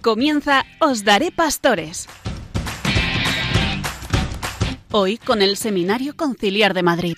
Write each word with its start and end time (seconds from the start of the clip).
Comienza 0.00 0.64
Os 0.80 1.04
Daré 1.04 1.32
Pastores. 1.32 2.08
Hoy 4.90 5.16
con 5.18 5.42
el 5.42 5.56
Seminario 5.56 6.16
Conciliar 6.16 6.74
de 6.74 6.82
Madrid. 6.82 7.16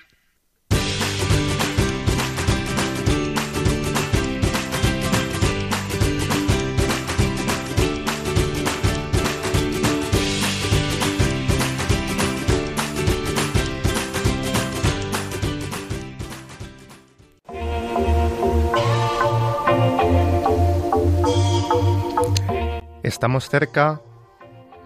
Estamos 23.14 23.48
cerca 23.48 24.02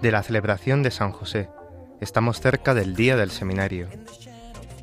de 0.02 0.12
la 0.12 0.22
celebración 0.22 0.82
de 0.82 0.90
San 0.90 1.12
José. 1.12 1.48
Estamos 2.02 2.42
cerca 2.42 2.74
del 2.74 2.94
día 2.94 3.16
del 3.16 3.30
seminario. 3.30 3.88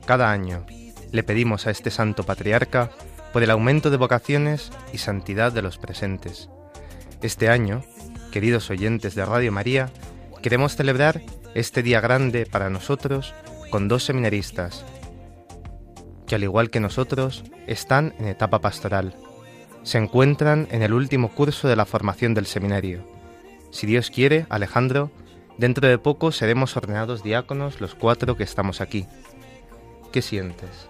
Cada 0.07 0.31
año 0.31 0.65
le 1.11 1.21
pedimos 1.21 1.67
a 1.67 1.69
este 1.69 1.91
santo 1.91 2.23
patriarca 2.23 2.89
por 3.31 3.43
el 3.43 3.51
aumento 3.51 3.91
de 3.91 3.97
vocaciones 3.97 4.71
y 4.93 4.97
santidad 4.97 5.51
de 5.51 5.61
los 5.61 5.77
presentes. 5.77 6.49
Este 7.21 7.47
año, 7.47 7.83
queridos 8.31 8.71
oyentes 8.71 9.13
de 9.13 9.23
Radio 9.23 9.51
María, 9.51 9.91
queremos 10.41 10.75
celebrar 10.75 11.21
este 11.53 11.83
día 11.83 12.01
grande 12.01 12.47
para 12.47 12.71
nosotros 12.71 13.35
con 13.69 13.87
dos 13.87 14.03
seminaristas 14.03 14.83
que 16.25 16.33
al 16.33 16.43
igual 16.43 16.71
que 16.71 16.79
nosotros 16.79 17.43
están 17.67 18.15
en 18.17 18.27
etapa 18.27 18.59
pastoral. 18.59 19.13
Se 19.83 19.99
encuentran 19.99 20.67
en 20.71 20.81
el 20.81 20.93
último 20.93 21.29
curso 21.29 21.67
de 21.67 21.75
la 21.75 21.85
formación 21.85 22.33
del 22.33 22.47
seminario 22.47 23.14
si 23.75 23.85
Dios 23.87 24.09
quiere, 24.09 24.45
Alejandro, 24.49 25.11
dentro 25.57 25.85
de 25.85 25.97
poco 25.97 26.31
seremos 26.31 26.77
ordenados 26.77 27.23
diáconos 27.23 27.81
los 27.81 27.93
cuatro 27.93 28.37
que 28.37 28.43
estamos 28.43 28.79
aquí. 28.79 29.05
¿Qué 30.13 30.21
sientes? 30.21 30.87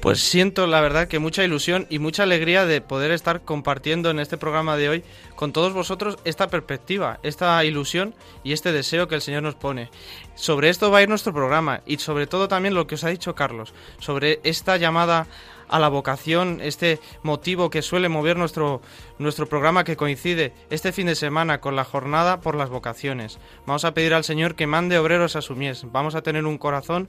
Pues 0.00 0.20
siento 0.20 0.66
la 0.66 0.80
verdad 0.80 1.06
que 1.06 1.20
mucha 1.20 1.44
ilusión 1.44 1.86
y 1.88 2.00
mucha 2.00 2.24
alegría 2.24 2.66
de 2.66 2.80
poder 2.80 3.12
estar 3.12 3.42
compartiendo 3.42 4.10
en 4.10 4.18
este 4.18 4.36
programa 4.36 4.76
de 4.76 4.88
hoy 4.88 5.04
con 5.36 5.52
todos 5.52 5.72
vosotros 5.72 6.18
esta 6.24 6.48
perspectiva, 6.48 7.20
esta 7.22 7.64
ilusión 7.64 8.14
y 8.42 8.52
este 8.52 8.72
deseo 8.72 9.06
que 9.06 9.14
el 9.14 9.22
Señor 9.22 9.44
nos 9.44 9.54
pone. 9.54 9.88
Sobre 10.34 10.68
esto 10.68 10.90
va 10.90 10.98
a 10.98 11.02
ir 11.02 11.08
nuestro 11.08 11.32
programa 11.32 11.80
y 11.86 11.98
sobre 11.98 12.26
todo 12.26 12.48
también 12.48 12.74
lo 12.74 12.88
que 12.88 12.96
os 12.96 13.04
ha 13.04 13.08
dicho 13.08 13.36
Carlos, 13.36 13.72
sobre 14.00 14.40
esta 14.42 14.76
llamada 14.76 15.28
a 15.68 15.78
la 15.78 15.88
vocación, 15.88 16.60
este 16.62 17.00
motivo 17.22 17.70
que 17.70 17.82
suele 17.82 18.08
mover 18.08 18.36
nuestro, 18.36 18.80
nuestro 19.18 19.48
programa 19.48 19.84
que 19.84 19.96
coincide 19.96 20.52
este 20.70 20.92
fin 20.92 21.06
de 21.06 21.14
semana 21.14 21.60
con 21.60 21.76
la 21.76 21.84
jornada 21.84 22.40
por 22.40 22.54
las 22.54 22.70
vocaciones. 22.70 23.38
Vamos 23.66 23.84
a 23.84 23.94
pedir 23.94 24.14
al 24.14 24.24
Señor 24.24 24.54
que 24.54 24.66
mande 24.66 24.98
obreros 24.98 25.36
a 25.36 25.42
su 25.42 25.56
mies. 25.56 25.84
Vamos 25.92 26.14
a 26.14 26.22
tener 26.22 26.44
un 26.44 26.58
corazón 26.58 27.08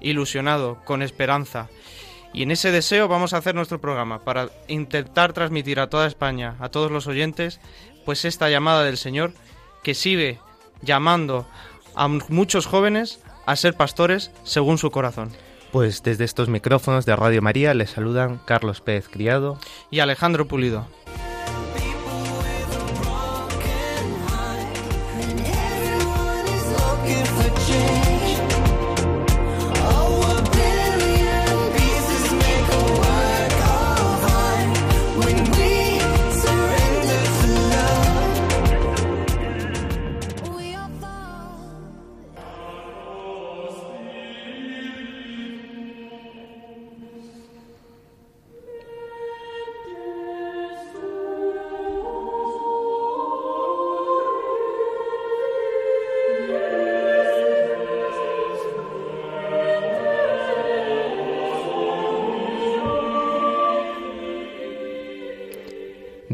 ilusionado, 0.00 0.78
con 0.84 1.02
esperanza. 1.02 1.68
Y 2.32 2.42
en 2.42 2.50
ese 2.50 2.70
deseo 2.70 3.08
vamos 3.08 3.32
a 3.32 3.38
hacer 3.38 3.54
nuestro 3.54 3.80
programa 3.80 4.18
para 4.18 4.50
intentar 4.68 5.32
transmitir 5.32 5.80
a 5.80 5.88
toda 5.88 6.06
España, 6.06 6.56
a 6.60 6.68
todos 6.68 6.90
los 6.90 7.06
oyentes, 7.06 7.60
pues 8.04 8.24
esta 8.24 8.50
llamada 8.50 8.84
del 8.84 8.98
Señor 8.98 9.32
que 9.82 9.94
sigue 9.94 10.38
llamando 10.82 11.46
a 11.94 12.08
muchos 12.08 12.66
jóvenes 12.66 13.20
a 13.46 13.56
ser 13.56 13.74
pastores 13.74 14.30
según 14.42 14.78
su 14.78 14.90
corazón. 14.90 15.32
Pues 15.76 16.02
desde 16.02 16.24
estos 16.24 16.48
micrófonos 16.48 17.04
de 17.04 17.14
Radio 17.14 17.42
María 17.42 17.74
les 17.74 17.90
saludan 17.90 18.40
Carlos 18.46 18.80
Pérez 18.80 19.10
Criado 19.10 19.58
y 19.90 20.00
Alejandro 20.00 20.48
Pulido. 20.48 20.86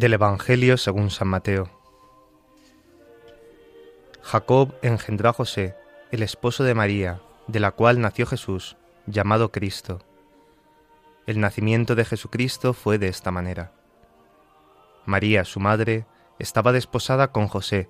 Del 0.02 0.14
Evangelio 0.14 0.78
según 0.78 1.10
San 1.10 1.28
Mateo. 1.28 1.70
Jacob 4.20 4.74
engendró 4.82 5.28
a 5.28 5.32
José, 5.32 5.76
el 6.10 6.24
esposo 6.24 6.64
de 6.64 6.74
María, 6.74 7.20
de 7.46 7.60
la 7.60 7.70
cual 7.70 8.00
nació 8.00 8.26
Jesús, 8.26 8.76
llamado 9.06 9.52
Cristo. 9.52 10.00
El 11.28 11.38
nacimiento 11.38 11.94
de 11.94 12.04
Jesucristo 12.04 12.72
fue 12.72 12.98
de 12.98 13.06
esta 13.06 13.30
manera. 13.30 13.70
María, 15.06 15.44
su 15.44 15.60
madre, 15.60 16.04
estaba 16.40 16.72
desposada 16.72 17.30
con 17.30 17.46
José, 17.46 17.88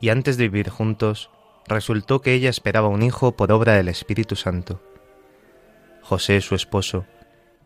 y 0.00 0.08
antes 0.08 0.38
de 0.38 0.44
vivir 0.44 0.70
juntos, 0.70 1.28
resultó 1.66 2.22
que 2.22 2.32
ella 2.32 2.48
esperaba 2.48 2.88
un 2.88 3.02
hijo 3.02 3.32
por 3.32 3.52
obra 3.52 3.74
del 3.74 3.88
Espíritu 3.88 4.34
Santo. 4.34 4.80
José, 6.00 6.40
su 6.40 6.54
esposo, 6.54 7.04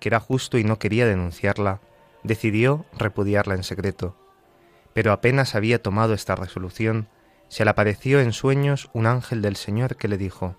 que 0.01 0.09
era 0.09 0.19
justo 0.19 0.59
y 0.59 0.65
no 0.65 0.81
quería 0.81 1.07
denunciarla, 1.07 1.81
decidió 2.25 2.85
repudiarla 2.99 3.55
en 3.55 3.63
secreto, 3.63 4.17
pero 4.93 5.13
apenas 5.13 5.55
había 5.55 5.81
tomado 5.81 6.15
esta 6.15 6.35
resolución, 6.35 7.09
se 7.49 7.65
le 7.65 7.71
apareció 7.71 8.21
en 8.21 8.33
sueños 8.33 8.91
un 8.93 9.07
ángel 9.07 9.43
del 9.43 9.57
Señor 9.57 9.97
que 9.97 10.09
le 10.09 10.19
dijo, 10.19 10.57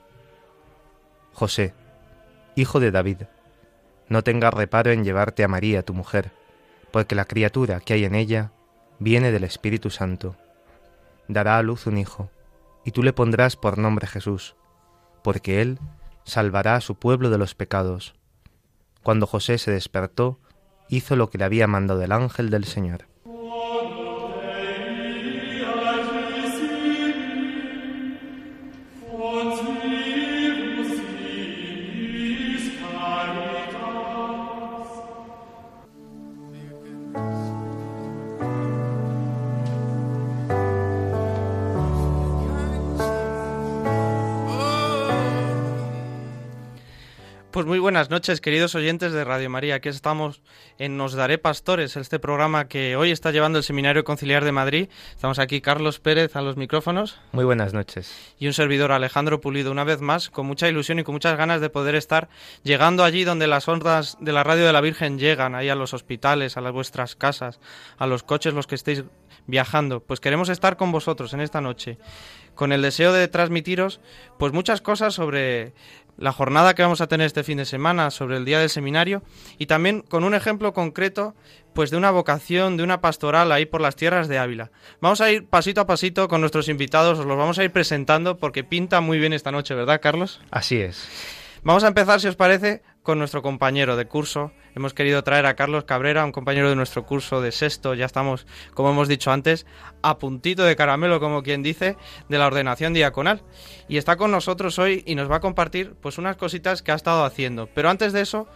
José, 1.33 1.73
hijo 2.55 2.79
de 2.79 2.91
David, 2.91 3.23
no 4.07 4.23
tengas 4.23 4.53
reparo 4.53 4.91
en 4.91 5.03
llevarte 5.03 5.43
a 5.43 5.47
María, 5.47 5.83
tu 5.83 5.93
mujer, 5.93 6.31
porque 6.91 7.15
la 7.15 7.25
criatura 7.25 7.79
que 7.79 7.93
hay 7.93 8.05
en 8.05 8.15
ella 8.15 8.51
viene 8.99 9.31
del 9.31 9.43
Espíritu 9.43 9.89
Santo. 9.89 10.37
Dará 11.27 11.57
a 11.57 11.63
luz 11.63 11.87
un 11.87 11.97
hijo, 11.97 12.29
y 12.85 12.91
tú 12.91 13.03
le 13.03 13.13
pondrás 13.13 13.55
por 13.55 13.77
nombre 13.77 14.07
Jesús, 14.07 14.55
porque 15.23 15.61
él 15.61 15.79
salvará 16.23 16.75
a 16.75 16.81
su 16.81 16.95
pueblo 16.95 17.29
de 17.29 17.39
los 17.39 17.55
pecados. 17.55 18.15
Cuando 19.01 19.25
José 19.27 19.57
se 19.57 19.71
despertó, 19.71 20.39
hizo 20.89 21.15
lo 21.15 21.29
que 21.29 21.37
le 21.37 21.45
había 21.45 21.67
mandado 21.67 22.01
el 22.01 22.11
ángel 22.11 22.49
del 22.49 22.65
Señor. 22.65 23.05
Buenas 48.05 48.21
noches, 48.21 48.39
queridos 48.39 48.75
oyentes 48.75 49.13
de 49.13 49.23
Radio 49.23 49.49
María. 49.49 49.75
Aquí 49.75 49.89
estamos 49.89 50.43
en 50.77 50.95
Nos 50.95 51.13
Daré 51.13 51.39
Pastores, 51.39 51.97
este 51.97 52.19
programa 52.19 52.67
que 52.67 52.95
hoy 52.95 53.09
está 53.09 53.31
llevando 53.31 53.57
el 53.57 53.63
Seminario 53.63 54.03
Conciliar 54.03 54.45
de 54.45 54.51
Madrid. 54.51 54.89
Estamos 55.09 55.39
aquí 55.39 55.59
Carlos 55.59 55.99
Pérez 55.99 56.35
a 56.35 56.43
los 56.43 56.55
micrófonos. 56.55 57.19
Muy 57.31 57.45
buenas 57.45 57.73
noches. 57.73 58.15
Y 58.37 58.45
un 58.45 58.53
servidor 58.53 58.91
Alejandro 58.91 59.41
Pulido, 59.41 59.71
una 59.71 59.83
vez 59.83 60.01
más, 60.01 60.29
con 60.29 60.45
mucha 60.45 60.69
ilusión 60.69 60.99
y 60.99 61.03
con 61.03 61.15
muchas 61.15 61.35
ganas 61.35 61.61
de 61.61 61.71
poder 61.71 61.95
estar 61.95 62.29
llegando 62.61 63.03
allí 63.03 63.23
donde 63.23 63.47
las 63.47 63.67
ondas 63.67 64.17
de 64.19 64.33
la 64.33 64.43
radio 64.43 64.67
de 64.67 64.73
la 64.73 64.81
Virgen 64.81 65.17
llegan, 65.17 65.55
ahí 65.55 65.69
a 65.69 65.75
los 65.75 65.95
hospitales, 65.95 66.57
a 66.57 66.61
las 66.61 66.73
vuestras 66.73 67.15
casas, 67.15 67.59
a 67.97 68.05
los 68.05 68.21
coches, 68.21 68.53
los 68.53 68.67
que 68.67 68.75
estéis 68.75 69.03
viajando. 69.47 69.99
Pues 69.99 70.19
queremos 70.19 70.49
estar 70.49 70.77
con 70.77 70.91
vosotros 70.91 71.33
en 71.33 71.41
esta 71.41 71.59
noche 71.59 71.97
con 72.55 72.71
el 72.71 72.81
deseo 72.81 73.13
de 73.13 73.27
transmitiros 73.27 73.99
pues 74.39 74.53
muchas 74.53 74.81
cosas 74.81 75.13
sobre 75.13 75.73
la 76.17 76.31
jornada 76.31 76.75
que 76.75 76.81
vamos 76.81 77.01
a 77.01 77.07
tener 77.07 77.25
este 77.25 77.43
fin 77.43 77.57
de 77.57 77.65
semana, 77.65 78.11
sobre 78.11 78.37
el 78.37 78.45
día 78.45 78.59
del 78.59 78.69
seminario 78.69 79.23
y 79.57 79.65
también 79.65 80.01
con 80.01 80.23
un 80.23 80.33
ejemplo 80.33 80.73
concreto 80.73 81.35
pues 81.73 81.91
de 81.91 81.97
una 81.97 82.11
vocación, 82.11 82.77
de 82.77 82.83
una 82.83 83.01
pastoral 83.01 83.51
ahí 83.51 83.65
por 83.65 83.81
las 83.81 83.95
tierras 83.95 84.27
de 84.27 84.37
Ávila. 84.37 84.71
Vamos 85.01 85.19
a 85.21 85.29
ir 85.31 85.45
pasito 85.47 85.81
a 85.81 85.87
pasito 85.87 86.27
con 86.27 86.39
nuestros 86.41 86.69
invitados, 86.69 87.19
os 87.19 87.25
los 87.25 87.37
vamos 87.37 87.59
a 87.59 87.63
ir 87.63 87.71
presentando 87.71 88.37
porque 88.37 88.63
pinta 88.63 89.01
muy 89.01 89.19
bien 89.19 89.33
esta 89.33 89.51
noche, 89.51 89.75
¿verdad, 89.75 89.99
Carlos? 90.01 90.41
Así 90.51 90.77
es. 90.77 91.07
Vamos 91.63 91.83
a 91.83 91.87
empezar, 91.87 92.21
si 92.21 92.27
os 92.27 92.35
parece, 92.35 92.83
con 93.05 93.19
nuestro 93.19 93.43
compañero 93.43 93.95
de 93.95 94.07
curso. 94.07 94.51
Hemos 94.75 94.95
querido 94.95 95.23
traer 95.23 95.45
a 95.45 95.53
Carlos 95.55 95.85
Cabrera, 95.85 96.25
un 96.25 96.31
compañero 96.31 96.69
de 96.69 96.75
nuestro 96.75 97.05
curso 97.05 97.39
de 97.39 97.51
sexto. 97.51 97.93
Ya 97.93 98.05
estamos, 98.05 98.47
como 98.73 98.89
hemos 98.89 99.07
dicho 99.07 99.31
antes, 99.31 99.67
a 100.01 100.17
puntito 100.17 100.63
de 100.63 100.75
caramelo, 100.75 101.19
como 101.19 101.43
quien 101.43 101.61
dice, 101.61 101.95
de 102.27 102.37
la 102.37 102.47
ordenación 102.47 102.93
diaconal. 102.93 103.43
Y 103.87 103.97
está 103.97 104.17
con 104.17 104.31
nosotros 104.31 104.79
hoy 104.79 105.03
y 105.05 105.13
nos 105.13 105.31
va 105.31 105.37
a 105.37 105.39
compartir 105.39 105.93
pues 106.01 106.17
unas 106.17 106.35
cositas 106.35 106.81
que 106.81 106.91
ha 106.91 106.95
estado 106.95 107.23
haciendo. 107.23 107.67
Pero 107.67 107.91
antes 107.91 108.11
de 108.11 108.21
eso, 108.21 108.47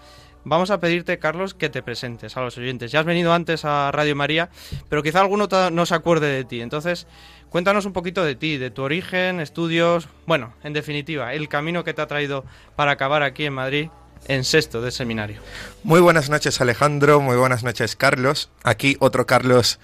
vamos 0.43 0.71
a 0.71 0.79
pedirte, 0.79 1.19
Carlos, 1.19 1.53
que 1.53 1.69
te 1.69 1.83
presentes 1.83 2.35
a 2.35 2.41
los 2.41 2.57
oyentes. 2.57 2.91
Ya 2.91 3.01
has 3.01 3.05
venido 3.05 3.31
antes 3.31 3.65
a 3.65 3.91
Radio 3.91 4.15
María, 4.15 4.49
pero 4.89 5.03
quizá 5.03 5.21
alguno 5.21 5.47
no 5.71 5.85
se 5.85 5.95
acuerde 5.95 6.27
de 6.27 6.43
ti. 6.43 6.61
Entonces, 6.61 7.05
Cuéntanos 7.49 7.87
un 7.87 7.93
poquito 7.93 8.23
de 8.23 8.35
ti, 8.35 8.57
de 8.57 8.69
tu 8.69 8.83
origen, 8.83 9.39
estudios, 9.39 10.07
bueno, 10.27 10.53
en 10.63 10.73
definitiva, 10.73 11.33
el 11.33 11.49
camino 11.49 11.83
que 11.83 11.95
te 11.95 12.01
ha 12.03 12.05
traído 12.05 12.45
para 12.75 12.91
acabar 12.91 13.23
aquí 13.23 13.45
en 13.45 13.53
Madrid 13.53 13.89
en 14.27 14.43
sexto 14.43 14.81
de 14.81 14.91
seminario. 14.91 15.41
Muy 15.83 15.99
buenas 15.99 16.29
noches 16.29 16.59
Alejandro, 16.61 17.21
muy 17.21 17.37
buenas 17.37 17.63
noches 17.63 17.95
Carlos. 17.95 18.49
Aquí 18.63 18.97
otro 18.99 19.25
Carlos 19.25 19.79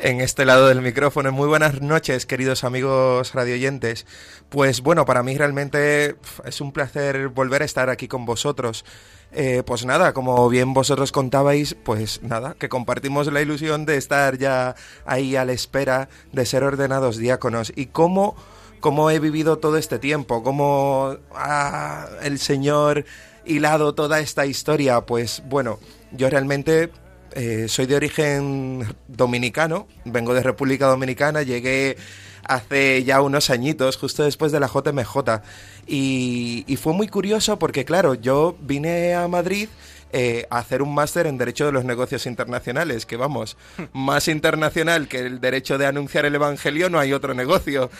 en 0.00 0.20
este 0.20 0.44
lado 0.44 0.68
del 0.68 0.80
micrófono. 0.80 1.30
Muy 1.32 1.46
buenas 1.46 1.80
noches, 1.80 2.26
queridos 2.26 2.64
amigos 2.64 3.34
radioyentes. 3.34 4.06
Pues 4.48 4.80
bueno, 4.80 5.04
para 5.04 5.22
mí 5.22 5.36
realmente 5.36 6.16
es 6.44 6.60
un 6.60 6.72
placer 6.72 7.28
volver 7.28 7.62
a 7.62 7.64
estar 7.64 7.90
aquí 7.90 8.08
con 8.08 8.24
vosotros. 8.24 8.84
Eh, 9.32 9.62
pues 9.64 9.84
nada, 9.84 10.12
como 10.12 10.48
bien 10.48 10.74
vosotros 10.74 11.12
contabais, 11.12 11.76
pues 11.84 12.20
nada, 12.22 12.56
que 12.58 12.68
compartimos 12.68 13.32
la 13.32 13.40
ilusión 13.40 13.86
de 13.86 13.96
estar 13.96 14.38
ya 14.38 14.74
ahí 15.04 15.36
a 15.36 15.44
la 15.44 15.52
espera 15.52 16.08
de 16.32 16.46
ser 16.46 16.64
ordenados 16.64 17.16
diáconos. 17.16 17.72
Y 17.76 17.86
cómo, 17.86 18.34
cómo 18.80 19.10
he 19.10 19.20
vivido 19.20 19.58
todo 19.58 19.76
este 19.76 19.98
tiempo, 19.98 20.42
cómo 20.42 21.16
ah, 21.34 22.08
el 22.22 22.38
Señor 22.38 23.04
hilado 23.44 23.94
toda 23.94 24.20
esta 24.20 24.46
historia, 24.46 25.00
pues 25.02 25.42
bueno, 25.46 25.78
yo 26.12 26.28
realmente 26.30 26.90
eh, 27.32 27.66
soy 27.68 27.86
de 27.86 27.96
origen 27.96 28.96
dominicano, 29.08 29.86
vengo 30.04 30.34
de 30.34 30.42
República 30.42 30.86
Dominicana, 30.86 31.42
llegué 31.42 31.96
hace 32.44 33.04
ya 33.04 33.20
unos 33.22 33.50
añitos, 33.50 33.96
justo 33.96 34.24
después 34.24 34.52
de 34.52 34.60
la 34.60 34.66
JMJ. 34.66 35.42
Y, 35.86 36.64
y 36.66 36.76
fue 36.76 36.92
muy 36.92 37.08
curioso 37.08 37.58
porque, 37.58 37.84
claro, 37.84 38.14
yo 38.14 38.56
vine 38.60 39.14
a 39.14 39.28
Madrid 39.28 39.68
eh, 40.12 40.46
a 40.50 40.58
hacer 40.58 40.82
un 40.82 40.92
máster 40.92 41.28
en 41.28 41.38
Derecho 41.38 41.66
de 41.66 41.72
los 41.72 41.84
Negocios 41.84 42.26
Internacionales, 42.26 43.06
que 43.06 43.16
vamos, 43.16 43.56
más 43.92 44.26
internacional 44.26 45.06
que 45.06 45.20
el 45.20 45.40
derecho 45.40 45.78
de 45.78 45.86
anunciar 45.86 46.24
el 46.24 46.34
Evangelio 46.34 46.90
no 46.90 46.98
hay 46.98 47.12
otro 47.12 47.32
negocio. 47.32 47.90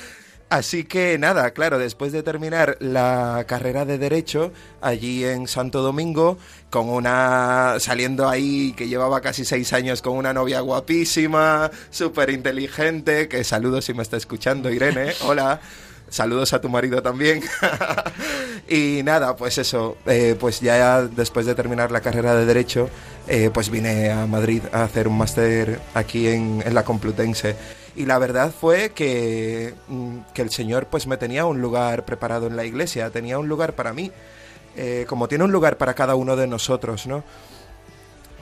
Así 0.51 0.83
que 0.83 1.17
nada, 1.17 1.53
claro, 1.53 1.79
después 1.79 2.11
de 2.11 2.25
terminar 2.25 2.77
la 2.81 3.45
carrera 3.47 3.85
de 3.85 3.99
Derecho 3.99 4.53
allí 4.81 5.25
en 5.25 5.47
Santo 5.47 5.81
Domingo, 5.81 6.39
con 6.71 6.89
una. 6.89 7.77
saliendo 7.79 8.29
ahí 8.29 8.73
que 8.77 8.89
llevaba 8.89 9.21
casi 9.21 9.45
seis 9.45 9.73
años 9.73 10.03
con 10.03 10.17
una 10.17 10.33
novia 10.33 10.61
guapísima, 10.61 11.71
súper 11.91 12.31
inteligente, 12.31 13.29
que 13.29 13.45
saludo 13.45 13.81
si 13.81 13.95
me 13.95 14.03
está 14.03 14.17
escuchando, 14.17 14.73
Irene, 14.73 15.13
hola. 15.25 15.61
Saludos 16.09 16.53
a 16.53 16.61
tu 16.61 16.69
marido 16.69 17.01
también. 17.01 17.41
y 18.69 19.03
nada, 19.05 19.37
pues 19.37 19.59
eso, 19.59 19.97
eh, 20.07 20.35
pues 20.41 20.61
ya 20.61 21.03
después 21.03 21.47
de 21.47 21.55
terminar 21.55 21.93
la 21.93 22.01
carrera 22.01 22.35
de 22.35 22.47
Derecho, 22.47 22.91
eh, 23.29 23.51
pues 23.55 23.71
vine 23.71 24.11
a 24.11 24.27
Madrid 24.27 24.63
a 24.73 24.83
hacer 24.83 25.07
un 25.07 25.17
máster 25.17 25.81
aquí 25.95 26.27
en, 26.27 26.61
en 26.67 26.75
la 26.75 26.85
Complutense 26.85 27.55
y 28.01 28.07
la 28.07 28.19
verdad 28.19 28.51
fue 28.59 28.91
que, 28.91 29.75
mm, 29.89 30.19
que, 30.33 30.41
el 30.41 30.51
Señor 30.51 30.87
pues 30.87 31.07
me 31.07 31.19
tenía 31.19 31.45
un 31.45 31.61
lugar 31.61 32.07
preparado 32.07 32.47
en 32.47 32.57
la 32.57 32.65
iglesia, 32.65 33.11
tenía 33.11 33.39
un 33.39 33.47
lugar 33.47 33.75
para 33.75 33.93
mí, 33.93 34.11
eh, 34.75 35.05
como 35.07 35.29
tiene 35.29 35.45
un 35.45 35.53
lugar 35.53 35.77
para 35.77 35.93
cada 35.93 36.15
uno 36.15 36.35
de 36.35 36.47
nosotros, 36.47 37.07
¿no? 37.07 37.23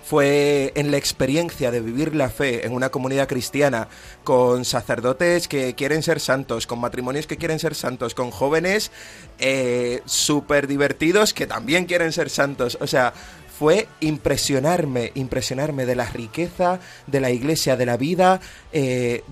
Fue 0.05 0.73
en 0.77 0.93
la 0.93 0.97
experiencia 0.97 1.73
de 1.73 1.81
vivir 1.81 2.15
la 2.15 2.31
fe 2.31 2.65
en 2.65 2.73
una 2.73 2.89
comunidad 2.89 3.27
cristiana, 3.27 3.89
con 4.23 4.65
sacerdotes 4.65 5.49
que 5.49 5.75
quieren 5.75 6.05
ser 6.05 6.21
santos, 6.21 6.69
con 6.69 6.79
matrimonios 6.79 7.27
que 7.27 7.37
quieren 7.37 7.59
ser 7.59 7.75
santos, 7.75 8.15
con 8.15 8.31
jóvenes 8.31 8.93
eh, 9.41 10.03
súper 10.07 10.69
divertidos 10.69 11.35
que 11.35 11.49
también 11.49 11.85
quieren 11.85 12.13
ser 12.13 12.31
santos. 12.31 12.79
O 12.81 12.87
sea, 12.87 13.13
fue 13.59 13.89
impresionarme, 13.99 15.11
impresionarme 15.17 15.85
de 15.85 15.97
la 15.97 16.07
riqueza 16.07 16.79
de 17.09 17.21
la 17.21 17.31
iglesia, 17.31 17.77
de 17.77 17.87
la 17.87 17.97
vida 17.97 18.41
eh, 18.73 19.25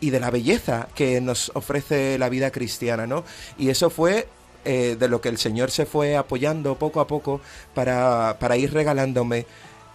y 0.00 0.10
de 0.10 0.20
la 0.20 0.30
belleza 0.30 0.88
que 0.94 1.20
nos 1.20 1.50
ofrece 1.54 2.16
la 2.16 2.28
vida 2.28 2.52
cristiana, 2.52 3.08
¿no? 3.08 3.24
Y 3.58 3.70
eso 3.70 3.90
fue 3.90 4.28
eh, 4.64 4.96
de 4.96 5.08
lo 5.08 5.20
que 5.20 5.28
el 5.28 5.38
Señor 5.38 5.72
se 5.72 5.86
fue 5.86 6.16
apoyando 6.16 6.76
poco 6.76 7.00
a 7.00 7.08
poco 7.08 7.40
para, 7.74 8.36
para 8.38 8.56
ir 8.56 8.72
regalándome 8.72 9.44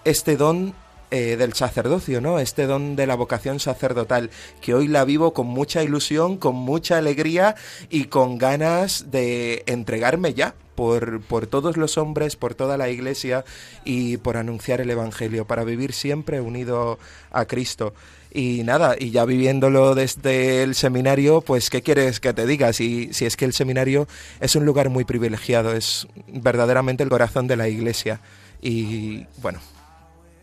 este 0.03 0.35
don 0.35 0.73
eh, 1.11 1.37
del 1.37 1.53
sacerdocio, 1.53 2.21
¿no? 2.21 2.39
Este 2.39 2.67
don 2.67 2.95
de 2.95 3.07
la 3.07 3.15
vocación 3.15 3.59
sacerdotal, 3.59 4.29
que 4.61 4.73
hoy 4.73 4.87
la 4.87 5.05
vivo 5.05 5.33
con 5.33 5.47
mucha 5.47 5.83
ilusión, 5.83 6.37
con 6.37 6.55
mucha 6.55 6.97
alegría 6.97 7.55
y 7.89 8.05
con 8.05 8.37
ganas 8.37 9.09
de 9.09 9.63
entregarme 9.65 10.33
ya 10.33 10.53
por, 10.75 11.21
por 11.21 11.47
todos 11.47 11.77
los 11.77 11.97
hombres, 11.97 12.35
por 12.35 12.53
toda 12.55 12.77
la 12.77 12.89
iglesia 12.89 13.43
y 13.83 14.17
por 14.17 14.37
anunciar 14.37 14.81
el 14.81 14.89
Evangelio, 14.89 15.45
para 15.45 15.63
vivir 15.63 15.93
siempre 15.93 16.41
unido 16.41 16.99
a 17.31 17.45
Cristo. 17.45 17.93
Y 18.31 18.61
nada, 18.63 18.95
y 18.97 19.09
ya 19.09 19.25
viviéndolo 19.25 19.95
desde 19.95 20.61
el 20.61 20.75
seminario, 20.75 21.41
pues 21.41 21.71
¿qué 21.71 21.81
quieres 21.81 22.19
que 22.19 22.33
te 22.33 22.45
diga? 22.45 22.71
Si, 22.71 23.11
si 23.13 23.25
es 23.25 23.35
que 23.35 23.45
el 23.45 23.53
seminario 23.53 24.07
es 24.39 24.55
un 24.55 24.65
lugar 24.65 24.89
muy 24.89 25.03
privilegiado, 25.05 25.73
es 25.73 26.07
verdaderamente 26.27 27.01
el 27.01 27.09
corazón 27.09 27.47
de 27.47 27.57
la 27.57 27.67
iglesia. 27.67 28.21
Y 28.61 29.25
bueno, 29.41 29.59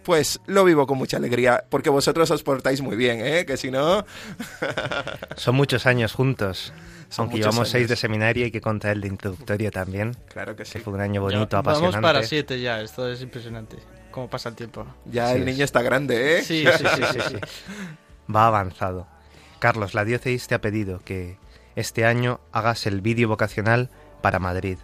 pues 0.07 0.41
lo 0.47 0.63
vivo 0.63 0.87
con 0.87 0.99
mucha 0.99 1.17
alegría, 1.17 1.65
porque 1.69 1.91
vosotros 1.91 2.31
os 2.31 2.45
portáis 2.45 2.81
muy 2.81 2.95
bien, 2.95 3.19
¿eh? 3.27 3.45
Que 3.45 3.57
si 3.57 3.73
no... 3.73 4.07
Son 5.37 5.57
muchos 5.57 5.85
años 5.85 6.13
juntos. 6.13 6.73
Aunque 7.17 7.39
llevamos 7.39 7.69
seis 7.69 7.89
de 7.89 7.97
seminario, 7.97 8.47
y 8.47 8.53
que 8.53 8.61
contar 8.61 8.93
el 8.93 9.01
de 9.01 9.09
introductorio 9.09 9.73
también. 9.73 10.17
Claro 10.33 10.55
que 10.55 10.65
sí. 10.65 10.79
fue 10.79 10.93
un 10.93 11.01
año 11.01 11.23
bonito, 11.23 11.57
apasionante. 11.57 11.97
Vamos 11.97 12.09
para 12.09 12.23
siete 12.23 12.61
ya, 12.61 12.81
esto 12.81 13.11
es 13.11 13.21
impresionante. 13.21 13.79
Cómo 14.13 14.31
pasa 14.31 14.49
el 14.49 14.55
tiempo. 14.55 14.87
Ya 15.07 15.33
el 15.33 15.45
niño 15.45 15.65
está 15.65 15.83
grande, 15.83 16.39
¿eh? 16.39 16.43
Sí, 16.45 16.65
sí, 16.65 16.85
sí, 16.95 17.03
sí, 17.13 17.19
sí. 17.29 17.37
Va 18.33 18.47
avanzado. 18.47 19.09
Carlos, 19.59 19.93
la 19.95 20.05
diócesis 20.05 20.47
te 20.47 20.55
ha 20.55 20.61
pedido 20.61 21.01
que 21.05 21.37
este 21.75 22.05
año 22.05 22.39
hagas 22.53 22.87
el 22.87 23.01
vídeo 23.01 23.27
vocacional 23.27 23.91
para 24.23 24.39
Madrid. 24.39 24.79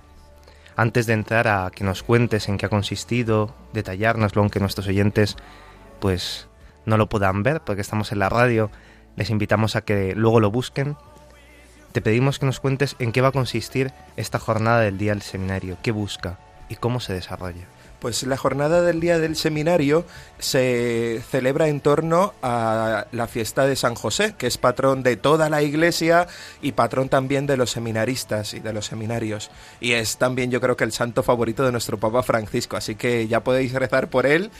Antes 0.76 1.06
de 1.06 1.12
entrar 1.12 1.48
a 1.48 1.70
que 1.70 1.84
nos 1.84 2.02
cuentes 2.02 2.48
en 2.48 2.56
qué 2.56 2.66
ha 2.66 2.70
consistido, 2.70 3.54
detallárnoslo, 3.72 4.40
aunque 4.40 4.60
nuestros 4.60 4.88
oyentes 4.88 5.36
pues 6.00 6.48
no 6.86 6.96
lo 6.96 7.08
puedan 7.08 7.42
ver 7.42 7.60
porque 7.60 7.82
estamos 7.82 8.12
en 8.12 8.18
la 8.18 8.28
radio, 8.28 8.70
les 9.16 9.30
invitamos 9.30 9.76
a 9.76 9.82
que 9.82 10.14
luego 10.14 10.40
lo 10.40 10.50
busquen. 10.50 10.96
Te 11.92 12.00
pedimos 12.00 12.38
que 12.38 12.46
nos 12.46 12.60
cuentes 12.60 12.96
en 12.98 13.12
qué 13.12 13.20
va 13.20 13.28
a 13.28 13.32
consistir 13.32 13.92
esta 14.16 14.38
jornada 14.38 14.80
del 14.80 14.98
día 14.98 15.12
del 15.12 15.22
seminario, 15.22 15.76
qué 15.82 15.92
busca 15.92 16.38
y 16.68 16.76
cómo 16.76 17.00
se 17.00 17.12
desarrolla. 17.12 17.66
Pues 18.02 18.24
la 18.24 18.36
jornada 18.36 18.82
del 18.82 18.98
día 18.98 19.20
del 19.20 19.36
seminario 19.36 20.04
se 20.40 21.22
celebra 21.30 21.68
en 21.68 21.80
torno 21.80 22.34
a 22.42 23.06
la 23.12 23.28
fiesta 23.28 23.64
de 23.64 23.76
San 23.76 23.94
José, 23.94 24.34
que 24.36 24.48
es 24.48 24.58
patrón 24.58 25.04
de 25.04 25.14
toda 25.16 25.48
la 25.48 25.62
iglesia 25.62 26.26
y 26.60 26.72
patrón 26.72 27.08
también 27.08 27.46
de 27.46 27.56
los 27.56 27.70
seminaristas 27.70 28.54
y 28.54 28.58
de 28.58 28.72
los 28.72 28.86
seminarios. 28.86 29.52
Y 29.80 29.92
es 29.92 30.16
también 30.16 30.50
yo 30.50 30.60
creo 30.60 30.76
que 30.76 30.82
el 30.82 30.90
santo 30.90 31.22
favorito 31.22 31.64
de 31.64 31.70
nuestro 31.70 31.96
Papa 32.00 32.24
Francisco, 32.24 32.76
así 32.76 32.96
que 32.96 33.28
ya 33.28 33.44
podéis 33.44 33.72
rezar 33.72 34.10
por 34.10 34.26
él, 34.26 34.50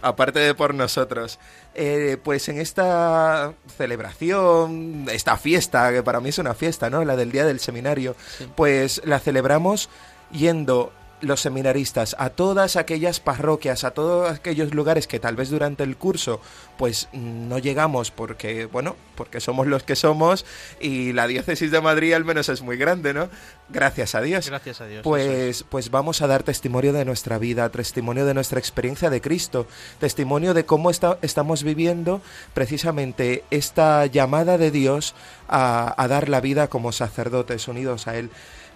aparte 0.00 0.38
de 0.38 0.54
por 0.54 0.72
nosotros. 0.72 1.40
Eh, 1.74 2.18
pues 2.22 2.48
en 2.48 2.60
esta 2.60 3.52
celebración, 3.76 5.06
esta 5.10 5.36
fiesta, 5.38 5.90
que 5.90 6.04
para 6.04 6.20
mí 6.20 6.28
es 6.28 6.38
una 6.38 6.54
fiesta, 6.54 6.88
¿no? 6.88 7.04
La 7.04 7.16
del 7.16 7.32
día 7.32 7.44
del 7.44 7.58
seminario, 7.58 8.14
pues 8.54 9.02
la 9.04 9.18
celebramos 9.18 9.90
yendo 10.30 10.92
los 11.22 11.40
seminaristas, 11.40 12.14
a 12.18 12.30
todas 12.30 12.76
aquellas 12.76 13.20
parroquias, 13.20 13.84
a 13.84 13.92
todos 13.92 14.30
aquellos 14.30 14.74
lugares 14.74 15.06
que 15.06 15.20
tal 15.20 15.36
vez 15.36 15.50
durante 15.50 15.84
el 15.84 15.96
curso 15.96 16.40
pues 16.76 17.08
no 17.12 17.58
llegamos 17.58 18.10
porque, 18.10 18.66
bueno, 18.66 18.96
porque 19.14 19.40
somos 19.40 19.66
los 19.66 19.84
que 19.84 19.94
somos 19.96 20.44
y 20.80 21.12
la 21.12 21.26
diócesis 21.26 21.70
de 21.70 21.80
Madrid 21.80 22.12
al 22.12 22.24
menos 22.24 22.48
es 22.48 22.60
muy 22.62 22.76
grande, 22.76 23.14
¿no? 23.14 23.28
Gracias 23.68 24.14
a 24.14 24.20
Dios. 24.20 24.48
Gracias 24.48 24.80
a 24.80 24.86
Dios. 24.86 25.02
Pues, 25.02 25.64
pues 25.68 25.90
vamos 25.90 26.22
a 26.22 26.26
dar 26.26 26.42
testimonio 26.42 26.92
de 26.92 27.04
nuestra 27.04 27.38
vida, 27.38 27.68
testimonio 27.70 28.26
de 28.26 28.34
nuestra 28.34 28.58
experiencia 28.58 29.10
de 29.10 29.20
Cristo, 29.20 29.66
testimonio 30.00 30.54
de 30.54 30.64
cómo 30.66 30.90
está, 30.90 31.18
estamos 31.22 31.62
viviendo 31.62 32.20
precisamente 32.52 33.44
esta 33.50 34.06
llamada 34.06 34.58
de 34.58 34.70
Dios 34.70 35.14
a, 35.48 35.94
a 36.02 36.08
dar 36.08 36.28
la 36.28 36.40
vida 36.40 36.68
como 36.68 36.92
sacerdotes 36.92 37.68
unidos 37.68 38.08
a 38.08 38.16
Él. 38.16 38.30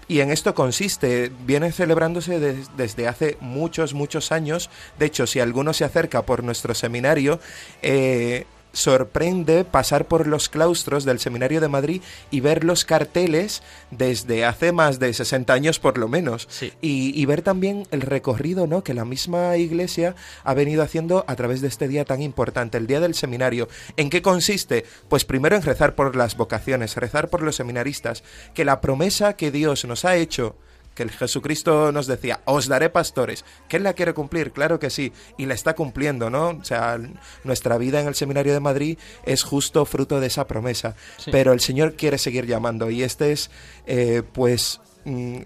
Y 0.09 0.21
en 0.21 0.31
esto 0.31 0.55
consiste, 0.55 1.33
viene 1.45 1.73
celebrándose 1.73 2.39
desde 2.77 3.09
hace 3.09 3.37
muchos, 3.41 3.93
muchos 3.93 4.31
años. 4.31 4.71
De 4.99 5.07
hecho, 5.07 5.27
si 5.27 5.41
alguno 5.41 5.73
se 5.73 5.85
acerca 5.85 6.23
por 6.23 6.45
nuestro 6.45 6.75
seminario, 6.75 7.41
eh, 7.83 8.47
sorprende 8.77 9.65
pasar 9.65 10.07
por 10.07 10.27
los 10.27 10.51
claustros 10.51 11.07
del 11.07 11.19
Seminario 11.19 11.63
de 11.63 11.69
Madrid 11.69 12.03
y 12.31 12.41
ver 12.41 12.63
los 12.63 12.85
carteles 12.85 13.63
desde 13.91 14.45
hace 14.45 14.71
más 14.71 14.99
de 14.99 15.15
60 15.15 15.51
años 15.53 15.79
por 15.79 15.97
lo 15.97 16.09
menos. 16.09 16.47
Y, 16.83 17.25
ver 17.25 17.41
también 17.41 17.89
el 17.91 18.03
recorrido 18.03 18.67
¿no? 18.67 18.85
que 18.85 18.95
la 18.95 19.07
misma 19.07 19.57
Iglesia 19.57 20.15
ha 20.45 20.55
venido 20.55 20.83
haciendo 20.83 21.25
a 21.27 21.35
través 21.37 21.63
de 21.63 21.69
este 21.69 21.89
día 21.89 22.05
tan 22.05 22.21
importante, 22.21 22.77
el 22.77 22.87
Día 22.87 23.01
del 23.01 23.15
Seminario. 23.15 23.69
¿En 23.97 24.11
qué 24.11 24.21
consiste? 24.21 24.85
Pues 25.09 25.25
primero 25.25 25.57
en 25.57 25.63
rezar 25.63 25.95
por 25.95 26.15
las 26.15 26.37
vocaciones, 26.37 26.97
rezar 26.97 27.31
por 27.31 27.43
los 27.43 27.57
seminaristas, 27.57 28.23
que 28.55 28.67
la 28.67 28.83
promesa 28.83 29.37
que 29.37 29.51
Dios 29.51 29.87
nos 29.87 30.05
ha 30.05 30.17
hecho 30.17 30.57
que 30.97 31.03
el 31.05 31.11
Jesucristo 31.11 31.93
nos 31.93 32.09
decía, 32.09 32.41
os 32.47 32.67
daré 32.67 32.89
pastores, 32.89 33.45
que 33.69 33.77
Él 33.77 33.85
la 33.85 33.93
quiere 33.93 34.15
cumplir, 34.15 34.51
claro 34.51 34.81
que 34.81 34.91
sí, 34.91 35.13
y 35.37 35.47
la 35.47 35.55
está 35.55 35.75
cumpliendo, 35.75 36.31
¿no? 36.31 36.49
O 36.49 36.65
sea, 36.65 36.99
nuestra 37.45 37.79
vida 37.79 38.01
en 38.01 38.09
el 38.09 38.15
Seminario 38.17 38.55
de 38.55 38.61
Madrid 38.61 38.99
es 39.25 39.45
justo 39.45 39.85
fruto 39.85 40.19
de 40.19 40.27
esa 40.27 40.47
promesa, 40.47 40.97
pero 41.31 41.53
el 41.53 41.61
Señor 41.61 41.95
quiere 41.95 42.19
seguir 42.19 42.47
llamando 42.47 42.91
y 42.91 43.05
este 43.05 43.31
es, 43.31 43.51
eh, 43.87 44.25
pues... 44.33 44.81
Mm, 45.05 45.43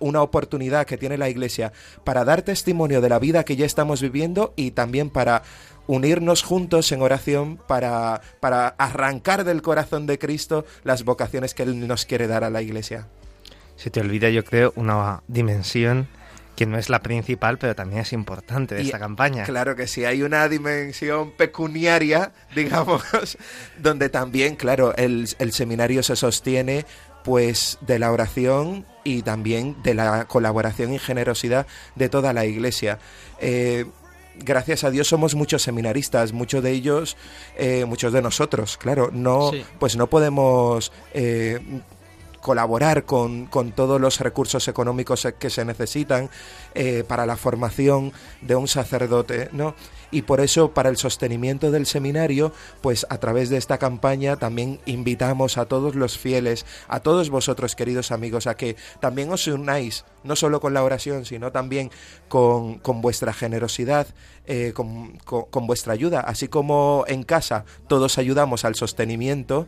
una 0.00 0.20
oportunidad 0.20 0.86
que 0.86 0.98
tiene 0.98 1.16
la 1.16 1.30
Iglesia 1.30 1.72
para 2.04 2.22
dar 2.22 2.42
testimonio 2.42 3.00
de 3.00 3.08
la 3.08 3.18
vida 3.18 3.44
que 3.44 3.56
ya 3.56 3.64
estamos 3.64 4.02
viviendo 4.02 4.52
y 4.54 4.72
también 4.72 5.08
para 5.08 5.44
unirnos 5.86 6.42
juntos 6.42 6.92
en 6.92 7.00
oración 7.00 7.58
para, 7.66 8.20
para 8.40 8.68
arrancar 8.68 9.44
del 9.44 9.62
corazón 9.62 10.06
de 10.06 10.18
Cristo 10.18 10.66
las 10.84 11.04
vocaciones 11.04 11.54
que 11.54 11.62
Él 11.62 11.88
nos 11.88 12.04
quiere 12.04 12.26
dar 12.26 12.44
a 12.44 12.50
la 12.50 12.60
Iglesia 12.60 13.08
se 13.78 13.90
te 13.90 14.00
olvida, 14.00 14.28
yo 14.28 14.44
creo, 14.44 14.72
una 14.76 15.22
dimensión 15.28 16.08
que 16.56 16.66
no 16.66 16.76
es 16.76 16.90
la 16.90 17.00
principal, 17.00 17.56
pero 17.56 17.76
también 17.76 18.00
es 18.00 18.12
importante 18.12 18.74
de 18.74 18.82
esta 18.82 18.98
campaña. 18.98 19.44
Claro 19.44 19.76
que 19.76 19.86
sí, 19.86 20.04
hay 20.04 20.24
una 20.24 20.48
dimensión 20.48 21.30
pecuniaria, 21.30 22.32
digamos, 22.56 23.04
donde 23.80 24.08
también, 24.08 24.56
claro, 24.56 24.92
el, 24.96 25.28
seminario 25.52 26.02
se 26.02 26.16
sostiene 26.16 26.84
pues 27.22 27.78
de 27.82 28.00
la 28.00 28.10
oración 28.10 28.84
y 29.04 29.22
también 29.22 29.76
de 29.84 29.94
la 29.94 30.24
colaboración 30.24 30.92
y 30.92 30.98
generosidad 30.98 31.68
de 31.94 32.08
toda 32.08 32.32
la 32.32 32.44
iglesia. 32.44 32.98
Eh, 33.40 33.84
gracias 34.34 34.82
a 34.82 34.90
Dios 34.90 35.06
somos 35.06 35.36
muchos 35.36 35.62
seminaristas, 35.62 36.32
muchos 36.32 36.64
de 36.64 36.72
ellos, 36.72 37.16
eh, 37.56 37.84
muchos 37.84 38.12
de 38.12 38.22
nosotros, 38.22 38.76
claro, 38.78 39.10
no, 39.12 39.52
pues 39.78 39.96
no 39.96 40.08
podemos 40.08 40.90
eh, 41.14 41.60
colaborar 42.40 43.04
con, 43.04 43.46
con, 43.46 43.72
todos 43.72 44.00
los 44.00 44.20
recursos 44.20 44.68
económicos 44.68 45.26
que 45.38 45.50
se 45.50 45.64
necesitan 45.64 46.30
eh, 46.74 47.04
para 47.06 47.26
la 47.26 47.36
formación 47.36 48.12
de 48.40 48.56
un 48.56 48.68
sacerdote, 48.68 49.48
¿no? 49.52 49.74
Y 50.10 50.22
por 50.22 50.40
eso, 50.40 50.72
para 50.72 50.88
el 50.88 50.96
sostenimiento 50.96 51.70
del 51.70 51.84
seminario, 51.84 52.52
pues 52.80 53.06
a 53.10 53.18
través 53.18 53.50
de 53.50 53.58
esta 53.58 53.76
campaña 53.76 54.36
también 54.36 54.80
invitamos 54.86 55.58
a 55.58 55.66
todos 55.66 55.94
los 55.94 56.16
fieles, 56.16 56.64
a 56.88 57.00
todos 57.00 57.28
vosotros, 57.28 57.76
queridos 57.76 58.10
amigos, 58.10 58.46
a 58.46 58.56
que 58.56 58.76
también 59.00 59.30
os 59.30 59.46
unáis, 59.48 60.06
no 60.24 60.34
solo 60.34 60.60
con 60.60 60.72
la 60.72 60.82
oración, 60.82 61.26
sino 61.26 61.52
también 61.52 61.90
con, 62.28 62.78
con 62.78 63.02
vuestra 63.02 63.34
generosidad, 63.34 64.06
eh, 64.46 64.72
con, 64.74 65.18
con 65.18 65.66
vuestra 65.66 65.92
ayuda, 65.92 66.20
así 66.20 66.48
como 66.48 67.04
en 67.06 67.22
casa 67.22 67.66
todos 67.86 68.16
ayudamos 68.16 68.64
al 68.64 68.76
sostenimiento, 68.76 69.66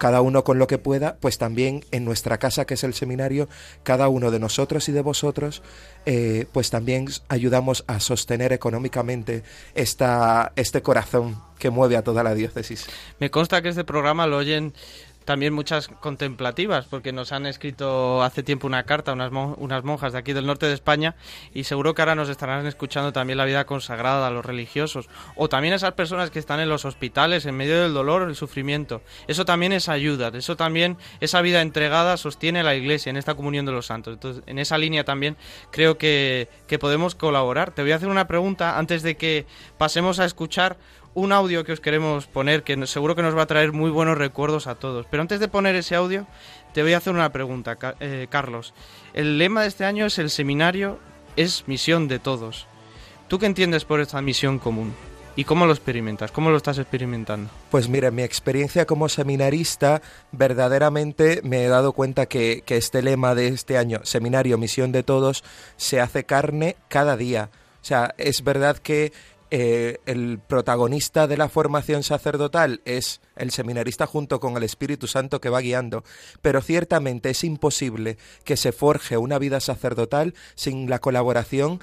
cada 0.00 0.22
uno 0.22 0.44
con 0.44 0.58
lo 0.58 0.66
que 0.66 0.78
pueda, 0.78 1.18
pues 1.20 1.36
también 1.36 1.84
en 1.90 2.06
nuestra 2.06 2.38
casa, 2.38 2.64
que 2.64 2.72
es 2.72 2.84
el 2.84 2.94
seminario, 2.94 3.50
cada 3.82 4.08
uno 4.08 4.30
de 4.30 4.38
nosotros 4.38 4.88
y 4.88 4.92
de 4.92 5.02
vosotros, 5.02 5.62
eh, 6.06 6.46
pues 6.52 6.70
también 6.70 7.08
ayudamos 7.28 7.84
a 7.86 8.00
sostener 8.00 8.54
económicamente 8.54 9.42
esta, 9.74 10.52
este 10.56 10.80
corazón 10.80 11.36
que 11.58 11.68
mueve 11.68 11.98
a 11.98 12.02
toda 12.02 12.22
la 12.22 12.34
diócesis. 12.34 12.86
Me 13.18 13.30
consta 13.30 13.60
que 13.60 13.68
este 13.68 13.84
programa 13.84 14.26
lo 14.26 14.38
oyen 14.38 14.72
también 15.30 15.54
muchas 15.54 15.86
contemplativas, 15.86 16.86
porque 16.86 17.12
nos 17.12 17.30
han 17.30 17.46
escrito 17.46 18.20
hace 18.24 18.42
tiempo 18.42 18.66
una 18.66 18.82
carta 18.82 19.12
unas, 19.12 19.30
unas 19.30 19.84
monjas 19.84 20.12
de 20.12 20.18
aquí 20.18 20.32
del 20.32 20.44
norte 20.44 20.66
de 20.66 20.74
España 20.74 21.14
y 21.54 21.62
seguro 21.62 21.94
que 21.94 22.02
ahora 22.02 22.16
nos 22.16 22.28
estarán 22.28 22.66
escuchando 22.66 23.12
también 23.12 23.36
la 23.38 23.44
vida 23.44 23.64
consagrada 23.64 24.26
a 24.26 24.30
los 24.32 24.44
religiosos 24.44 25.08
o 25.36 25.48
también 25.48 25.72
esas 25.72 25.92
personas 25.92 26.32
que 26.32 26.40
están 26.40 26.58
en 26.58 26.68
los 26.68 26.84
hospitales 26.84 27.46
en 27.46 27.56
medio 27.56 27.80
del 27.80 27.94
dolor, 27.94 28.22
el 28.22 28.34
sufrimiento. 28.34 29.02
Eso 29.28 29.44
también 29.44 29.70
es 29.70 29.88
ayuda, 29.88 30.32
eso 30.34 30.56
también, 30.56 30.96
esa 31.20 31.40
vida 31.42 31.62
entregada 31.62 32.16
sostiene 32.16 32.64
la 32.64 32.74
Iglesia 32.74 33.10
en 33.10 33.16
esta 33.16 33.36
comunión 33.36 33.66
de 33.66 33.70
los 33.70 33.86
santos. 33.86 34.14
Entonces, 34.14 34.42
en 34.48 34.58
esa 34.58 34.78
línea 34.78 35.04
también 35.04 35.36
creo 35.70 35.96
que, 35.96 36.48
que 36.66 36.80
podemos 36.80 37.14
colaborar. 37.14 37.70
Te 37.70 37.82
voy 37.82 37.92
a 37.92 37.94
hacer 37.94 38.08
una 38.08 38.26
pregunta 38.26 38.80
antes 38.80 39.04
de 39.04 39.16
que 39.16 39.46
pasemos 39.78 40.18
a 40.18 40.24
escuchar 40.24 40.76
un 41.14 41.32
audio 41.32 41.64
que 41.64 41.72
os 41.72 41.80
queremos 41.80 42.26
poner 42.26 42.62
que 42.62 42.86
seguro 42.86 43.16
que 43.16 43.22
nos 43.22 43.36
va 43.36 43.42
a 43.42 43.46
traer 43.46 43.72
muy 43.72 43.90
buenos 43.90 44.16
recuerdos 44.16 44.66
a 44.66 44.74
todos. 44.74 45.06
Pero 45.10 45.22
antes 45.22 45.40
de 45.40 45.48
poner 45.48 45.74
ese 45.74 45.96
audio, 45.96 46.26
te 46.72 46.82
voy 46.82 46.92
a 46.92 46.98
hacer 46.98 47.12
una 47.12 47.32
pregunta, 47.32 47.76
eh, 48.00 48.26
Carlos. 48.30 48.74
El 49.12 49.38
lema 49.38 49.62
de 49.62 49.68
este 49.68 49.84
año 49.84 50.06
es 50.06 50.18
el 50.18 50.30
seminario 50.30 50.98
es 51.36 51.64
misión 51.66 52.08
de 52.08 52.18
todos. 52.18 52.66
¿Tú 53.28 53.38
qué 53.38 53.46
entiendes 53.46 53.84
por 53.84 54.00
esta 54.00 54.20
misión 54.20 54.58
común? 54.58 54.94
¿Y 55.36 55.44
cómo 55.44 55.64
lo 55.64 55.72
experimentas? 55.72 56.32
¿Cómo 56.32 56.50
lo 56.50 56.56
estás 56.56 56.78
experimentando? 56.78 57.50
Pues 57.70 57.88
mira, 57.88 58.10
mi 58.10 58.22
experiencia 58.22 58.84
como 58.84 59.08
seminarista, 59.08 60.02
verdaderamente 60.32 61.40
me 61.44 61.64
he 61.64 61.68
dado 61.68 61.92
cuenta 61.92 62.26
que, 62.26 62.62
que 62.66 62.76
este 62.76 63.00
lema 63.00 63.34
de 63.34 63.48
este 63.48 63.78
año, 63.78 64.00
Seminario, 64.02 64.58
Misión 64.58 64.90
de 64.92 65.04
Todos, 65.04 65.44
se 65.76 66.00
hace 66.00 66.24
carne 66.24 66.76
cada 66.88 67.16
día. 67.16 67.50
O 67.80 67.84
sea, 67.84 68.14
es 68.18 68.42
verdad 68.42 68.76
que 68.78 69.12
eh, 69.50 69.98
el 70.06 70.38
protagonista 70.38 71.26
de 71.26 71.36
la 71.36 71.48
formación 71.48 72.02
sacerdotal 72.02 72.80
es 72.84 73.20
el 73.34 73.50
seminarista 73.50 74.06
junto 74.06 74.38
con 74.38 74.56
el 74.56 74.62
Espíritu 74.62 75.08
Santo 75.08 75.40
que 75.40 75.48
va 75.48 75.60
guiando, 75.60 76.04
pero 76.40 76.60
ciertamente 76.60 77.30
es 77.30 77.42
imposible 77.42 78.16
que 78.44 78.56
se 78.56 78.70
forje 78.70 79.16
una 79.16 79.38
vida 79.38 79.58
sacerdotal 79.58 80.34
sin 80.54 80.88
la 80.88 81.00
colaboración 81.00 81.80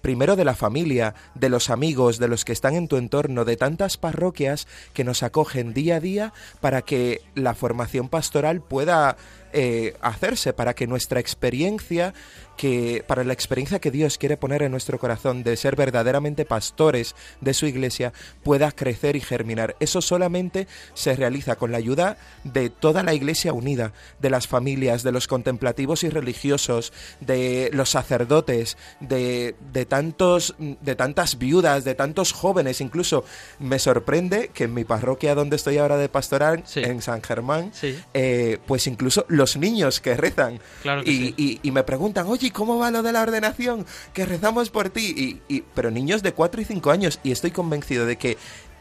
primero 0.00 0.36
de 0.36 0.44
la 0.44 0.54
familia, 0.54 1.14
de 1.34 1.48
los 1.48 1.68
amigos, 1.68 2.18
de 2.18 2.28
los 2.28 2.44
que 2.44 2.52
están 2.52 2.74
en 2.74 2.86
tu 2.86 2.96
entorno, 2.96 3.44
de 3.44 3.56
tantas 3.56 3.96
parroquias 3.96 4.68
que 4.92 5.02
nos 5.02 5.24
acogen 5.24 5.74
día 5.74 5.96
a 5.96 6.00
día 6.00 6.32
para 6.60 6.82
que 6.82 7.22
la 7.34 7.54
formación 7.54 8.08
pastoral 8.08 8.60
pueda 8.60 9.16
eh, 9.58 9.96
hacerse, 10.02 10.52
para 10.52 10.74
que 10.74 10.86
nuestra 10.86 11.18
experiencia 11.18 12.12
que 12.56 13.04
para 13.06 13.24
la 13.24 13.32
experiencia 13.32 13.78
que 13.78 13.90
Dios 13.90 14.18
quiere 14.18 14.36
poner 14.36 14.62
en 14.62 14.70
nuestro 14.70 14.98
corazón 14.98 15.42
de 15.42 15.56
ser 15.56 15.76
verdaderamente 15.76 16.44
pastores 16.44 17.14
de 17.40 17.54
su 17.54 17.66
iglesia 17.66 18.12
pueda 18.42 18.72
crecer 18.72 19.16
y 19.16 19.20
germinar. 19.20 19.76
Eso 19.78 20.00
solamente 20.00 20.66
se 20.94 21.14
realiza 21.14 21.56
con 21.56 21.70
la 21.70 21.78
ayuda 21.78 22.16
de 22.44 22.70
toda 22.70 23.02
la 23.02 23.14
iglesia 23.14 23.52
unida, 23.52 23.92
de 24.20 24.30
las 24.30 24.46
familias, 24.46 25.02
de 25.02 25.12
los 25.12 25.26
contemplativos 25.26 26.02
y 26.02 26.08
religiosos, 26.08 26.92
de 27.20 27.70
los 27.72 27.90
sacerdotes, 27.90 28.76
de, 29.00 29.54
de 29.72 29.86
tantos, 29.86 30.54
de 30.58 30.94
tantas 30.94 31.38
viudas, 31.38 31.84
de 31.84 31.94
tantos 31.94 32.32
jóvenes. 32.32 32.80
Incluso 32.80 33.24
me 33.58 33.78
sorprende 33.78 34.50
que 34.52 34.64
en 34.64 34.74
mi 34.74 34.84
parroquia 34.84 35.34
donde 35.34 35.56
estoy 35.56 35.78
ahora 35.78 35.96
de 35.96 36.08
pastoral, 36.08 36.64
en 36.74 37.02
San 37.02 37.22
Germán, 37.22 37.72
eh, 38.14 38.58
pues 38.66 38.86
incluso 38.86 39.24
los 39.28 39.45
niños 39.54 40.00
que 40.00 40.16
rezan 40.16 40.58
y, 41.04 41.60
y 41.62 41.70
me 41.70 41.84
preguntan, 41.84 42.26
oye, 42.26 42.50
¿cómo 42.50 42.78
va 42.78 42.90
lo 42.90 43.02
de 43.02 43.12
la 43.12 43.22
ordenación? 43.22 43.86
Que 44.12 44.26
rezamos 44.26 44.70
por 44.70 44.90
ti. 44.90 45.40
Y, 45.48 45.60
pero 45.74 45.90
niños 45.90 46.22
de 46.22 46.32
4 46.32 46.60
y 46.60 46.64
5 46.64 46.90
años, 46.90 47.20
y 47.22 47.32
estoy 47.32 47.50
convencido 47.50 48.06
de 48.06 48.16
que 48.16 48.38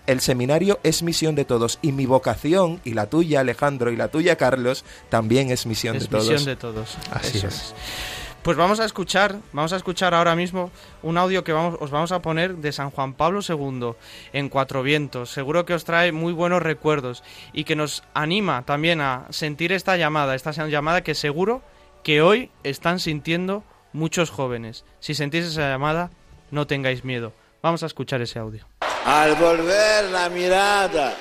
el 0.08 0.22
seminario 0.22 0.80
es 0.84 1.04
misión 1.04 1.36
de 1.36 1.46
todos 1.46 1.80
y 1.82 1.92
mi 1.92 2.06
vocación 2.06 2.80
y 2.84 2.94
la 2.94 3.08
tuya 3.08 3.40
Alejandro 3.40 3.92
y 3.92 3.96
la 3.96 4.08
tuya 4.08 4.36
Carlos 4.36 4.86
también 5.10 5.50
es 5.52 5.66
misión 5.66 5.98
de 6.00 6.08
todos. 6.08 6.30
Misión 6.30 6.46
de 6.46 6.56
todos. 6.56 6.96
Así 7.12 7.40
es. 7.40 7.74
Pues 8.46 8.58
vamos 8.58 8.80
a 8.80 8.86
escuchar, 8.86 9.38
vamos 9.54 9.74
a 9.74 9.76
escuchar 9.76 10.14
ahora 10.14 10.36
mismo 10.36 10.70
un 11.02 11.18
audio 11.18 11.44
que 11.44 11.52
vamos, 11.52 11.78
os 11.80 11.90
vamos 11.90 12.12
a 12.12 12.22
poner 12.22 12.58
de 12.58 12.72
San 12.72 12.92
Juan 12.92 13.16
Pablo 13.16 13.40
II 13.42 13.94
en 14.34 14.50
Cuatro 14.50 14.84
Vientos. 14.84 15.32
Seguro 15.32 15.66
que 15.66 15.74
os 15.74 15.84
trae 15.84 16.12
muy 16.12 16.32
buenos 16.32 16.62
recuerdos 16.62 17.24
y 17.54 17.64
que 17.64 17.76
nos 17.76 18.04
anima 18.14 18.62
también 18.62 19.02
a 19.02 19.26
sentir 19.32 19.72
esta 19.72 19.98
llamada, 19.98 20.36
esta 20.36 20.52
llamada 20.68 21.02
que 21.02 21.16
seguro 21.16 21.64
que 22.04 22.22
hoy 22.22 22.52
están 22.62 23.00
sintiendo 23.00 23.64
muchos 23.94 24.30
jóvenes. 24.30 24.86
Si 25.00 25.16
sentís 25.16 25.46
esa 25.46 25.68
llamada, 25.68 26.12
no 26.52 26.68
tengáis 26.68 27.04
miedo. 27.04 27.34
Vamos 27.64 27.82
a 27.82 27.88
escuchar 27.88 28.22
ese 28.22 28.38
audio. 28.38 28.68
Al 29.08 29.34
volver 29.38 30.04
la 30.12 30.30
mirada 30.30 31.16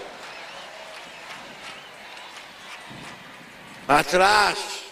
atrás, 3.89 4.84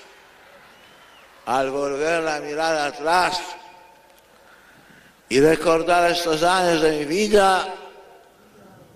al 1.47 1.71
volver 1.71 2.23
la 2.23 2.41
mirada 2.41 2.87
atrás 2.87 3.41
y 5.29 5.41
recordar 5.41 6.11
estos 6.11 6.43
años 6.43 6.83
de 6.83 6.99
mi 6.99 7.05
vida, 7.05 7.67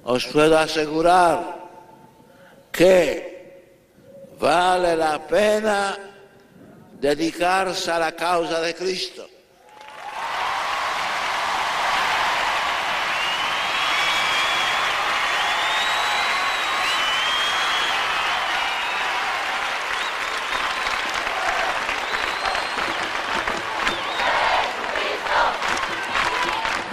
os 0.05 0.27
puedo 0.27 0.59
asegurar 0.59 1.57
que 2.71 3.79
vale 4.39 4.97
la 4.97 5.27
pena 5.27 5.99
dedicarse 7.01 7.91
a 7.91 7.99
la 7.99 8.13
causa 8.13 8.61
de 8.61 8.75
Cristo. 8.75 9.27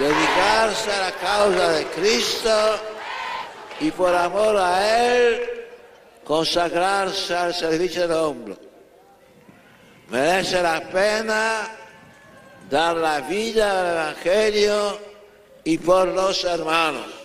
Dedicarse 0.04 0.92
a 0.92 1.00
la 1.00 1.12
causa 1.14 1.72
de 1.72 1.86
Cristo 1.86 2.80
y 3.80 3.90
por 3.92 4.14
amor 4.14 4.58
a 4.58 5.16
Él 5.16 5.42
consagrarse 6.26 7.36
al 7.36 7.54
servicio 7.54 8.08
del 8.08 8.18
hombre. 8.18 8.56
Merece 10.10 10.62
la 10.62 10.82
pena 10.82 11.70
dar 12.70 12.98
la 12.98 13.22
vida 13.22 13.80
al 13.80 13.94
Evangelio 13.94 15.00
y 15.64 15.78
por 15.78 16.10
los 16.10 16.44
hermanos. 16.44 17.23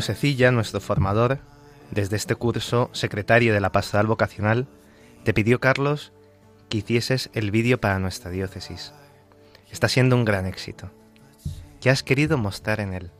Antonio 0.00 0.14
Secilla, 0.14 0.50
nuestro 0.50 0.80
formador, 0.80 1.40
desde 1.90 2.16
este 2.16 2.34
curso, 2.34 2.88
secretario 2.94 3.52
de 3.52 3.60
la 3.60 3.70
Pastoral 3.70 4.06
Vocacional, 4.06 4.66
te 5.24 5.34
pidió, 5.34 5.60
Carlos, 5.60 6.10
que 6.70 6.78
hicieses 6.78 7.28
el 7.34 7.50
vídeo 7.50 7.78
para 7.82 7.98
nuestra 7.98 8.30
diócesis. 8.30 8.94
Está 9.70 9.90
siendo 9.90 10.16
un 10.16 10.24
gran 10.24 10.46
éxito. 10.46 10.90
¿Qué 11.82 11.90
has 11.90 12.02
querido 12.02 12.38
mostrar 12.38 12.80
en 12.80 12.94
él? 12.94 13.10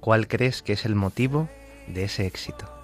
¿Cuál 0.00 0.28
crees 0.28 0.60
que 0.60 0.74
es 0.74 0.84
el 0.84 0.94
motivo 0.94 1.48
de 1.88 2.04
ese 2.04 2.26
éxito? 2.26 2.68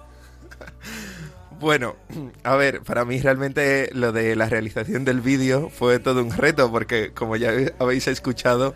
Bueno, 1.59 1.95
a 2.43 2.55
ver, 2.55 2.81
para 2.81 3.05
mí 3.05 3.19
realmente 3.19 3.91
lo 3.93 4.11
de 4.11 4.35
la 4.35 4.49
realización 4.49 5.05
del 5.05 5.21
vídeo 5.21 5.69
fue 5.69 5.99
todo 5.99 6.23
un 6.23 6.31
reto 6.31 6.71
porque 6.71 7.11
como 7.11 7.35
ya 7.35 7.51
habéis 7.77 8.07
escuchado, 8.07 8.73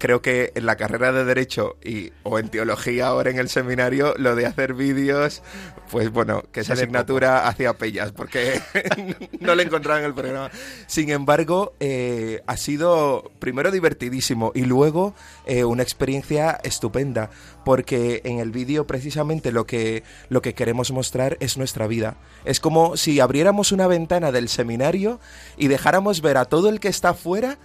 creo 0.00 0.20
que 0.22 0.50
en 0.56 0.66
la 0.66 0.76
carrera 0.76 1.12
de 1.12 1.24
Derecho 1.24 1.76
y, 1.84 2.10
o 2.24 2.40
en 2.40 2.48
Teología 2.48 3.06
ahora 3.06 3.30
en 3.30 3.38
el 3.38 3.48
seminario, 3.48 4.14
lo 4.16 4.34
de 4.34 4.46
hacer 4.46 4.74
vídeos, 4.74 5.42
pues 5.90 6.10
bueno, 6.10 6.42
que 6.50 6.60
esa 6.60 6.72
asignatura 6.72 7.46
hacía 7.46 7.74
pellas 7.74 8.10
porque 8.10 8.60
no 9.40 9.54
le 9.54 9.62
encontraban 9.62 10.02
el 10.02 10.14
programa. 10.14 10.50
Sin 10.88 11.10
embargo, 11.10 11.74
eh, 11.78 12.42
ha 12.46 12.56
sido 12.56 13.30
primero 13.38 13.70
divertidísimo 13.70 14.50
y 14.54 14.64
luego 14.64 15.14
eh, 15.46 15.64
una 15.64 15.82
experiencia 15.82 16.58
estupenda 16.64 17.30
porque 17.64 18.22
en 18.24 18.38
el 18.38 18.50
vídeo 18.50 18.86
precisamente 18.86 19.52
lo 19.52 19.66
que, 19.66 20.02
lo 20.30 20.40
que 20.42 20.54
queremos 20.54 20.90
mostrar 20.90 21.36
es 21.40 21.58
nuestra 21.58 21.86
vida. 21.86 22.16
Es 22.44 22.58
como 22.58 22.96
si 22.96 23.20
abriéramos 23.20 23.70
una 23.70 23.86
ventana 23.86 24.32
del 24.32 24.48
seminario 24.48 25.20
y 25.58 25.68
dejáramos 25.68 26.22
ver 26.22 26.38
a 26.38 26.46
todo 26.46 26.70
el 26.70 26.80
que 26.80 26.88
está 26.88 27.10
afuera 27.10 27.58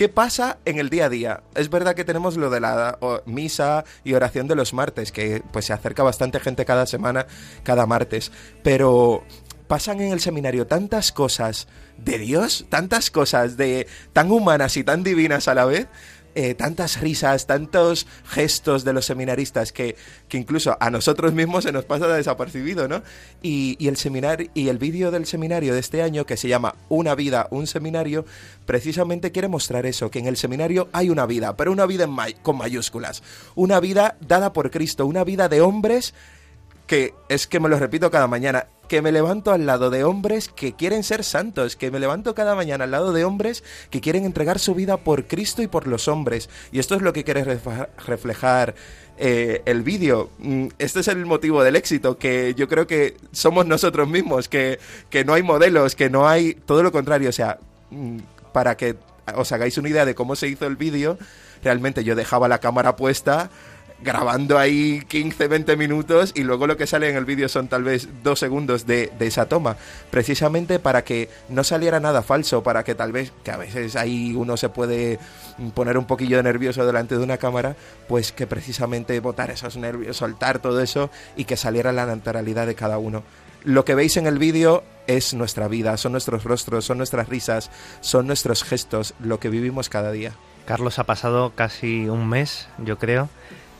¿Qué 0.00 0.08
pasa 0.08 0.56
en 0.64 0.78
el 0.78 0.88
día 0.88 1.04
a 1.04 1.08
día? 1.10 1.42
Es 1.54 1.68
verdad 1.68 1.94
que 1.94 2.06
tenemos 2.06 2.38
lo 2.38 2.48
de 2.48 2.58
la 2.58 2.98
misa 3.26 3.84
y 4.02 4.14
oración 4.14 4.48
de 4.48 4.54
los 4.54 4.72
martes, 4.72 5.12
que 5.12 5.42
pues 5.52 5.66
se 5.66 5.74
acerca 5.74 6.02
bastante 6.02 6.40
gente 6.40 6.64
cada 6.64 6.86
semana, 6.86 7.26
cada 7.64 7.84
martes, 7.84 8.32
pero 8.62 9.22
pasan 9.68 10.00
en 10.00 10.12
el 10.12 10.20
seminario 10.20 10.66
tantas 10.66 11.12
cosas 11.12 11.68
de 11.98 12.16
Dios, 12.16 12.64
tantas 12.70 13.10
cosas 13.10 13.58
de 13.58 13.86
tan 14.14 14.30
humanas 14.30 14.78
y 14.78 14.84
tan 14.84 15.02
divinas 15.02 15.48
a 15.48 15.54
la 15.54 15.66
vez, 15.66 15.86
eh, 16.34 16.54
tantas 16.54 17.00
risas, 17.00 17.46
tantos 17.46 18.06
gestos 18.24 18.84
de 18.84 18.92
los 18.92 19.06
seminaristas 19.06 19.72
que, 19.72 19.96
que, 20.28 20.38
incluso 20.38 20.76
a 20.80 20.90
nosotros 20.90 21.32
mismos 21.32 21.64
se 21.64 21.72
nos 21.72 21.84
pasa 21.84 22.06
desapercibido, 22.08 22.88
¿no? 22.88 23.02
Y, 23.42 23.76
y 23.78 23.88
el 23.88 23.96
seminario 23.96 24.50
y 24.54 24.68
el 24.68 24.78
vídeo 24.78 25.10
del 25.10 25.26
seminario 25.26 25.74
de 25.74 25.80
este 25.80 26.02
año 26.02 26.26
que 26.26 26.36
se 26.36 26.48
llama 26.48 26.74
Una 26.88 27.14
vida, 27.14 27.48
un 27.50 27.66
seminario, 27.66 28.24
precisamente 28.66 29.32
quiere 29.32 29.48
mostrar 29.48 29.86
eso, 29.86 30.10
que 30.10 30.18
en 30.18 30.26
el 30.26 30.36
seminario 30.36 30.88
hay 30.92 31.10
una 31.10 31.26
vida, 31.26 31.56
pero 31.56 31.72
una 31.72 31.86
vida 31.86 32.06
may 32.06 32.34
con 32.34 32.56
mayúsculas, 32.56 33.22
una 33.54 33.80
vida 33.80 34.16
dada 34.20 34.52
por 34.52 34.70
Cristo, 34.70 35.06
una 35.06 35.24
vida 35.24 35.48
de 35.48 35.60
hombres 35.60 36.14
que 36.90 37.14
es 37.28 37.46
que 37.46 37.60
me 37.60 37.68
lo 37.68 37.78
repito 37.78 38.10
cada 38.10 38.26
mañana, 38.26 38.66
que 38.88 39.00
me 39.00 39.12
levanto 39.12 39.52
al 39.52 39.64
lado 39.64 39.90
de 39.90 40.02
hombres 40.02 40.48
que 40.48 40.72
quieren 40.72 41.04
ser 41.04 41.22
santos, 41.22 41.76
que 41.76 41.92
me 41.92 42.00
levanto 42.00 42.34
cada 42.34 42.56
mañana 42.56 42.82
al 42.82 42.90
lado 42.90 43.12
de 43.12 43.24
hombres 43.24 43.62
que 43.90 44.00
quieren 44.00 44.24
entregar 44.24 44.58
su 44.58 44.74
vida 44.74 44.96
por 44.96 45.28
Cristo 45.28 45.62
y 45.62 45.68
por 45.68 45.86
los 45.86 46.08
hombres. 46.08 46.50
Y 46.72 46.80
esto 46.80 46.96
es 46.96 47.02
lo 47.02 47.12
que 47.12 47.22
quiere 47.22 47.44
reflejar 47.44 48.74
eh, 49.18 49.62
el 49.66 49.84
vídeo. 49.84 50.30
Este 50.80 50.98
es 50.98 51.06
el 51.06 51.24
motivo 51.26 51.62
del 51.62 51.76
éxito, 51.76 52.18
que 52.18 52.54
yo 52.56 52.66
creo 52.66 52.88
que 52.88 53.16
somos 53.30 53.66
nosotros 53.66 54.08
mismos, 54.08 54.48
que, 54.48 54.80
que 55.10 55.24
no 55.24 55.34
hay 55.34 55.44
modelos, 55.44 55.94
que 55.94 56.10
no 56.10 56.26
hay 56.26 56.54
todo 56.54 56.82
lo 56.82 56.90
contrario. 56.90 57.28
O 57.28 57.32
sea, 57.32 57.60
para 58.52 58.76
que 58.76 58.96
os 59.36 59.52
hagáis 59.52 59.78
una 59.78 59.90
idea 59.90 60.04
de 60.04 60.16
cómo 60.16 60.34
se 60.34 60.48
hizo 60.48 60.66
el 60.66 60.74
vídeo, 60.74 61.18
realmente 61.62 62.02
yo 62.02 62.16
dejaba 62.16 62.48
la 62.48 62.58
cámara 62.58 62.96
puesta 62.96 63.48
grabando 64.02 64.58
ahí 64.58 65.02
15, 65.08 65.48
20 65.48 65.76
minutos 65.76 66.32
y 66.34 66.42
luego 66.42 66.66
lo 66.66 66.76
que 66.76 66.86
sale 66.86 67.08
en 67.10 67.16
el 67.16 67.24
vídeo 67.24 67.48
son 67.48 67.68
tal 67.68 67.84
vez 67.84 68.08
dos 68.22 68.38
segundos 68.38 68.86
de, 68.86 69.12
de, 69.18 69.26
esa 69.26 69.46
toma, 69.46 69.76
precisamente 70.10 70.78
para 70.78 71.04
que 71.04 71.28
no 71.48 71.64
saliera 71.64 72.00
nada 72.00 72.22
falso, 72.22 72.62
para 72.62 72.84
que 72.84 72.94
tal 72.94 73.12
vez, 73.12 73.32
que 73.44 73.50
a 73.50 73.56
veces 73.56 73.96
ahí 73.96 74.34
uno 74.34 74.56
se 74.56 74.68
puede 74.68 75.18
poner 75.74 75.98
un 75.98 76.06
poquillo 76.06 76.42
nervioso 76.42 76.86
delante 76.86 77.16
de 77.16 77.24
una 77.24 77.36
cámara, 77.36 77.76
pues 78.08 78.32
que 78.32 78.46
precisamente 78.46 79.20
botar 79.20 79.50
esos 79.50 79.76
nervios, 79.76 80.16
soltar 80.16 80.60
todo 80.60 80.80
eso 80.80 81.10
y 81.36 81.44
que 81.44 81.56
saliera 81.56 81.92
la 81.92 82.06
naturalidad 82.06 82.66
de 82.66 82.74
cada 82.74 82.98
uno. 82.98 83.22
Lo 83.62 83.84
que 83.84 83.94
veis 83.94 84.16
en 84.16 84.26
el 84.26 84.38
vídeo 84.38 84.82
es 85.06 85.34
nuestra 85.34 85.68
vida, 85.68 85.96
son 85.98 86.12
nuestros 86.12 86.44
rostros, 86.44 86.86
son 86.86 86.96
nuestras 86.96 87.28
risas, 87.28 87.70
son 88.00 88.26
nuestros 88.26 88.64
gestos, 88.64 89.14
lo 89.20 89.38
que 89.38 89.50
vivimos 89.50 89.90
cada 89.90 90.12
día. 90.12 90.32
Carlos 90.64 90.98
ha 90.98 91.04
pasado 91.04 91.52
casi 91.54 92.08
un 92.08 92.28
mes, 92.28 92.68
yo 92.78 92.98
creo, 92.98 93.28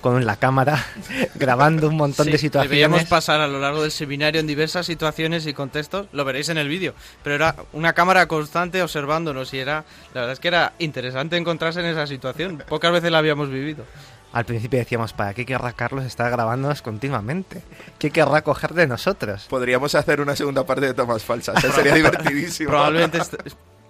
con 0.00 0.24
la 0.26 0.36
cámara 0.36 0.84
grabando 1.34 1.88
un 1.88 1.96
montón 1.96 2.26
sí, 2.26 2.32
de 2.32 2.38
situaciones. 2.38 2.70
Veíamos 2.70 3.04
pasar 3.04 3.40
a 3.40 3.48
lo 3.48 3.60
largo 3.60 3.82
del 3.82 3.90
seminario 3.90 4.40
en 4.40 4.46
diversas 4.46 4.86
situaciones 4.86 5.46
y 5.46 5.52
contextos, 5.52 6.06
lo 6.12 6.24
veréis 6.24 6.48
en 6.48 6.58
el 6.58 6.68
vídeo, 6.68 6.94
pero 7.22 7.34
era 7.34 7.56
una 7.72 7.92
cámara 7.92 8.26
constante 8.26 8.82
observándonos 8.82 9.52
y 9.54 9.58
era, 9.58 9.84
la 10.14 10.22
verdad 10.22 10.32
es 10.32 10.40
que 10.40 10.48
era 10.48 10.72
interesante 10.78 11.36
encontrarse 11.36 11.80
en 11.80 11.86
esa 11.86 12.06
situación, 12.06 12.62
pocas 12.68 12.92
veces 12.92 13.10
la 13.10 13.18
habíamos 13.18 13.50
vivido. 13.50 13.84
Al 14.32 14.44
principio 14.44 14.78
decíamos, 14.78 15.12
¿para 15.12 15.34
qué 15.34 15.44
querrá 15.44 15.72
Carlos 15.72 16.04
estar 16.04 16.30
grabándonos 16.30 16.82
continuamente? 16.82 17.62
¿Qué 17.98 18.10
querrá 18.10 18.42
coger 18.42 18.74
de 18.74 18.86
nosotros? 18.86 19.46
Podríamos 19.50 19.96
hacer 19.96 20.20
una 20.20 20.36
segunda 20.36 20.64
parte 20.64 20.86
de 20.86 20.94
tomas 20.94 21.24
falsas, 21.24 21.62
¿eh? 21.64 21.72
sería 21.74 21.94
divertidísimo. 21.94 22.70
Probablemente 22.70 23.18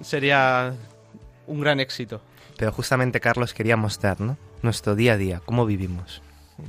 sería 0.01 0.73
un 1.47 1.61
gran 1.61 1.79
éxito. 1.79 2.23
Pero 2.61 2.73
justamente 2.73 3.21
Carlos 3.21 3.55
quería 3.55 3.79
mostrar, 3.79 4.21
¿no? 4.21 4.37
Nuestro 4.61 4.95
día 4.95 5.15
a 5.15 5.17
día, 5.17 5.41
cómo 5.47 5.65
vivimos. 5.65 6.21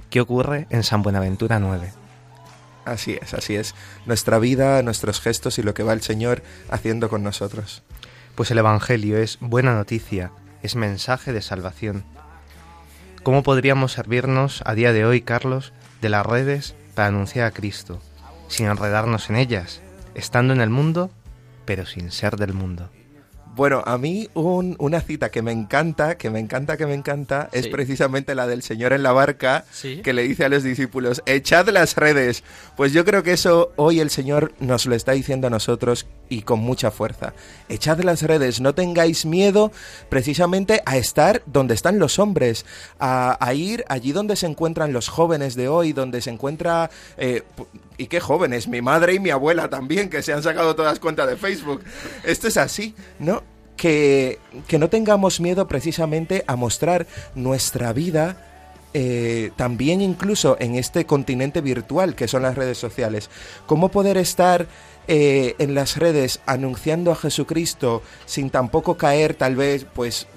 ¿Qué 0.09 0.21
ocurre 0.21 0.65
en 0.69 0.83
San 0.83 1.03
Buenaventura 1.03 1.59
9? 1.59 1.91
Así 2.85 3.19
es, 3.21 3.33
así 3.33 3.57
es. 3.57 3.75
Nuestra 4.05 4.39
vida, 4.39 4.81
nuestros 4.83 5.19
gestos 5.19 5.59
y 5.59 5.63
lo 5.63 5.73
que 5.73 5.83
va 5.83 5.91
el 5.91 6.01
Señor 6.01 6.43
haciendo 6.69 7.09
con 7.09 7.23
nosotros. 7.23 7.83
Pues 8.35 8.51
el 8.51 8.59
Evangelio 8.59 9.17
es 9.17 9.37
buena 9.41 9.75
noticia, 9.75 10.31
es 10.63 10.77
mensaje 10.77 11.33
de 11.33 11.41
salvación. 11.41 12.05
¿Cómo 13.23 13.43
podríamos 13.43 13.91
servirnos 13.91 14.63
a 14.65 14.75
día 14.75 14.93
de 14.93 15.03
hoy, 15.03 15.19
Carlos, 15.19 15.73
de 16.01 16.07
las 16.07 16.25
redes 16.25 16.73
para 16.95 17.09
anunciar 17.09 17.47
a 17.47 17.51
Cristo, 17.51 18.01
sin 18.47 18.67
enredarnos 18.67 19.29
en 19.29 19.35
ellas, 19.35 19.81
estando 20.15 20.53
en 20.53 20.61
el 20.61 20.69
mundo, 20.69 21.11
pero 21.65 21.85
sin 21.85 22.11
ser 22.11 22.37
del 22.37 22.53
mundo? 22.53 22.89
Bueno, 23.53 23.83
a 23.85 23.97
mí 23.97 24.29
un- 24.33 24.75
una 24.79 25.01
cita 25.01 25.29
que 25.29 25.41
me 25.41 25.51
encanta, 25.51 26.17
que 26.17 26.29
me 26.29 26.39
encanta, 26.39 26.77
que 26.77 26.85
me 26.85 26.93
encanta, 26.93 27.49
es 27.51 27.67
precisamente 27.67 28.33
la 28.33 28.47
del 28.47 28.61
Señor 28.63 28.93
en 28.93 29.03
la 29.03 29.11
barca, 29.11 29.65
Sí. 29.71 30.01
que 30.01 30.13
le 30.13 30.23
dice 30.23 30.45
a 30.45 30.49
los 30.49 30.63
discípulos, 30.63 31.21
echad 31.25 31.67
las 31.69 31.97
redes. 31.97 32.43
Pues 32.77 32.93
yo 32.93 33.03
creo 33.03 33.23
que 33.23 33.33
eso 33.33 33.73
hoy 33.75 33.99
el 33.99 34.09
Señor 34.09 34.53
nos 34.59 34.85
lo 34.85 34.95
está 34.95 35.11
diciendo 35.11 35.47
a 35.47 35.49
nosotros 35.49 36.07
y 36.31 36.43
con 36.43 36.59
mucha 36.59 36.91
fuerza. 36.91 37.33
Echad 37.67 37.99
las 37.99 38.21
redes, 38.21 38.61
no 38.61 38.73
tengáis 38.73 39.25
miedo 39.25 39.71
precisamente 40.07 40.81
a 40.85 40.95
estar 40.95 41.43
donde 41.45 41.73
están 41.73 41.99
los 41.99 42.19
hombres, 42.19 42.65
a, 42.99 43.37
ir 43.53 43.83
allí 43.89 44.13
donde 44.13 44.37
se 44.37 44.45
encuentran 44.45 44.93
los 44.93 45.09
jóvenes 45.09 45.55
de 45.55 45.67
hoy, 45.67 45.91
donde 45.91 46.21
se 46.21 46.29
encuentra... 46.29 46.89
eh, 47.17 47.43
y 47.97 48.07
qué 48.07 48.21
jóvenes, 48.21 48.69
mi 48.69 48.81
madre 48.81 49.15
y 49.15 49.19
mi 49.19 49.29
abuela 49.29 49.69
también, 49.69 50.09
que 50.09 50.23
se 50.23 50.31
han 50.31 50.41
sacado 50.41 50.73
todas 50.75 50.99
cuentas 50.99 51.29
de 51.29 51.35
Facebook. 51.35 51.83
Esto 52.23 52.47
es 52.47 52.55
así, 52.55 52.95
¿no? 53.19 53.43
Que, 53.75 54.39
que 54.67 54.79
no 54.79 54.89
tengamos 54.89 55.41
miedo 55.41 55.67
precisamente 55.67 56.45
a 56.47 56.55
mostrar 56.55 57.07
nuestra 57.35 57.91
vida 57.93 58.50
eh, 58.93 59.51
también 59.55 60.01
incluso 60.01 60.57
en 60.59 60.75
este 60.75 61.05
continente 61.05 61.61
virtual 61.61 62.15
que 62.15 62.27
son 62.27 62.43
las 62.43 62.55
redes 62.55 62.77
sociales. 62.77 63.29
¿Cómo 63.65 63.89
poder 63.89 64.17
estar 64.17 64.67
eh, 65.07 65.55
en 65.59 65.75
las 65.75 65.97
redes 65.97 66.41
anunciando 66.45 67.11
a 67.11 67.15
Jesucristo 67.15 68.01
sin 68.25 68.49
tampoco 68.49 68.97
caer 68.97 69.33
tal 69.33 69.55
vez 69.55 69.85
pues 69.93 70.27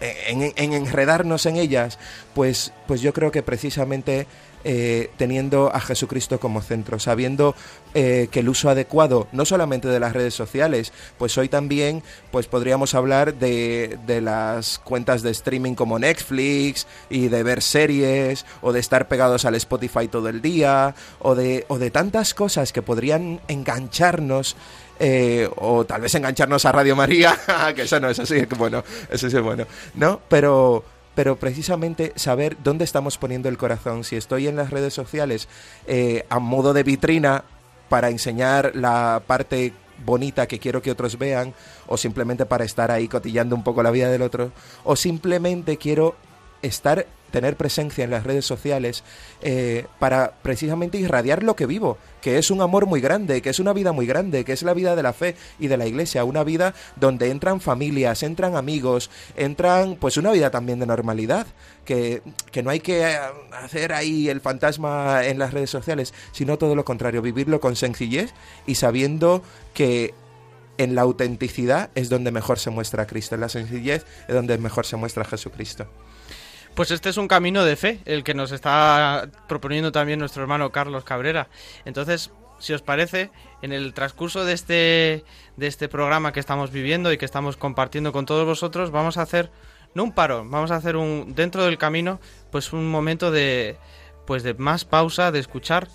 en, 0.00 0.52
en 0.56 0.72
enredarnos 0.72 1.46
en 1.46 1.56
ellas? 1.56 1.98
Pues, 2.34 2.72
pues 2.86 3.00
yo 3.00 3.12
creo 3.12 3.30
que 3.30 3.42
precisamente 3.42 4.26
eh, 4.64 5.10
teniendo 5.16 5.74
a 5.74 5.80
Jesucristo 5.80 6.40
como 6.40 6.62
centro, 6.62 6.98
sabiendo 6.98 7.54
eh, 7.94 8.28
que 8.30 8.40
el 8.40 8.48
uso 8.48 8.70
adecuado 8.70 9.28
no 9.32 9.44
solamente 9.44 9.88
de 9.88 10.00
las 10.00 10.12
redes 10.12 10.34
sociales, 10.34 10.92
pues 11.18 11.36
hoy 11.38 11.48
también 11.48 12.02
pues 12.30 12.46
podríamos 12.46 12.94
hablar 12.94 13.34
de, 13.34 13.98
de 14.06 14.20
las 14.20 14.78
cuentas 14.78 15.22
de 15.22 15.30
streaming 15.30 15.74
como 15.74 15.98
Netflix 15.98 16.86
y 17.10 17.28
de 17.28 17.42
ver 17.42 17.62
series 17.62 18.44
o 18.60 18.72
de 18.72 18.80
estar 18.80 19.08
pegados 19.08 19.44
al 19.44 19.54
Spotify 19.54 20.08
todo 20.08 20.28
el 20.28 20.42
día 20.42 20.94
o 21.20 21.34
de, 21.34 21.64
o 21.68 21.78
de 21.78 21.90
tantas 21.90 22.34
cosas 22.34 22.72
que 22.72 22.82
podrían 22.82 23.40
engancharnos 23.48 24.56
eh, 25.00 25.48
o 25.56 25.84
tal 25.84 26.00
vez 26.00 26.14
engancharnos 26.14 26.64
a 26.64 26.72
Radio 26.72 26.96
María, 26.96 27.38
que 27.74 27.82
eso 27.82 28.00
no 28.00 28.10
es 28.10 28.18
así, 28.18 28.44
bueno, 28.56 28.82
eso 29.08 29.30
sí 29.30 29.36
es 29.36 29.42
bueno, 29.42 29.64
¿no? 29.94 30.20
Pero, 30.28 30.84
pero 31.18 31.34
precisamente 31.34 32.12
saber 32.14 32.56
dónde 32.62 32.84
estamos 32.84 33.18
poniendo 33.18 33.48
el 33.48 33.58
corazón. 33.58 34.04
Si 34.04 34.14
estoy 34.14 34.46
en 34.46 34.54
las 34.54 34.70
redes 34.70 34.94
sociales 34.94 35.48
eh, 35.88 36.24
a 36.28 36.38
modo 36.38 36.72
de 36.72 36.84
vitrina 36.84 37.42
para 37.88 38.08
enseñar 38.08 38.70
la 38.76 39.20
parte 39.26 39.72
bonita 40.04 40.46
que 40.46 40.60
quiero 40.60 40.80
que 40.80 40.92
otros 40.92 41.18
vean, 41.18 41.54
o 41.88 41.96
simplemente 41.96 42.46
para 42.46 42.64
estar 42.64 42.92
ahí 42.92 43.08
cotillando 43.08 43.56
un 43.56 43.64
poco 43.64 43.82
la 43.82 43.90
vida 43.90 44.08
del 44.08 44.22
otro, 44.22 44.52
o 44.84 44.94
simplemente 44.94 45.76
quiero 45.76 46.14
estar 46.62 47.04
tener 47.30 47.56
presencia 47.56 48.04
en 48.04 48.10
las 48.10 48.24
redes 48.24 48.44
sociales 48.44 49.04
eh, 49.42 49.86
para 49.98 50.32
precisamente 50.42 50.98
irradiar 50.98 51.42
lo 51.42 51.56
que 51.56 51.66
vivo, 51.66 51.98
que 52.20 52.38
es 52.38 52.50
un 52.50 52.60
amor 52.60 52.86
muy 52.86 53.00
grande, 53.00 53.42
que 53.42 53.50
es 53.50 53.58
una 53.58 53.72
vida 53.72 53.92
muy 53.92 54.06
grande, 54.06 54.44
que 54.44 54.52
es 54.52 54.62
la 54.62 54.74
vida 54.74 54.96
de 54.96 55.02
la 55.02 55.12
fe 55.12 55.36
y 55.58 55.68
de 55.68 55.76
la 55.76 55.86
iglesia, 55.86 56.24
una 56.24 56.44
vida 56.44 56.74
donde 56.96 57.30
entran 57.30 57.60
familias, 57.60 58.22
entran 58.22 58.56
amigos, 58.56 59.10
entran 59.36 59.96
pues 59.96 60.16
una 60.16 60.32
vida 60.32 60.50
también 60.50 60.78
de 60.80 60.86
normalidad, 60.86 61.46
que, 61.84 62.22
que 62.50 62.62
no 62.62 62.70
hay 62.70 62.80
que 62.80 63.02
eh, 63.02 63.18
hacer 63.52 63.92
ahí 63.92 64.28
el 64.28 64.40
fantasma 64.40 65.24
en 65.24 65.38
las 65.38 65.52
redes 65.52 65.70
sociales, 65.70 66.14
sino 66.32 66.58
todo 66.58 66.74
lo 66.74 66.84
contrario, 66.84 67.22
vivirlo 67.22 67.60
con 67.60 67.76
sencillez 67.76 68.32
y 68.66 68.74
sabiendo 68.74 69.42
que 69.74 70.14
en 70.78 70.94
la 70.94 71.02
autenticidad 71.02 71.90
es 71.94 72.08
donde 72.08 72.30
mejor 72.30 72.58
se 72.58 72.70
muestra 72.70 73.06
Cristo, 73.06 73.34
en 73.34 73.42
la 73.42 73.48
sencillez 73.48 74.06
es 74.28 74.34
donde 74.34 74.56
mejor 74.58 74.86
se 74.86 74.96
muestra 74.96 75.24
Jesucristo. 75.24 75.86
Pues 76.78 76.92
este 76.92 77.08
es 77.08 77.16
un 77.16 77.26
camino 77.26 77.64
de 77.64 77.74
fe, 77.74 77.98
el 78.04 78.22
que 78.22 78.34
nos 78.34 78.52
está 78.52 79.28
proponiendo 79.48 79.90
también 79.90 80.20
nuestro 80.20 80.42
hermano 80.42 80.70
Carlos 80.70 81.02
Cabrera. 81.02 81.48
Entonces, 81.84 82.30
si 82.60 82.72
os 82.72 82.82
parece, 82.82 83.32
en 83.62 83.72
el 83.72 83.92
transcurso 83.94 84.44
de 84.44 84.52
este, 84.52 85.24
de 85.56 85.66
este 85.66 85.88
programa 85.88 86.32
que 86.32 86.38
estamos 86.38 86.70
viviendo 86.70 87.12
y 87.12 87.18
que 87.18 87.24
estamos 87.24 87.56
compartiendo 87.56 88.12
con 88.12 88.26
todos 88.26 88.46
vosotros, 88.46 88.92
vamos 88.92 89.18
a 89.18 89.22
hacer, 89.22 89.50
no 89.94 90.04
un 90.04 90.12
paro, 90.12 90.44
vamos 90.48 90.70
a 90.70 90.76
hacer 90.76 90.94
un, 90.94 91.34
dentro 91.34 91.64
del 91.64 91.78
camino, 91.78 92.20
pues 92.52 92.72
un 92.72 92.88
momento 92.88 93.32
de, 93.32 93.76
pues 94.24 94.44
de 94.44 94.54
más 94.54 94.84
pausa, 94.84 95.32
de 95.32 95.40
escuchar 95.40 95.88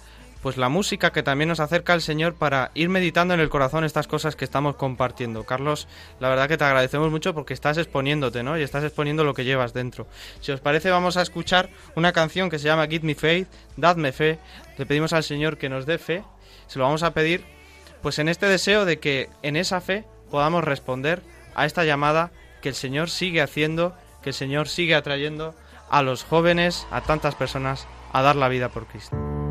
pues 0.44 0.58
la 0.58 0.68
música 0.68 1.14
que 1.14 1.24
también 1.24 1.48
nos 1.48 1.62
acerca 1.62 1.94
al 1.94 2.02
Señor 2.02 2.36
para 2.36 2.72
ir 2.76 2.90
meditando 2.90 3.34
en 3.34 3.40
el 3.40 3.50
corazón 3.50 3.86
estas 3.86 4.08
cosas 4.08 4.36
que 4.36 4.44
estamos 4.44 4.76
compartiendo. 4.76 5.46
Carlos, 5.46 5.88
la 6.20 6.28
verdad 6.28 6.50
que 6.50 6.58
te 6.58 6.66
agradecemos 6.66 7.10
mucho 7.10 7.34
porque 7.34 7.54
estás 7.54 7.78
exponiéndote, 7.78 8.44
¿no? 8.44 8.60
Y 8.60 8.62
estás 8.62 8.84
exponiendo 8.84 9.24
lo 9.24 9.34
que 9.34 9.46
llevas 9.46 9.74
dentro. 9.74 10.06
Si 10.42 10.52
os 10.52 10.60
parece, 10.60 10.92
vamos 10.92 11.16
a 11.16 11.22
escuchar 11.22 11.70
una 11.96 12.12
canción 12.12 12.50
que 12.50 12.60
se 12.60 12.66
llama 12.66 12.88
Give 12.88 13.08
Me 13.08 13.16
Faith, 13.16 13.48
Dadme 13.78 14.12
Fe. 14.12 14.38
Le 14.78 14.86
pedimos 14.86 15.14
al 15.14 15.24
Señor 15.24 15.58
que 15.58 15.70
nos 15.70 15.86
dé 15.86 15.98
fe. 15.98 16.26
Se 16.68 16.78
lo 16.78 16.84
vamos 16.84 17.04
a 17.04 17.14
pedir, 17.14 17.46
pues 18.02 18.20
en 18.20 18.28
este 18.28 18.48
deseo 18.48 18.84
de 18.84 19.00
que 19.00 19.30
en 19.44 19.56
esa 19.56 19.80
fe 19.80 20.04
podamos 20.30 20.66
responder 20.66 21.22
a 21.56 21.66
esta 21.66 21.86
llamada 21.86 22.32
que 22.62 22.68
el 22.68 22.76
Señor 22.76 23.10
sigue 23.10 23.42
haciendo, 23.42 23.96
que 24.22 24.32
el 24.32 24.36
Señor 24.36 24.68
sigue 24.68 24.94
atrayendo 24.94 25.56
a 25.90 26.02
los 26.02 26.26
jóvenes, 26.26 26.86
a 26.92 27.00
tantas 27.00 27.36
personas, 27.36 27.88
a 28.12 28.22
dar 28.22 28.36
la 28.36 28.50
vida 28.50 28.68
por 28.68 28.88
Cristo. 28.88 29.43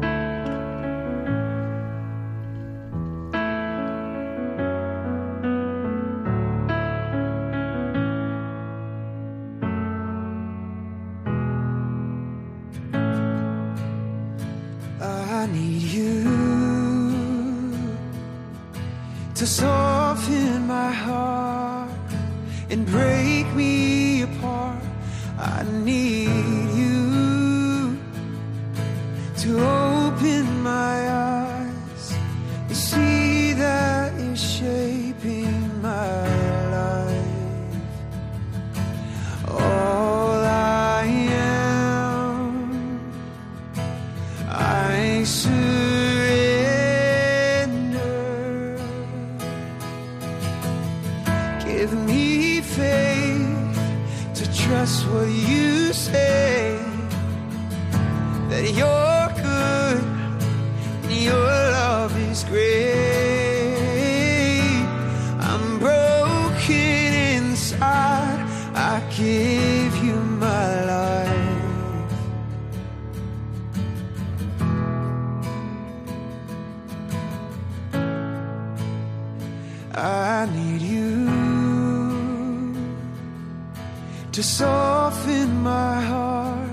To 84.33 84.43
soften 84.43 85.63
my 85.63 86.01
heart, 86.01 86.71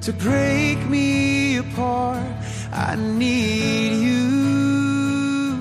to 0.00 0.12
break 0.14 0.78
me 0.88 1.58
apart. 1.58 2.26
I 2.72 2.96
need 2.96 3.92
you 4.02 5.58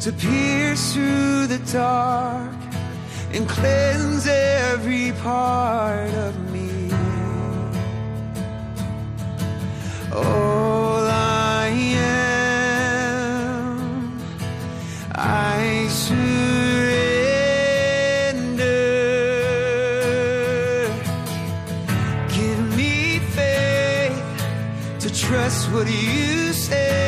to 0.00 0.12
pierce 0.12 0.92
through 0.92 1.46
the 1.46 1.58
dark 1.72 2.52
and 3.32 3.48
cleanse 3.48 4.26
every 4.26 5.12
part 5.12 6.10
of 6.10 6.52
me. 6.52 6.56
trust 10.12 10.65
what 25.76 25.86
do 25.86 25.92
you 25.92 26.54
say. 26.54 27.05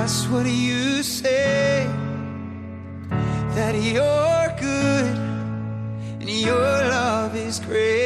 Trust 0.00 0.30
what 0.30 0.46
you 0.46 1.02
say 1.02 1.86
that 3.54 3.74
you're 3.74 4.48
good 4.58 5.16
and 6.20 6.30
your 6.30 6.56
love 6.56 7.36
is 7.36 7.58
great. 7.58 8.00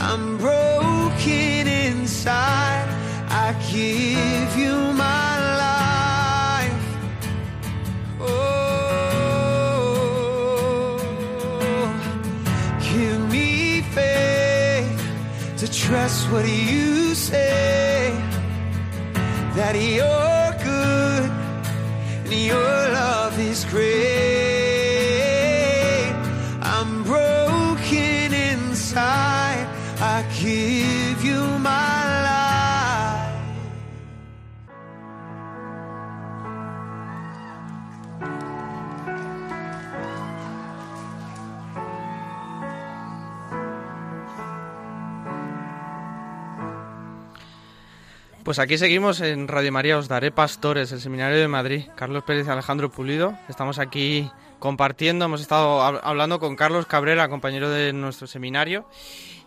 I'm 0.00 0.38
broken 0.38 1.66
inside. 1.68 2.88
I 3.28 3.52
give 3.70 4.56
you 4.56 4.74
my 5.04 5.30
life. 5.66 6.86
Oh, 8.18 8.56
give 12.90 13.20
me 13.30 13.82
faith 13.96 14.98
to 15.58 15.66
trust 15.70 16.30
what 16.30 16.48
you 16.48 17.14
say 17.14 17.85
that 19.56 19.74
you're 19.74 20.04
oh, 20.04 20.52
good 20.62 21.30
and 22.30 22.44
your 22.44 22.92
love 22.92 23.38
is 23.40 23.64
great. 23.64 24.15
Pues 48.46 48.60
aquí 48.60 48.78
seguimos 48.78 49.20
en 49.22 49.48
Radio 49.48 49.72
María, 49.72 49.98
os 49.98 50.06
daré 50.06 50.30
pastores, 50.30 50.92
el 50.92 51.00
Seminario 51.00 51.36
de 51.36 51.48
Madrid. 51.48 51.86
Carlos 51.96 52.22
Pérez 52.22 52.46
y 52.46 52.50
Alejandro 52.50 52.92
Pulido. 52.92 53.36
Estamos 53.48 53.80
aquí 53.80 54.30
compartiendo, 54.60 55.24
hemos 55.24 55.40
estado 55.40 55.80
hab- 55.80 55.98
hablando 56.04 56.38
con 56.38 56.54
Carlos 56.54 56.86
Cabrera, 56.86 57.28
compañero 57.28 57.68
de 57.70 57.92
nuestro 57.92 58.28
seminario. 58.28 58.88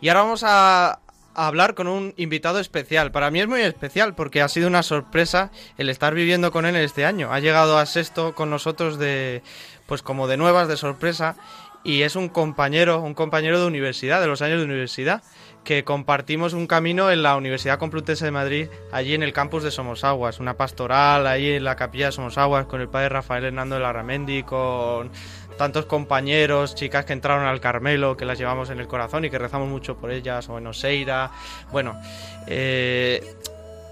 Y 0.01 0.09
ahora 0.09 0.23
vamos 0.23 0.43
a, 0.43 0.99
a 1.33 1.47
hablar 1.47 1.75
con 1.75 1.88
un 1.88 2.13
invitado 2.17 2.59
especial. 2.59 3.13
Para 3.13 3.31
mí 3.31 3.39
es 3.39 3.47
muy 3.47 3.62
especial 3.62 4.15
porque 4.15 4.41
ha 4.41 4.49
sido 4.49 4.67
una 4.67 4.83
sorpresa 4.83 5.49
el 5.77 5.88
estar 5.88 6.13
viviendo 6.13 6.51
con 6.51 6.65
él 6.65 6.75
este 6.75 7.05
año. 7.05 7.31
Ha 7.31 7.39
llegado 7.39 7.77
a 7.77 7.85
sexto 7.85 8.35
con 8.35 8.49
nosotros 8.49 8.99
de, 8.99 9.43
pues 9.85 10.01
como 10.01 10.27
de 10.27 10.35
nuevas, 10.35 10.67
de 10.67 10.75
sorpresa. 10.75 11.38
Y 11.85 12.01
es 12.01 12.17
un 12.17 12.27
compañero, 12.27 12.99
un 12.99 13.13
compañero 13.13 13.62
de 13.62 13.65
universidad, 13.65 14.19
de 14.19 14.27
los 14.27 14.41
años 14.41 14.59
de 14.59 14.65
universidad 14.65 15.23
que 15.63 15.84
compartimos 15.84 16.54
un 16.54 16.67
camino 16.67 17.12
en 17.12 17.22
la 17.22 17.36
Universidad 17.36 17.78
Complutense 17.80 18.26
de 18.26 18.32
Madrid, 18.32 18.67
allí 18.91 19.13
en 19.13 19.24
el 19.24 19.34
campus 19.34 19.63
de 19.63 19.72
Somosaguas, 19.72 20.39
una 20.39 20.56
pastoral 20.56 21.28
ahí 21.28 21.52
en 21.52 21.63
la 21.63 21.76
capilla 21.76 22.08
de 22.08 22.12
Somosaguas 22.12 22.65
con 22.65 22.82
el 22.82 22.89
padre 22.89 23.10
Rafael 23.10 23.45
Hernando 23.45 23.76
de 23.76 23.82
Larramendi, 23.82 24.43
con 24.43 25.12
tantos 25.58 25.86
compañeros, 25.86 26.74
chicas 26.74 27.06
que 27.06 27.13
entraron 27.13 27.45
al 27.45 27.60
Carmelo, 27.60 28.15
que 28.15 28.26
las 28.26 28.38
llevamos 28.39 28.69
en 28.69 28.80
el 28.80 28.88
corazón 28.88 29.26
y 29.26 29.30
que 29.30 29.38
rezamos 29.38 29.67
mucho 29.67 29.98
por 29.98 30.12
ellas, 30.12 30.48
o 30.50 30.58
en 30.58 30.67
Oseira. 30.67 31.32
Bueno, 31.72 32.00
eh, 32.48 33.36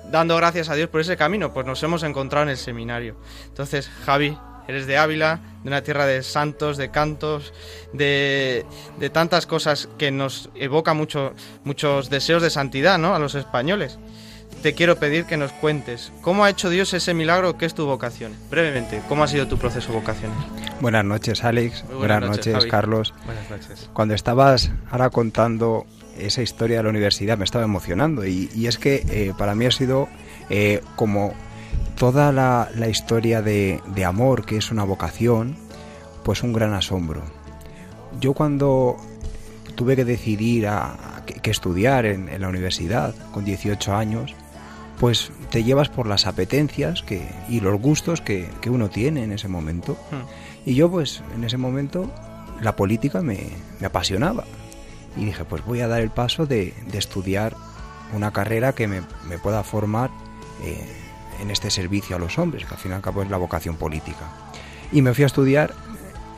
dando 0.09 0.35
gracias 0.37 0.69
a 0.69 0.75
Dios 0.75 0.89
por 0.89 1.01
ese 1.01 1.17
camino, 1.17 1.53
pues 1.53 1.65
nos 1.65 1.83
hemos 1.83 2.03
encontrado 2.03 2.43
en 2.43 2.49
el 2.49 2.57
seminario. 2.57 3.17
Entonces, 3.47 3.89
Javi, 4.05 4.37
eres 4.67 4.87
de 4.87 4.97
Ávila, 4.97 5.41
de 5.63 5.69
una 5.69 5.81
tierra 5.81 6.05
de 6.05 6.23
santos, 6.23 6.77
de 6.77 6.89
cantos, 6.89 7.53
de, 7.93 8.65
de 8.99 9.09
tantas 9.09 9.45
cosas 9.45 9.89
que 9.97 10.11
nos 10.11 10.49
evoca 10.55 10.93
mucho, 10.93 11.33
muchos 11.63 12.09
deseos 12.09 12.41
de 12.41 12.49
santidad, 12.49 12.97
¿no? 12.97 13.15
A 13.15 13.19
los 13.19 13.35
españoles. 13.35 13.97
Te 14.61 14.73
quiero 14.73 14.95
pedir 14.95 15.25
que 15.25 15.37
nos 15.37 15.51
cuentes 15.51 16.11
cómo 16.21 16.43
ha 16.43 16.49
hecho 16.49 16.69
Dios 16.69 16.93
ese 16.93 17.13
milagro 17.13 17.57
que 17.57 17.65
es 17.65 17.75
tu 17.75 17.85
vocación. 17.85 18.33
Brevemente, 18.49 19.01
¿cómo 19.07 19.23
ha 19.23 19.27
sido 19.27 19.47
tu 19.47 19.57
proceso 19.57 19.93
vocacional? 19.93 20.37
Buenas 20.81 21.05
noches, 21.05 21.43
Alex. 21.43 21.83
Buenas, 21.83 22.21
buenas 22.21 22.29
noches. 22.37 22.65
Carlos. 22.65 23.13
Buenas 23.25 23.49
noches. 23.49 23.89
Cuando 23.93 24.15
estabas 24.15 24.71
ahora 24.89 25.11
contando 25.11 25.85
esa 26.17 26.41
historia 26.41 26.77
de 26.77 26.83
la 26.83 26.89
universidad 26.89 27.37
me 27.37 27.43
estaba 27.43 27.63
emocionando 27.63 28.25
y, 28.25 28.49
y 28.55 28.65
es 28.65 28.79
que 28.79 29.03
eh, 29.09 29.33
para 29.37 29.53
mí 29.53 29.65
ha 29.65 29.71
sido 29.71 30.09
eh, 30.49 30.81
como 30.95 31.35
toda 31.97 32.31
la, 32.31 32.69
la 32.75 32.87
historia 32.87 33.41
de, 33.41 33.81
de 33.93 34.05
amor 34.05 34.45
que 34.45 34.57
es 34.57 34.71
una 34.71 34.83
vocación, 34.83 35.55
pues 36.23 36.43
un 36.43 36.53
gran 36.53 36.73
asombro. 36.73 37.23
Yo 38.21 38.33
cuando 38.33 38.97
tuve 39.75 39.95
que 39.95 40.05
decidir 40.05 40.67
a, 40.67 41.17
a 41.17 41.25
que, 41.25 41.51
estudiar 41.51 42.05
en, 42.05 42.29
en 42.29 42.41
la 42.41 42.49
universidad 42.49 43.13
con 43.31 43.45
18 43.45 43.95
años, 43.95 44.35
pues 44.99 45.31
te 45.51 45.63
llevas 45.63 45.89
por 45.89 46.07
las 46.07 46.25
apetencias 46.25 47.03
que, 47.03 47.27
y 47.49 47.59
los 47.59 47.79
gustos 47.79 48.21
que, 48.21 48.47
que 48.61 48.69
uno 48.69 48.89
tiene 48.89 49.23
en 49.23 49.31
ese 49.31 49.47
momento. 49.47 49.97
Hmm. 50.11 50.69
Y 50.69 50.75
yo 50.75 50.89
pues 50.89 51.21
en 51.35 51.43
ese 51.43 51.57
momento 51.57 52.11
la 52.61 52.75
política 52.75 53.21
me, 53.21 53.39
me 53.79 53.87
apasionaba. 53.87 54.45
Y 55.15 55.25
dije, 55.25 55.45
pues 55.45 55.65
voy 55.65 55.81
a 55.81 55.87
dar 55.87 56.01
el 56.01 56.11
paso 56.11 56.45
de, 56.45 56.73
de 56.91 56.97
estudiar 56.97 57.55
una 58.13 58.31
carrera 58.31 58.73
que 58.73 58.87
me, 58.87 59.01
me 59.27 59.39
pueda 59.39 59.63
formar 59.63 60.11
eh, 60.63 61.06
en 61.39 61.51
este 61.51 61.69
servicio 61.69 62.15
a 62.15 62.19
los 62.19 62.37
hombres, 62.37 62.65
que 62.65 62.73
al 62.73 62.79
fin 62.79 62.91
y 62.91 62.95
al 62.95 63.01
cabo 63.01 63.21
es 63.21 63.29
la 63.29 63.37
vocación 63.37 63.75
política. 63.75 64.29
Y 64.91 65.01
me 65.01 65.13
fui 65.13 65.23
a 65.23 65.27
estudiar 65.27 65.73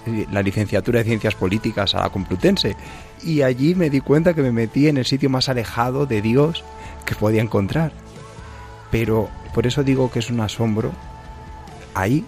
eh, 0.05 0.25
la 0.31 0.41
licenciatura 0.41 0.99
de 0.99 1.05
Ciencias 1.05 1.35
Políticas 1.35 1.95
a 1.95 2.01
la 2.01 2.09
Complutense. 2.09 2.75
Y 3.21 3.41
allí 3.41 3.75
me 3.75 3.89
di 3.89 4.01
cuenta 4.01 4.33
que 4.33 4.41
me 4.41 4.51
metí 4.51 4.88
en 4.88 4.97
el 4.97 5.05
sitio 5.05 5.29
más 5.29 5.49
alejado 5.49 6.05
de 6.05 6.21
Dios 6.21 6.63
que 7.05 7.15
podía 7.15 7.41
encontrar. 7.41 7.91
Pero 8.91 9.29
por 9.53 9.67
eso 9.67 9.83
digo 9.83 10.09
que 10.09 10.19
es 10.19 10.29
un 10.29 10.39
asombro 10.39 10.91
ahí, 11.93 12.25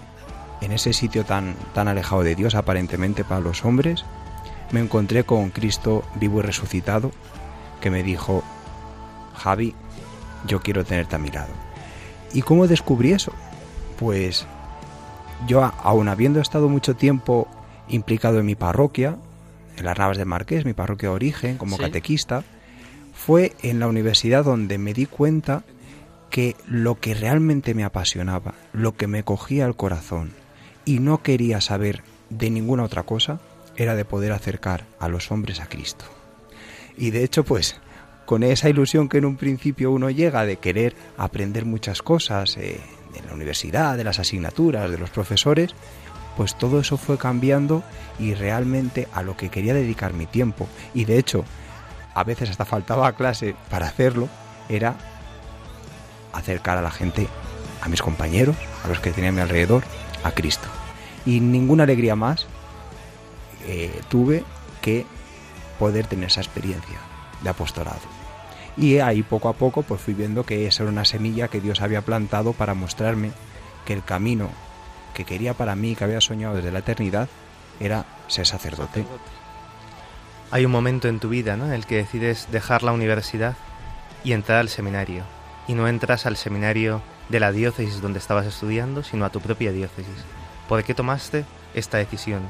en 0.61 0.71
ese 0.71 0.93
sitio 0.93 1.25
tan, 1.25 1.55
tan 1.73 1.87
alejado 1.87 2.23
de 2.23 2.35
Dios 2.35 2.53
aparentemente 2.53 3.23
para 3.23 3.41
los 3.41 3.65
hombres, 3.65 4.05
me 4.71 4.79
encontré 4.79 5.23
con 5.23 5.49
Cristo 5.49 6.03
vivo 6.15 6.39
y 6.39 6.43
resucitado 6.43 7.11
que 7.81 7.89
me 7.89 8.03
dijo, 8.03 8.43
Javi, 9.35 9.73
yo 10.45 10.61
quiero 10.61 10.85
tenerte 10.85 11.15
a 11.15 11.19
mi 11.19 11.31
lado. 11.31 11.70
¿Y 12.33 12.41
cómo 12.41 12.67
descubrí 12.67 13.11
eso? 13.13 13.33
Pues 13.99 14.45
yo, 15.47 15.63
aun 15.63 16.07
habiendo 16.07 16.39
estado 16.39 16.69
mucho 16.69 16.95
tiempo 16.95 17.47
implicado 17.87 18.39
en 18.39 18.45
mi 18.45 18.55
parroquia, 18.55 19.17
en 19.77 19.85
las 19.85 19.97
Navas 19.97 20.17
de 20.17 20.25
Marqués, 20.25 20.65
mi 20.65 20.73
parroquia 20.73 21.09
de 21.09 21.15
origen, 21.15 21.57
como 21.57 21.77
Sí. 21.77 21.83
catequista, 21.83 22.43
fue 23.13 23.53
en 23.61 23.79
la 23.79 23.87
universidad 23.87 24.45
donde 24.45 24.77
me 24.77 24.93
di 24.93 25.05
cuenta 25.05 25.63
que 26.29 26.55
lo 26.65 26.99
que 26.99 27.13
realmente 27.13 27.73
me 27.73 27.83
apasionaba, 27.83 28.53
lo 28.73 28.95
que 28.95 29.07
me 29.07 29.23
cogía 29.23 29.65
el 29.65 29.75
corazón 29.75 30.31
y 30.85 30.99
no 30.99 31.21
quería 31.21 31.59
saber 31.59 32.03
de 32.29 32.49
ninguna 32.49 32.83
otra 32.83 33.03
cosa, 33.03 33.41
era 33.75 33.95
de 33.95 34.05
poder 34.05 34.31
acercar 34.31 34.85
a 34.99 35.09
los 35.09 35.31
hombres 35.31 35.59
a 35.59 35.67
Cristo. 35.67 36.05
Y 36.97 37.11
de 37.11 37.23
hecho, 37.23 37.43
pues, 37.43 37.79
con 38.31 38.43
esa 38.43 38.69
ilusión 38.69 39.09
que 39.09 39.17
en 39.17 39.25
un 39.25 39.35
principio 39.35 39.91
uno 39.91 40.09
llega 40.09 40.45
de 40.45 40.55
querer 40.55 40.95
aprender 41.17 41.65
muchas 41.65 42.01
cosas 42.01 42.55
eh, 42.55 42.79
de 43.13 43.21
la 43.27 43.33
universidad, 43.33 43.97
de 43.97 44.05
las 44.05 44.19
asignaturas, 44.19 44.89
de 44.89 44.97
los 44.97 45.09
profesores, 45.09 45.71
pues 46.37 46.57
todo 46.57 46.79
eso 46.79 46.95
fue 46.95 47.17
cambiando 47.17 47.83
y 48.19 48.33
realmente 48.33 49.09
a 49.13 49.21
lo 49.21 49.35
que 49.35 49.49
quería 49.49 49.73
dedicar 49.73 50.13
mi 50.13 50.27
tiempo, 50.27 50.69
y 50.93 51.03
de 51.03 51.17
hecho, 51.17 51.43
a 52.13 52.23
veces 52.23 52.49
hasta 52.49 52.63
faltaba 52.63 53.11
clase 53.17 53.53
para 53.69 53.87
hacerlo, 53.87 54.29
era 54.69 54.95
acercar 56.31 56.77
a 56.77 56.81
la 56.81 56.91
gente, 56.91 57.27
a 57.81 57.89
mis 57.89 58.01
compañeros, 58.01 58.55
a 58.85 58.87
los 58.87 59.01
que 59.01 59.11
tenía 59.11 59.31
a 59.31 59.33
mi 59.33 59.41
alrededor, 59.41 59.83
a 60.23 60.31
Cristo. 60.31 60.69
Y 61.25 61.41
ninguna 61.41 61.83
alegría 61.83 62.15
más 62.15 62.47
eh, 63.67 63.91
tuve 64.07 64.45
que 64.81 65.05
poder 65.77 66.07
tener 66.07 66.27
esa 66.27 66.39
experiencia 66.39 66.97
de 67.43 67.49
apostolado. 67.49 68.20
Y 68.77 68.99
ahí 68.99 69.23
poco 69.23 69.49
a 69.49 69.53
poco 69.53 69.83
pues 69.83 70.01
fui 70.01 70.13
viendo 70.13 70.45
que 70.45 70.67
esa 70.67 70.83
era 70.83 70.91
una 70.91 71.05
semilla 71.05 71.47
que 71.47 71.61
Dios 71.61 71.81
había 71.81 72.01
plantado 72.01 72.53
para 72.53 72.73
mostrarme 72.73 73.31
que 73.85 73.93
el 73.93 74.03
camino 74.03 74.49
que 75.13 75.25
quería 75.25 75.53
para 75.53 75.75
mí, 75.75 75.95
que 75.95 76.03
había 76.03 76.21
soñado 76.21 76.55
desde 76.55 76.71
la 76.71 76.79
eternidad, 76.79 77.27
era 77.79 78.05
ser 78.27 78.47
sacerdote. 78.47 79.05
Hay 80.51 80.65
un 80.65 80.71
momento 80.71 81.07
en 81.07 81.19
tu 81.19 81.29
vida 81.29 81.57
¿no? 81.57 81.65
en 81.65 81.73
el 81.73 81.85
que 81.85 81.97
decides 81.97 82.47
dejar 82.51 82.83
la 82.83 82.91
universidad 82.91 83.55
y 84.23 84.33
entrar 84.33 84.59
al 84.59 84.69
seminario. 84.69 85.23
Y 85.67 85.73
no 85.73 85.87
entras 85.87 86.25
al 86.25 86.37
seminario 86.37 87.01
de 87.29 87.39
la 87.39 87.51
diócesis 87.51 88.01
donde 88.01 88.19
estabas 88.19 88.45
estudiando, 88.45 89.03
sino 89.03 89.25
a 89.25 89.29
tu 89.29 89.39
propia 89.41 89.71
diócesis. 89.71 90.15
¿Por 90.67 90.83
qué 90.83 90.93
tomaste 90.93 91.45
esta 91.73 91.97
decisión? 91.97 92.41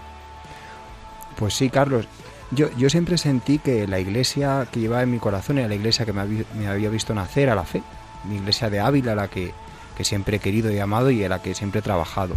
Pues 1.37 1.53
sí, 1.53 1.69
Carlos. 1.69 2.07
Yo, 2.51 2.69
yo 2.77 2.89
siempre 2.89 3.17
sentí 3.17 3.59
que 3.59 3.87
la 3.87 3.99
iglesia 3.99 4.67
que 4.69 4.81
llevaba 4.81 5.03
en 5.03 5.11
mi 5.11 5.19
corazón 5.19 5.57
era 5.57 5.69
la 5.69 5.75
iglesia 5.75 6.05
que 6.05 6.11
me, 6.11 6.67
había, 6.67 6.89
visto 6.89 7.13
nacer 7.13 7.49
a 7.49 7.55
la 7.55 7.63
fe. 7.63 7.81
Mi 8.25 8.35
iglesia 8.35 8.69
de 8.69 8.79
Ávila, 8.81 9.15
la 9.15 9.29
que, 9.29 9.53
que 9.95 10.03
siempre 10.03 10.37
he 10.37 10.39
querido 10.39 10.71
y 10.71 10.77
amado 10.79 11.09
y 11.11 11.23
en 11.23 11.29
la 11.29 11.41
que 11.41 11.55
siempre 11.55 11.79
he 11.79 11.81
trabajado. 11.81 12.35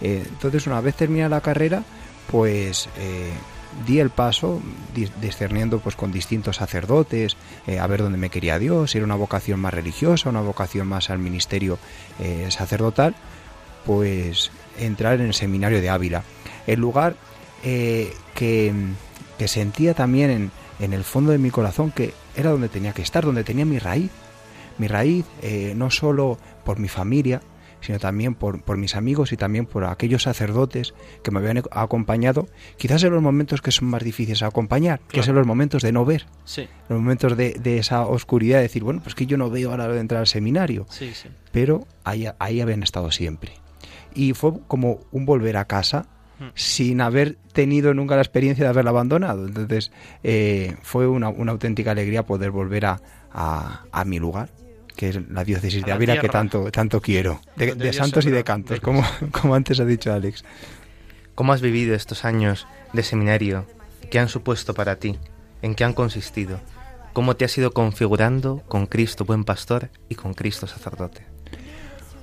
Eh, 0.00 0.24
entonces, 0.28 0.66
una 0.66 0.80
vez 0.80 0.94
terminada 0.94 1.28
la 1.28 1.40
carrera, 1.40 1.82
pues 2.30 2.88
eh, 2.98 3.32
di 3.86 3.98
el 3.98 4.10
paso 4.10 4.60
discerniendo 5.20 5.80
pues 5.80 5.94
con 5.94 6.10
distintos 6.12 6.56
sacerdotes 6.56 7.36
eh, 7.66 7.78
a 7.78 7.86
ver 7.86 8.02
dónde 8.02 8.18
me 8.18 8.30
quería 8.30 8.58
Dios 8.58 8.90
si 8.90 8.98
era 8.98 9.04
una 9.04 9.14
vocación 9.14 9.60
más 9.60 9.72
religiosa 9.72 10.28
una 10.28 10.40
vocación 10.40 10.88
más 10.88 11.08
al 11.08 11.20
ministerio 11.20 11.78
sacerdotal 12.48 13.14
pues 13.86 14.50
entrar 14.76 15.20
en 15.20 15.26
el 15.26 15.34
seminario 15.34 15.80
de 15.80 15.88
Ávila 15.88 16.24
el 16.66 16.80
lugar 16.80 17.14
que, 17.62 18.12
que, 19.40 19.48
sentía 19.48 19.94
también 19.94 20.30
en, 20.30 20.50
en, 20.78 20.92
el 20.92 21.04
fondo 21.04 21.32
de 21.32 21.38
mi 21.38 21.50
corazón 21.50 21.90
que 21.90 22.12
era 22.36 22.50
donde 22.50 22.68
tenía 22.68 22.92
que 22.92 23.02
estar 23.02 23.24
donde 23.24 23.44
tenía 23.44 23.64
mi 23.64 23.78
raíz 23.78 24.10
mi 24.78 24.86
raíz 24.86 25.24
no 25.74 25.90
solo 25.90 26.38
por 26.64 26.78
mi 26.78 26.88
familia 26.88 27.40
sino 27.80 27.98
también 27.98 28.34
por, 28.34 28.62
por, 28.62 28.76
mis 28.76 28.94
amigos 28.94 29.32
y 29.32 29.36
también 29.36 29.66
por 29.66 29.84
aquellos 29.84 30.24
sacerdotes 30.24 30.94
que 31.22 31.30
me 31.30 31.38
habían 31.38 31.62
acompañado, 31.70 32.48
quizás 32.76 33.02
en 33.02 33.12
los 33.12 33.22
momentos 33.22 33.62
que 33.62 33.72
son 33.72 33.88
más 33.88 34.02
difíciles 34.02 34.42
a 34.42 34.46
acompañar, 34.46 34.98
claro. 35.00 35.12
que 35.12 35.22
son 35.22 35.34
los 35.34 35.46
momentos 35.46 35.82
de 35.82 35.92
no 35.92 36.04
ver, 36.04 36.26
sí. 36.44 36.68
los 36.88 37.00
momentos 37.00 37.36
de, 37.36 37.54
de, 37.54 37.78
esa 37.78 38.06
oscuridad, 38.06 38.58
de 38.58 38.62
decir, 38.62 38.84
bueno, 38.84 39.00
pues 39.02 39.14
que 39.14 39.26
yo 39.26 39.36
no 39.36 39.50
veo 39.50 39.70
ahora 39.70 39.88
de 39.88 40.00
entrar 40.00 40.20
al 40.20 40.26
seminario, 40.26 40.86
sí, 40.90 41.12
sí. 41.14 41.28
pero 41.52 41.86
ahí, 42.04 42.26
ahí 42.38 42.60
habían 42.60 42.82
estado 42.82 43.10
siempre. 43.10 43.52
Y 44.14 44.34
fue 44.34 44.52
como 44.66 45.00
un 45.12 45.24
volver 45.24 45.56
a 45.56 45.66
casa. 45.66 46.06
Sin 46.54 47.00
haber 47.00 47.36
tenido 47.52 47.94
nunca 47.94 48.16
la 48.16 48.22
experiencia 48.22 48.64
de 48.64 48.70
haberla 48.70 48.90
abandonado. 48.90 49.46
Entonces 49.46 49.92
eh, 50.22 50.76
fue 50.82 51.06
una, 51.06 51.28
una, 51.28 51.52
auténtica 51.52 51.90
alegría 51.90 52.24
poder 52.24 52.50
volver 52.50 52.86
a, 52.86 53.00
a, 53.32 53.84
a 53.92 54.04
mi 54.04 54.18
lugar 54.18 54.50
que 54.96 55.08
es 55.08 55.30
la 55.30 55.44
diócesis 55.44 55.82
de 55.82 55.92
Ávila 55.92 56.20
que 56.20 56.28
tanto, 56.28 56.70
tanto 56.70 57.00
quiero, 57.00 57.40
de, 57.56 57.74
de 57.74 57.90
santos 57.94 58.26
y 58.26 58.30
de 58.30 58.44
cantos, 58.44 58.80
como, 58.80 59.02
como 59.30 59.54
antes 59.54 59.80
ha 59.80 59.86
dicho 59.86 60.12
Alex. 60.12 60.44
¿Cómo 61.34 61.54
has 61.54 61.62
vivido 61.62 61.94
estos 61.94 62.26
años 62.26 62.66
de 62.92 63.02
seminario? 63.02 63.64
¿Qué 64.10 64.18
han 64.18 64.28
supuesto 64.28 64.74
para 64.74 64.96
ti? 64.96 65.18
¿En 65.62 65.74
qué 65.74 65.84
han 65.84 65.94
consistido? 65.94 66.60
¿Cómo 67.14 67.34
te 67.34 67.46
has 67.46 67.56
ido 67.56 67.72
configurando 67.72 68.62
con 68.68 68.86
Cristo 68.86 69.24
buen 69.24 69.44
pastor 69.44 69.88
y 70.10 70.16
con 70.16 70.34
Cristo 70.34 70.66
sacerdote? 70.66 71.22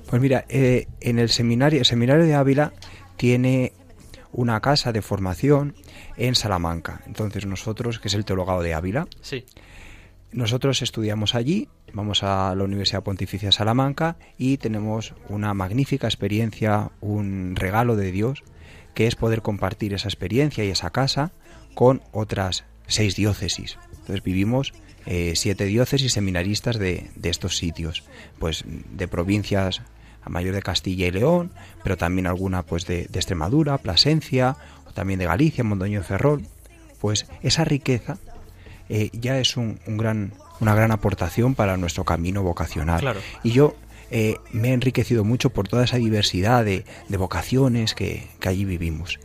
Pues 0.07 0.21
mira, 0.21 0.45
eh, 0.47 0.87
en 1.01 1.17
el 1.17 1.29
seminario, 1.29 1.79
el 1.79 1.85
seminario 1.85 2.25
de 2.25 2.35
Ávila 2.35 2.73
tiene 3.15 3.73
una 4.37 4.61
casa 4.61 4.93
de 4.93 5.01
formación 5.01 5.75
en 6.15 6.35
Salamanca. 6.35 7.01
Entonces 7.07 7.45
nosotros, 7.45 7.99
que 7.99 8.07
es 8.07 8.13
el 8.13 8.23
teologado 8.23 8.61
de 8.61 8.75
Ávila, 8.75 9.07
sí. 9.19 9.43
nosotros 10.31 10.81
estudiamos 10.81 11.35
allí 11.35 11.67
vamos 11.93 12.21
a 12.21 12.53
la 12.55 12.63
Universidad 12.63 13.03
Pontificia 13.03 13.51
Salamanca 13.51 14.17
y 14.37 14.57
tenemos 14.57 15.15
una 15.29 15.53
magnífica 15.53 16.07
experiencia, 16.07 16.91
un 17.01 17.55
regalo 17.55 17.95
de 17.95 18.11
Dios, 18.11 18.43
que 18.93 19.07
es 19.07 19.15
poder 19.15 19.41
compartir 19.41 19.93
esa 19.93 20.07
experiencia 20.07 20.63
y 20.63 20.69
esa 20.69 20.91
casa 20.91 21.31
con 21.73 22.01
otras 22.11 22.65
seis 22.85 23.15
diócesis. 23.15 23.79
Entonces 23.91 24.23
vivimos 24.23 24.73
eh, 25.07 25.33
siete 25.35 25.65
diócesis 25.65 26.13
seminaristas 26.13 26.77
de, 26.77 27.09
de, 27.15 27.29
estos 27.29 27.57
sitios, 27.57 28.03
pues 28.37 28.63
de 28.67 29.07
provincias 29.07 29.81
mayor 30.29 30.55
de 30.55 30.61
Castilla 30.61 31.07
y 31.07 31.11
León, 31.11 31.51
pero 31.83 31.97
también 31.97 32.27
alguna 32.27 32.63
pues 32.63 32.85
de, 32.85 33.07
de 33.09 33.19
Extremadura, 33.19 33.77
Plasencia, 33.77 34.57
o 34.87 34.91
también 34.93 35.19
de 35.19 35.25
Galicia, 35.25 35.63
Mondoño 35.63 35.99
y 35.99 36.03
Ferrol. 36.03 36.43
Pues 36.99 37.27
esa 37.43 37.63
riqueza 37.63 38.17
eh, 38.89 39.09
ya 39.13 39.39
es 39.39 39.57
un, 39.57 39.79
un 39.85 39.97
gran 39.97 40.33
una 40.59 40.75
gran 40.75 40.91
aportación 40.91 41.55
para 41.55 41.77
nuestro 41.77 42.03
camino 42.03 42.43
vocacional. 42.43 42.99
Claro. 42.99 43.19
Y 43.43 43.51
yo 43.51 43.75
eh, 44.09 44.37
me 44.51 44.69
he 44.69 44.73
enriquecido 44.73 45.23
mucho 45.23 45.49
por 45.49 45.67
toda 45.67 45.83
esa 45.83 45.97
diversidad 45.97 46.65
de, 46.65 46.85
de 47.07 47.17
vocaciones 47.17 47.93
que, 47.93 48.27
que, 48.39 48.49
allí 48.49 48.65
vivimos. 48.65 49.19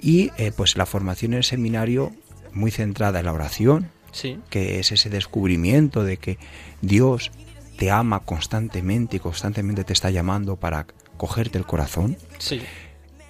Y 0.00 0.30
eh, 0.38 0.52
pues 0.56 0.76
la 0.76 0.86
formación 0.86 1.32
en 1.32 1.38
el 1.38 1.44
seminario 1.44 2.12
muy 2.52 2.70
centrada 2.70 3.18
en 3.18 3.26
la 3.26 3.32
oración, 3.32 3.90
sí. 4.12 4.38
que 4.50 4.78
es 4.78 4.92
ese 4.92 5.10
descubrimiento 5.10 6.04
de 6.04 6.16
que 6.16 6.38
Dios 6.80 7.30
te 7.78 7.90
ama 7.90 8.20
constantemente 8.20 9.16
y 9.16 9.20
constantemente 9.20 9.84
te 9.84 9.92
está 9.92 10.10
llamando 10.10 10.56
para 10.56 10.86
cogerte 11.16 11.58
el 11.58 11.64
corazón. 11.64 12.16
Sí. 12.38 12.60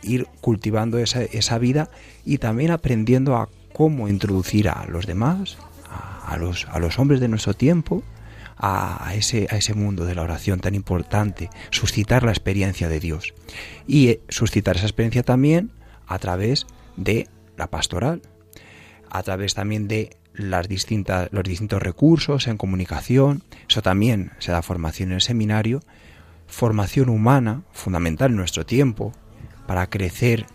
Ir 0.02 0.26
cultivando 0.40 0.98
esa, 0.98 1.22
esa 1.22 1.58
vida 1.58 1.90
y 2.24 2.38
también 2.38 2.70
aprendiendo 2.70 3.37
a 3.37 3.48
cómo 3.72 4.08
introducir 4.08 4.68
a 4.68 4.87
los 4.87 5.06
demás 5.06 5.58
a 6.28 6.37
los, 6.37 6.66
a 6.70 6.78
los 6.78 6.98
hombres 6.98 7.20
de 7.20 7.28
nuestro 7.28 7.54
tiempo 7.54 8.02
a, 8.56 9.06
a, 9.08 9.14
ese, 9.14 9.46
a 9.50 9.56
ese 9.56 9.74
mundo 9.74 10.04
de 10.04 10.14
la 10.14 10.22
oración 10.22 10.61
tan 10.61 10.74
importante, 10.74 11.48
suscitar 11.70 12.22
la 12.22 12.32
experiencia 12.32 12.88
de 12.88 13.00
Dios. 13.00 13.34
Y 13.87 14.08
eh, 14.08 14.20
suscitar 14.28 14.76
esa 14.76 14.87
experiencia 14.87 15.22
también 15.22 15.70
a 16.06 16.18
través 16.18 16.66
de 16.96 17.28
la 17.56 17.68
pastoral, 17.68 18.20
a 19.11 19.22
través 19.22 19.54
también 19.54 19.88
de 19.88 20.16
las 20.38 20.68
distintas, 20.68 21.29
los 21.33 21.44
distintos 21.44 21.83
recursos 21.83 22.46
en 22.46 22.57
comunicación, 22.57 23.42
eso 23.68 23.83
también 23.83 24.33
se 24.38 24.53
da 24.53 24.62
formación 24.62 25.11
en 25.11 25.16
el 25.16 25.20
seminario, 25.20 25.83
formación 26.46 27.09
humana, 27.09 27.62
fundamental 27.72 28.31
en 28.31 28.37
nuestro 28.37 28.64
tiempo, 28.64 29.12
para 29.66 29.90
crecer 29.90 30.46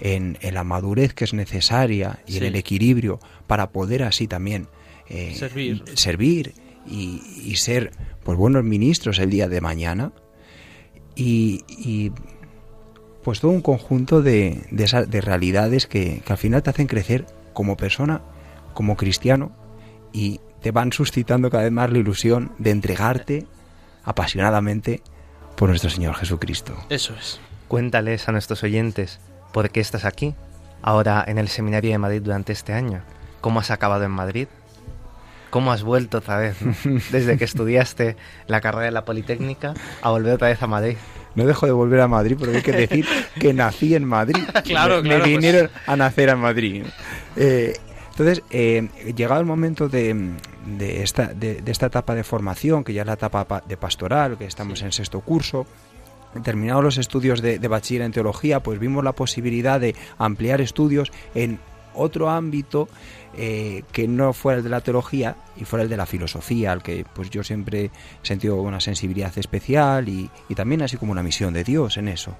en, 0.00 0.38
en 0.40 0.54
la 0.54 0.64
madurez 0.64 1.12
que 1.12 1.24
es 1.24 1.34
necesaria 1.34 2.20
y 2.26 2.32
sí. 2.32 2.38
en 2.38 2.44
el 2.44 2.56
equilibrio, 2.56 3.20
para 3.46 3.70
poder 3.70 4.02
así 4.02 4.26
también 4.26 4.68
eh, 5.08 5.34
servir, 5.36 5.84
servir 5.94 6.54
y, 6.86 7.22
y, 7.44 7.56
ser 7.56 7.92
pues 8.24 8.38
buenos 8.38 8.64
ministros 8.64 9.18
el 9.18 9.30
día 9.30 9.48
de 9.48 9.60
mañana. 9.60 10.12
Y, 11.14 11.64
y 11.68 12.12
pues 13.22 13.40
todo 13.40 13.50
un 13.50 13.60
conjunto 13.60 14.22
de, 14.22 14.62
de, 14.70 15.06
de 15.06 15.20
realidades 15.20 15.86
que, 15.86 16.22
que, 16.24 16.32
al 16.32 16.38
final 16.38 16.62
te 16.62 16.70
hacen 16.70 16.86
crecer 16.86 17.26
como 17.52 17.76
persona, 17.76 18.22
como 18.74 18.96
cristiano 18.96 19.52
y 20.12 20.40
te 20.60 20.70
van 20.70 20.92
suscitando 20.92 21.50
cada 21.50 21.64
vez 21.64 21.72
más 21.72 21.90
la 21.90 21.98
ilusión 21.98 22.52
de 22.58 22.70
entregarte 22.70 23.46
apasionadamente 24.04 25.02
por 25.56 25.68
nuestro 25.68 25.90
Señor 25.90 26.14
Jesucristo. 26.14 26.74
Eso 26.88 27.14
es. 27.18 27.40
Cuéntales 27.68 28.28
a 28.28 28.32
nuestros 28.32 28.62
oyentes 28.62 29.20
por 29.52 29.70
qué 29.70 29.80
estás 29.80 30.04
aquí, 30.04 30.34
ahora 30.82 31.24
en 31.26 31.38
el 31.38 31.48
Seminario 31.48 31.90
de 31.90 31.98
Madrid 31.98 32.22
durante 32.22 32.52
este 32.52 32.72
año. 32.72 33.02
¿Cómo 33.40 33.60
has 33.60 33.70
acabado 33.70 34.04
en 34.04 34.10
Madrid? 34.10 34.48
¿Cómo 35.50 35.72
has 35.72 35.82
vuelto 35.82 36.18
otra 36.18 36.38
vez, 36.38 36.62
¿no? 36.62 36.74
desde 37.10 37.36
que 37.36 37.44
estudiaste 37.44 38.16
la 38.46 38.60
carrera 38.60 38.86
de 38.86 38.90
la 38.92 39.04
Politécnica, 39.04 39.74
a 40.00 40.10
volver 40.10 40.34
otra 40.34 40.48
vez 40.48 40.62
a 40.62 40.66
Madrid? 40.66 40.96
No 41.34 41.46
dejo 41.46 41.66
de 41.66 41.72
volver 41.72 42.00
a 42.00 42.08
Madrid 42.08 42.36
porque 42.38 42.56
hay 42.56 42.62
que 42.62 42.72
decir 42.72 43.06
que 43.38 43.52
nací 43.52 43.94
en 43.94 44.04
Madrid. 44.04 44.42
claro, 44.64 45.02
me, 45.02 45.08
claro. 45.08 45.24
Me 45.24 45.30
vinieron 45.30 45.68
pues... 45.68 45.88
a 45.88 45.96
nacer 45.96 46.28
en 46.28 46.38
Madrid. 46.38 46.84
Eh, 47.36 47.74
entonces, 48.12 48.42
eh, 48.50 48.88
llegado 49.16 49.40
el 49.40 49.46
momento 49.46 49.88
de, 49.88 50.34
de, 50.78 51.02
esta, 51.02 51.28
de, 51.28 51.62
de, 51.62 51.72
esta 51.72 51.86
etapa 51.86 52.14
de 52.14 52.24
formación, 52.24 52.84
que 52.84 52.92
ya 52.92 53.02
es 53.02 53.06
la 53.06 53.14
etapa 53.14 53.62
de 53.66 53.76
pastoral, 53.78 54.36
que 54.36 54.44
estamos 54.44 54.80
sí. 54.80 54.84
en 54.84 54.92
sexto 54.92 55.20
curso, 55.20 55.66
terminados 56.42 56.84
los 56.84 56.98
estudios 56.98 57.40
de, 57.40 57.58
de 57.58 57.68
bachiller 57.68 58.02
en 58.02 58.12
teología, 58.12 58.60
pues 58.60 58.78
vimos 58.78 59.02
la 59.02 59.12
posibilidad 59.12 59.80
de 59.80 59.96
ampliar 60.18 60.60
estudios 60.60 61.10
en 61.34 61.58
otro 61.94 62.28
ámbito 62.28 62.88
eh, 63.36 63.82
que 63.92 64.08
no 64.08 64.32
fuera 64.32 64.58
el 64.58 64.64
de 64.64 64.70
la 64.70 64.80
teología 64.80 65.36
y 65.56 65.64
fuera 65.64 65.82
el 65.84 65.88
de 65.88 65.96
la 65.96 66.06
filosofía, 66.06 66.72
al 66.72 66.82
que 66.82 67.04
pues 67.14 67.30
yo 67.30 67.42
siempre 67.42 67.86
he 67.86 67.90
sentido 68.26 68.56
una 68.56 68.80
sensibilidad 68.80 69.32
especial 69.38 70.08
y, 70.08 70.30
y 70.48 70.54
también 70.54 70.82
así 70.82 70.96
como 70.96 71.12
una 71.12 71.22
misión 71.22 71.54
de 71.54 71.64
Dios 71.64 71.96
en 71.96 72.08
eso. 72.08 72.36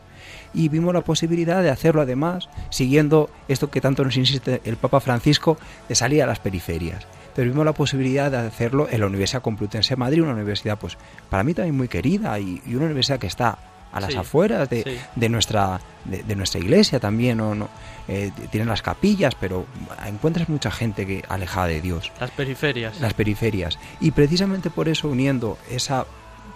Y 0.54 0.68
vimos 0.68 0.94
la 0.94 1.00
posibilidad 1.02 1.62
de 1.62 1.70
hacerlo 1.70 2.02
además 2.02 2.48
siguiendo 2.70 3.30
esto 3.48 3.70
que 3.70 3.80
tanto 3.80 4.04
nos 4.04 4.16
insiste 4.16 4.60
el 4.64 4.76
Papa 4.76 5.00
Francisco 5.00 5.58
de 5.88 5.94
salir 5.94 6.22
a 6.22 6.26
las 6.26 6.38
periferias 6.40 7.06
pero 7.34 7.50
vimos 7.50 7.64
la 7.64 7.72
posibilidad 7.72 8.30
de 8.30 8.36
hacerlo 8.36 8.88
en 8.90 9.00
la 9.00 9.06
Universidad 9.06 9.40
Complutense 9.40 9.94
de 9.94 9.96
Madrid, 9.96 10.22
una 10.22 10.34
universidad 10.34 10.78
pues 10.78 10.98
para 11.30 11.42
mí 11.42 11.54
también 11.54 11.74
muy 11.74 11.88
querida 11.88 12.38
y, 12.38 12.60
y 12.66 12.74
una 12.74 12.84
universidad 12.84 13.18
que 13.18 13.26
está 13.26 13.58
a 13.90 14.00
las 14.00 14.12
Sí, 14.12 14.18
afueras 14.18 14.68
de, 14.68 14.82
sí. 14.82 14.98
de 15.16 15.28
nuestra 15.30 15.80
de, 16.04 16.22
de 16.22 16.36
nuestra 16.36 16.60
iglesia 16.60 17.00
también 17.00 17.38
¿no? 17.38 17.68
Eh, 18.08 18.30
tienen 18.50 18.68
las 18.68 18.82
capillas 18.82 19.34
pero 19.34 19.66
encuentras 20.06 20.48
mucha 20.48 20.70
gente 20.70 21.06
que 21.06 21.24
alejada 21.28 21.68
de 21.68 21.80
Dios 21.80 22.12
Las 22.20 22.30
periferias. 22.30 23.00
las 23.00 23.14
periferias 23.14 23.78
y 24.00 24.10
precisamente 24.10 24.70
por 24.70 24.88
eso 24.88 25.08
uniendo 25.08 25.58
esa 25.70 26.06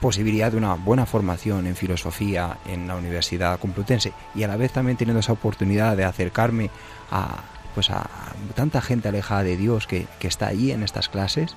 posibilidad 0.00 0.50
de 0.50 0.58
una 0.58 0.74
buena 0.74 1.06
formación 1.06 1.66
en 1.66 1.76
filosofía 1.76 2.58
en 2.66 2.86
la 2.86 2.96
Universidad 2.96 3.58
Complutense 3.58 4.12
y 4.34 4.42
a 4.42 4.48
la 4.48 4.56
vez 4.56 4.72
también 4.72 4.96
teniendo 4.96 5.20
esa 5.20 5.32
oportunidad 5.32 5.96
de 5.96 6.04
acercarme 6.04 6.70
a 7.10 7.42
pues 7.74 7.90
a 7.90 8.08
tanta 8.54 8.80
gente 8.80 9.08
alejada 9.08 9.42
de 9.42 9.56
Dios 9.56 9.86
que, 9.86 10.06
que 10.18 10.28
está 10.28 10.46
allí 10.48 10.72
en 10.72 10.82
estas 10.82 11.08
clases 11.08 11.54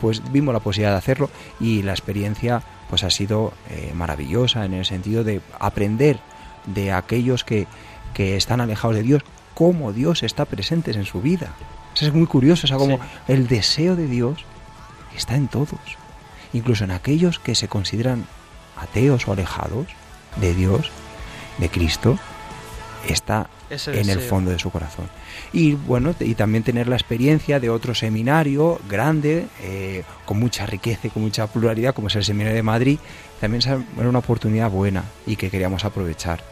pues 0.00 0.20
vimos 0.32 0.52
la 0.52 0.60
posibilidad 0.60 0.90
de 0.92 0.98
hacerlo 0.98 1.30
y 1.60 1.82
la 1.82 1.92
experiencia 1.92 2.62
pues 2.90 3.04
ha 3.04 3.10
sido 3.10 3.52
eh, 3.70 3.92
maravillosa 3.94 4.64
en 4.64 4.74
el 4.74 4.84
sentido 4.84 5.24
de 5.24 5.40
aprender 5.58 6.18
de 6.66 6.92
aquellos 6.92 7.44
que, 7.44 7.66
que 8.14 8.36
están 8.36 8.60
alejados 8.60 8.96
de 8.96 9.02
Dios 9.02 9.22
cómo 9.54 9.92
Dios 9.92 10.22
está 10.22 10.44
presente 10.44 10.92
en 10.92 11.04
su 11.04 11.20
vida. 11.20 11.52
Eso 11.94 12.06
es 12.06 12.14
muy 12.14 12.26
curioso, 12.26 12.66
o 12.66 12.68
sea, 12.68 12.78
como 12.78 12.96
Sí. 12.96 13.02
el 13.28 13.48
deseo 13.48 13.96
de 13.96 14.06
Dios 14.06 14.44
está 15.16 15.36
en 15.36 15.48
todos, 15.48 15.78
incluso 16.52 16.84
en 16.84 16.90
aquellos 16.90 17.38
que 17.38 17.54
se 17.54 17.68
consideran 17.68 18.24
ateos 18.76 19.28
o 19.28 19.32
alejados 19.32 19.86
de 20.36 20.54
Dios, 20.54 20.90
de 21.58 21.68
Cristo, 21.68 22.18
está 23.06 23.50
Ese 23.68 24.00
en 24.00 24.08
el 24.08 24.20
fondo 24.20 24.50
de 24.50 24.58
su 24.58 24.70
corazón. 24.70 25.06
Y 25.52 25.74
bueno, 25.74 26.14
y 26.20 26.34
también 26.34 26.62
tener 26.64 26.88
la 26.88 26.96
experiencia 26.96 27.60
de 27.60 27.68
otro 27.68 27.94
seminario 27.94 28.80
grande, 28.88 29.46
eh, 29.60 30.04
con 30.24 30.38
mucha 30.38 30.66
riqueza 30.66 31.08
y 31.08 31.10
con 31.10 31.22
mucha 31.22 31.46
pluralidad, 31.46 31.94
como 31.94 32.08
es 32.08 32.16
el 32.16 32.24
Seminario 32.24 32.56
de 32.56 32.62
Madrid, 32.62 32.98
también 33.40 33.62
era 33.98 34.08
una 34.08 34.20
oportunidad 34.20 34.70
buena 34.70 35.04
y 35.26 35.36
que 35.36 35.50
queríamos 35.50 35.84
aprovechar. 35.84 36.42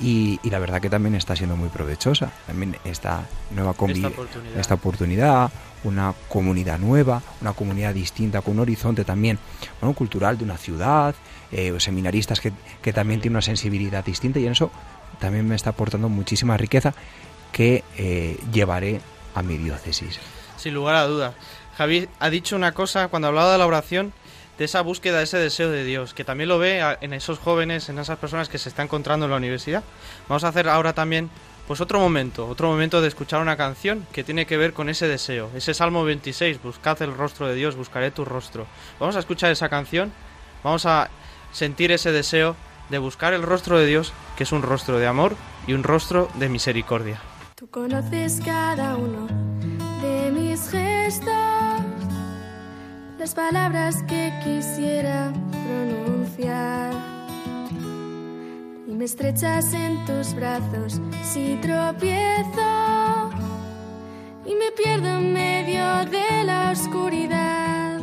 Y, 0.00 0.40
y 0.42 0.50
la 0.50 0.58
verdad 0.58 0.80
que 0.80 0.88
también 0.88 1.14
está 1.14 1.36
siendo 1.36 1.56
muy 1.56 1.68
provechosa. 1.68 2.30
También 2.46 2.76
esta 2.84 3.26
nueva 3.50 3.72
Esta 3.72 3.84
oportunidad. 3.84 4.58
esta 4.58 4.74
oportunidad, 4.74 5.50
una 5.84 6.14
comunidad 6.28 6.78
nueva, 6.78 7.22
una 7.40 7.52
comunidad 7.52 7.92
distinta, 7.94 8.40
con 8.40 8.54
un 8.54 8.60
horizonte 8.60 9.04
también 9.04 9.38
bueno, 9.80 9.94
cultural 9.94 10.38
de 10.38 10.44
una 10.44 10.56
ciudad, 10.56 11.14
eh, 11.52 11.74
seminaristas 11.78 12.40
que, 12.40 12.52
que 12.80 12.92
también 12.92 13.20
tienen 13.20 13.36
una 13.36 13.42
sensibilidad 13.42 14.04
distinta 14.04 14.38
y 14.38 14.46
en 14.46 14.52
eso 14.52 14.70
también 15.18 15.46
me 15.46 15.54
está 15.54 15.70
aportando 15.70 16.08
muchísima 16.08 16.56
riqueza 16.56 16.94
que 17.52 17.84
eh, 17.98 18.38
llevaré 18.52 19.00
a 19.34 19.42
mi 19.42 19.58
diócesis. 19.58 20.18
Sin 20.56 20.74
lugar 20.74 20.94
a 20.94 21.06
dudas. 21.06 21.34
Javi 21.76 22.08
ha 22.18 22.30
dicho 22.30 22.56
una 22.56 22.72
cosa 22.72 23.08
cuando 23.08 23.28
hablaba 23.28 23.52
de 23.52 23.58
la 23.58 23.66
oración, 23.66 24.12
de 24.60 24.66
esa 24.66 24.82
búsqueda, 24.82 25.16
de 25.16 25.24
ese 25.24 25.38
deseo 25.38 25.70
de 25.70 25.84
Dios, 25.84 26.12
que 26.12 26.22
también 26.22 26.50
lo 26.50 26.58
ve 26.58 26.84
en 27.00 27.14
esos 27.14 27.38
jóvenes, 27.38 27.88
en 27.88 27.98
esas 27.98 28.18
personas 28.18 28.50
que 28.50 28.58
se 28.58 28.68
está 28.68 28.82
encontrando 28.82 29.24
en 29.24 29.30
la 29.30 29.38
universidad. 29.38 29.82
Vamos 30.28 30.44
a 30.44 30.48
hacer 30.48 30.68
ahora 30.68 30.92
también, 30.92 31.30
pues 31.66 31.80
otro 31.80 31.98
momento, 31.98 32.46
otro 32.46 32.68
momento 32.68 33.00
de 33.00 33.08
escuchar 33.08 33.40
una 33.40 33.56
canción 33.56 34.06
que 34.12 34.22
tiene 34.22 34.44
que 34.44 34.58
ver 34.58 34.74
con 34.74 34.90
ese 34.90 35.08
deseo, 35.08 35.48
ese 35.54 35.72
Salmo 35.72 36.04
26, 36.04 36.62
buscad 36.62 37.00
el 37.00 37.16
rostro 37.16 37.46
de 37.46 37.54
Dios, 37.54 37.74
buscaré 37.74 38.10
tu 38.10 38.26
rostro. 38.26 38.66
Vamos 38.98 39.16
a 39.16 39.20
escuchar 39.20 39.50
esa 39.50 39.70
canción, 39.70 40.12
vamos 40.62 40.84
a 40.84 41.08
sentir 41.52 41.90
ese 41.90 42.12
deseo 42.12 42.54
de 42.90 42.98
buscar 42.98 43.32
el 43.32 43.40
rostro 43.40 43.78
de 43.78 43.86
Dios, 43.86 44.12
que 44.36 44.42
es 44.42 44.52
un 44.52 44.60
rostro 44.60 44.98
de 44.98 45.06
amor 45.06 45.36
y 45.66 45.72
un 45.72 45.84
rostro 45.84 46.28
de 46.34 46.50
misericordia. 46.50 47.18
Tú 47.54 47.70
conoces 47.70 48.42
cada 48.44 48.98
uno 48.98 49.26
de 50.02 50.30
mis 50.30 50.68
gestos, 50.68 51.49
las 53.20 53.34
palabras 53.34 54.02
que 54.04 54.32
quisiera 54.42 55.30
pronunciar. 55.50 56.94
Y 58.88 58.92
me 58.92 59.04
estrechas 59.04 59.74
en 59.74 60.02
tus 60.06 60.32
brazos 60.34 60.98
si 61.22 61.58
tropiezo 61.60 63.30
y 64.46 64.54
me 64.54 64.72
pierdo 64.74 65.08
en 65.18 65.34
medio 65.34 65.84
de 66.06 66.44
la 66.44 66.70
oscuridad. 66.70 68.00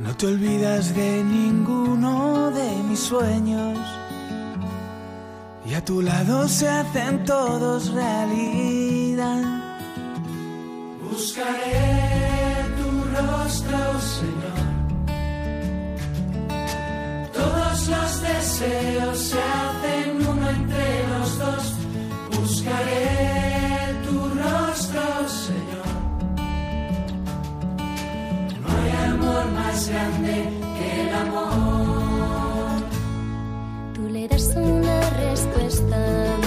No 0.00 0.16
te 0.16 0.26
olvidas 0.26 0.92
de 0.96 1.22
ninguno 1.22 2.50
de 2.50 2.82
mis 2.88 2.98
sueños. 2.98 3.78
Y 5.64 5.74
a 5.74 5.84
tu 5.84 6.02
lado 6.02 6.48
se 6.48 6.68
hacen 6.68 7.24
todos 7.24 7.92
realidad. 7.92 9.44
Buscaré 11.00 12.03
tu 13.44 13.50
rostro, 13.50 14.00
Señor. 14.00 14.60
Todos 17.32 17.88
los 17.88 18.22
deseos 18.22 19.18
se 19.18 19.38
hacen 19.38 20.26
uno 20.28 20.50
entre 20.50 21.08
los 21.08 21.38
dos. 21.38 21.64
Buscaré 22.38 23.94
tu 24.04 24.18
rostro, 24.40 25.02
Señor. 25.28 25.90
No 28.60 28.68
hay 28.76 28.90
amor 29.12 29.44
más 29.52 29.88
grande 29.88 30.34
que 30.76 30.86
el 31.02 31.14
amor. 31.14 32.82
Tú 33.94 34.02
le 34.08 34.28
das 34.28 34.54
una 34.56 35.10
respuesta 35.10 36.43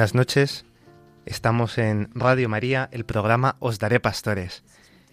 Buenas 0.00 0.14
noches. 0.14 0.64
Estamos 1.26 1.76
en 1.76 2.08
Radio 2.14 2.48
María, 2.48 2.88
el 2.90 3.04
programa 3.04 3.56
Os 3.58 3.78
Daré 3.78 4.00
Pastores. 4.00 4.62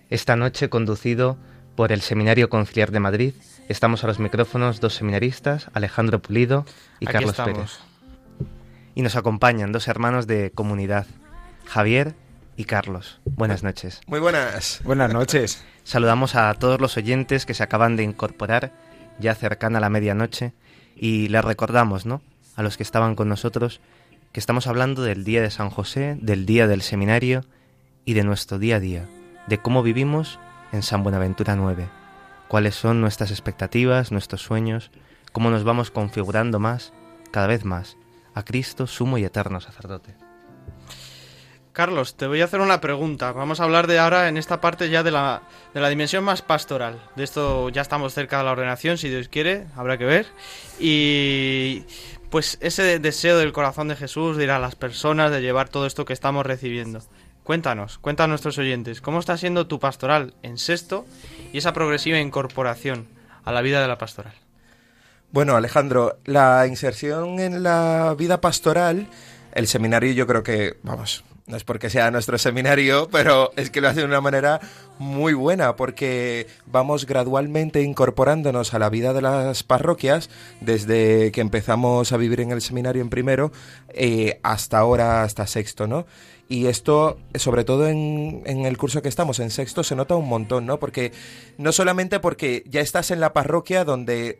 Esta 0.09 0.37
noche 0.37 0.69
conducido 0.69 1.37
por 1.75 1.91
el 1.91 1.99
Seminario 1.99 2.47
Conciliar 2.49 2.91
de 2.91 3.01
Madrid. 3.01 3.33
Estamos 3.67 4.05
a 4.05 4.07
los 4.07 4.19
micrófonos 4.19 4.79
dos 4.79 4.93
seminaristas, 4.93 5.67
Alejandro 5.73 6.21
Pulido 6.21 6.63
y 7.01 7.05
Aquí 7.05 7.11
Carlos 7.11 7.31
estamos. 7.31 7.53
Pérez. 7.53 7.71
Y 8.95 9.01
nos 9.01 9.17
acompañan 9.17 9.73
dos 9.73 9.89
hermanos 9.89 10.25
de 10.25 10.51
comunidad, 10.51 11.05
Javier 11.65 12.15
y 12.55 12.63
Carlos. 12.63 13.19
Buenas 13.25 13.63
noches. 13.63 13.99
Muy 14.07 14.21
buenas. 14.21 14.79
Buenas 14.85 15.11
noches. 15.11 15.65
Saludamos 15.83 16.35
a 16.35 16.53
todos 16.53 16.79
los 16.79 16.95
oyentes 16.95 17.45
que 17.45 17.53
se 17.53 17.63
acaban 17.63 17.97
de 17.97 18.03
incorporar 18.03 18.71
ya 19.19 19.35
cercana 19.35 19.79
a 19.79 19.81
la 19.81 19.89
medianoche 19.89 20.53
y 20.95 21.27
les 21.27 21.43
recordamos, 21.43 22.05
¿no? 22.05 22.21
A 22.55 22.63
los 22.63 22.77
que 22.77 22.83
estaban 22.83 23.15
con 23.15 23.27
nosotros 23.27 23.81
que 24.37 24.39
estamos 24.39 24.67
hablando 24.67 25.01
del 25.01 25.23
día 25.23 25.41
de 25.41 25.49
San 25.49 25.71
José, 25.71 26.15
del 26.21 26.45
día 26.45 26.67
del 26.67 26.83
seminario 26.83 27.43
y 28.05 28.13
de 28.13 28.23
nuestro 28.23 28.59
día 28.59 28.75
a 28.75 28.79
día, 28.79 29.09
de 29.47 29.57
cómo 29.57 29.81
vivimos 29.81 30.37
en 30.71 30.83
San 30.83 31.01
Buenaventura 31.01 31.55
9, 31.55 31.89
cuáles 32.47 32.75
son 32.75 33.01
nuestras 33.01 33.31
expectativas, 33.31 34.11
nuestros 34.11 34.43
sueños, 34.43 34.91
cómo 35.31 35.49
nos 35.49 35.63
vamos 35.63 35.89
configurando 35.89 36.59
más, 36.59 36.93
cada 37.31 37.47
vez 37.47 37.65
más, 37.65 37.97
a 38.35 38.43
Cristo, 38.45 38.85
sumo 38.85 39.17
y 39.17 39.25
eterno 39.25 39.59
sacerdote. 39.59 40.13
Carlos, 41.77 42.15
te 42.15 42.25
voy 42.25 42.41
a 42.41 42.45
hacer 42.45 42.59
una 42.59 42.81
pregunta. 42.81 43.31
Vamos 43.33 43.59
a 43.59 43.63
hablar 43.63 43.85
de 43.85 43.99
ahora 43.99 44.29
en 44.29 44.37
esta 44.37 44.59
parte 44.59 44.89
ya 44.89 45.03
de 45.03 45.11
la, 45.11 45.43
de 45.75 45.79
la 45.79 45.89
dimensión 45.89 46.23
más 46.23 46.41
pastoral. 46.41 46.99
De 47.15 47.23
esto 47.23 47.69
ya 47.69 47.83
estamos 47.83 48.15
cerca 48.15 48.39
de 48.39 48.45
la 48.45 48.51
ordenación, 48.53 48.97
si 48.97 49.09
Dios 49.09 49.29
quiere, 49.29 49.67
habrá 49.75 49.99
que 49.99 50.05
ver. 50.05 50.25
Y 50.79 51.85
pues 52.29 52.57
ese 52.61 52.99
deseo 52.99 53.37
del 53.37 53.53
corazón 53.53 53.87
de 53.87 53.95
Jesús 53.95 54.37
de 54.37 54.45
ir 54.45 54.51
a 54.51 54.59
las 54.59 54.75
personas, 54.75 55.31
de 55.31 55.41
llevar 55.41 55.69
todo 55.69 55.85
esto 55.85 56.05
que 56.05 56.13
estamos 56.13 56.45
recibiendo. 56.45 57.01
Cuéntanos, 57.43 57.97
cuenta 57.97 58.25
a 58.25 58.27
nuestros 58.27 58.57
oyentes, 58.57 58.99
¿cómo 58.99 59.19
está 59.19 59.37
siendo 59.37 59.67
tu 59.67 59.79
pastoral 59.79 60.33
en 60.43 60.57
sexto 60.57 61.05
y 61.53 61.59
esa 61.59 61.71
progresiva 61.71 62.19
incorporación 62.19 63.07
a 63.45 63.53
la 63.53 63.61
vida 63.61 63.81
de 63.81 63.87
la 63.87 63.97
pastoral? 63.97 64.33
Bueno, 65.31 65.55
Alejandro, 65.55 66.19
la 66.25 66.67
inserción 66.67 67.39
en 67.39 67.63
la 67.63 68.15
vida 68.17 68.41
pastoral, 68.41 69.07
el 69.53 69.67
seminario 69.67 70.11
yo 70.11 70.27
creo 70.27 70.43
que, 70.43 70.77
vamos, 70.83 71.23
no 71.47 71.55
es 71.55 71.63
porque 71.63 71.89
sea 71.89 72.11
nuestro 72.11 72.37
seminario, 72.37 73.07
pero 73.11 73.51
es 73.55 73.69
que 73.69 73.79
lo 73.79 73.87
hace 73.87 74.01
de 74.01 74.05
una 74.05 74.19
manera 74.19 74.59
muy 74.99 75.33
buena, 75.33 75.77
porque 75.77 76.45
vamos 76.65 77.05
gradualmente 77.05 77.81
incorporándonos 77.81 78.73
a 78.73 78.79
la 78.79 78.89
vida 78.89 79.13
de 79.13 79.21
las 79.21 79.63
parroquias, 79.63 80.29
desde 80.59 81.31
que 81.31 81.39
empezamos 81.39 82.11
a 82.11 82.17
vivir 82.17 82.41
en 82.41 82.51
el 82.51 82.61
seminario 82.61 83.01
en 83.01 83.09
primero, 83.09 83.53
eh, 83.89 84.39
hasta 84.43 84.77
ahora, 84.77 85.23
hasta 85.23 85.47
sexto, 85.47 85.87
¿no? 85.87 86.05
Y 86.49 86.67
esto, 86.67 87.17
sobre 87.35 87.63
todo 87.63 87.87
en, 87.87 88.41
en, 88.45 88.65
el 88.65 88.77
curso 88.77 89.01
que 89.01 89.09
estamos, 89.09 89.39
en 89.39 89.49
sexto, 89.49 89.83
se 89.83 89.95
nota 89.95 90.15
un 90.15 90.29
montón, 90.29 90.65
¿no? 90.65 90.79
Porque 90.79 91.11
no 91.57 91.71
solamente 91.71 92.19
porque 92.19 92.63
ya 92.67 92.81
estás 92.81 93.11
en 93.11 93.19
la 93.19 93.33
parroquia 93.33 93.83
donde 93.83 94.37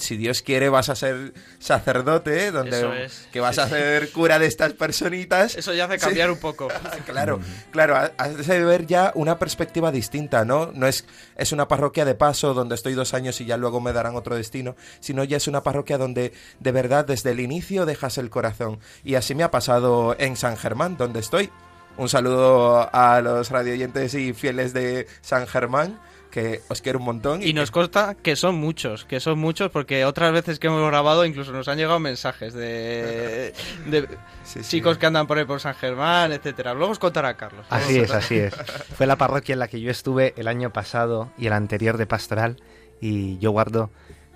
si 0.00 0.16
Dios 0.16 0.42
quiere 0.42 0.68
vas 0.68 0.88
a 0.88 0.94
ser 0.96 1.32
sacerdote, 1.58 2.46
¿eh? 2.46 2.50
donde 2.50 3.04
es. 3.04 3.28
que 3.32 3.40
vas 3.40 3.54
Sí, 3.56 3.60
a 3.60 3.64
sí. 3.64 3.70
ser 3.70 4.10
cura 4.12 4.38
de 4.38 4.46
estas 4.46 4.72
personitas. 4.72 5.54
Eso 5.56 5.72
ya 5.74 5.84
hace 5.84 5.98
cambiar 5.98 6.30
un 6.30 6.38
poco. 6.38 6.68
Claro, 7.06 7.40
claro, 7.70 7.96
ha- 7.96 8.12
has 8.18 8.46
de 8.46 8.64
ver 8.64 8.86
ya 8.86 9.12
una 9.14 9.38
perspectiva 9.38 9.90
distinta, 9.92 10.44
¿no? 10.44 10.70
No 10.74 10.86
es, 10.86 11.04
es 11.36 11.52
una 11.52 11.66
parroquia 11.68 12.04
de 12.04 12.14
paso 12.14 12.54
donde 12.54 12.74
estoy 12.74 12.94
dos 12.94 13.14
años 13.14 13.40
y 13.40 13.44
ya 13.46 13.56
luego 13.56 13.80
me 13.80 13.92
darán 13.92 14.16
otro 14.16 14.36
destino, 14.36 14.76
sino 15.00 15.24
ya 15.24 15.36
es 15.36 15.48
una 15.48 15.62
parroquia 15.62 15.98
donde 15.98 16.32
de 16.60 16.72
verdad 16.72 17.04
desde 17.04 17.30
el 17.32 17.40
inicio 17.40 17.86
dejas 17.86 18.18
el 18.18 18.30
corazón. 18.30 18.78
Y 19.04 19.14
así 19.16 19.34
me 19.34 19.42
ha 19.42 19.50
pasado 19.50 20.14
en 20.18 20.36
San 20.36 20.56
Germán, 20.56 20.96
donde 20.96 21.20
estoy. 21.20 21.50
Un 21.96 22.08
saludo 22.08 22.88
a 22.94 23.20
los 23.20 23.50
radioyentes 23.50 24.14
y 24.14 24.32
fieles 24.32 24.72
de 24.72 25.06
San 25.20 25.46
Germán, 25.46 25.98
que 26.30 26.62
os 26.68 26.80
quiero 26.80 26.98
un 26.98 27.04
montón. 27.04 27.42
Y 27.42 27.52
nos 27.52 27.70
consta 27.70 28.14
que 28.14 28.36
son 28.36 28.54
muchos, 28.54 29.04
que 29.04 29.20
son 29.20 29.38
muchos, 29.38 29.70
porque 29.70 30.04
otras 30.04 30.32
veces 30.32 30.58
que 30.58 30.68
hemos 30.68 30.86
grabado 30.88 31.24
incluso 31.24 31.52
nos 31.52 31.68
han 31.68 31.76
llegado 31.78 31.98
mensajes 32.00 32.54
de, 32.54 33.52
de 33.86 34.08
Sí, 34.44 34.62
sí. 34.64 34.78
chicos 34.78 34.98
que 34.98 35.06
andan 35.06 35.26
por 35.26 35.38
ahí 35.38 35.44
por 35.44 35.60
San 35.60 35.74
Germán, 35.74 36.32
etcétera. 36.32 36.74
Luego 36.74 36.92
os 36.92 36.98
contará 36.98 37.36
Carlos. 37.36 37.66
Así 37.70 37.98
es, 37.98 38.10
así 38.10 38.36
es. 38.36 38.54
Fue 38.96 39.06
la 39.06 39.16
parroquia 39.16 39.52
en 39.52 39.58
la 39.58 39.68
que 39.68 39.80
yo 39.80 39.90
estuve 39.90 40.34
el 40.36 40.48
año 40.48 40.72
pasado 40.72 41.30
y 41.38 41.46
el 41.46 41.52
anterior 41.52 41.98
de 41.98 42.06
pastoral 42.06 42.56
y 43.00 43.38
yo 43.38 43.50
guardo 43.50 43.90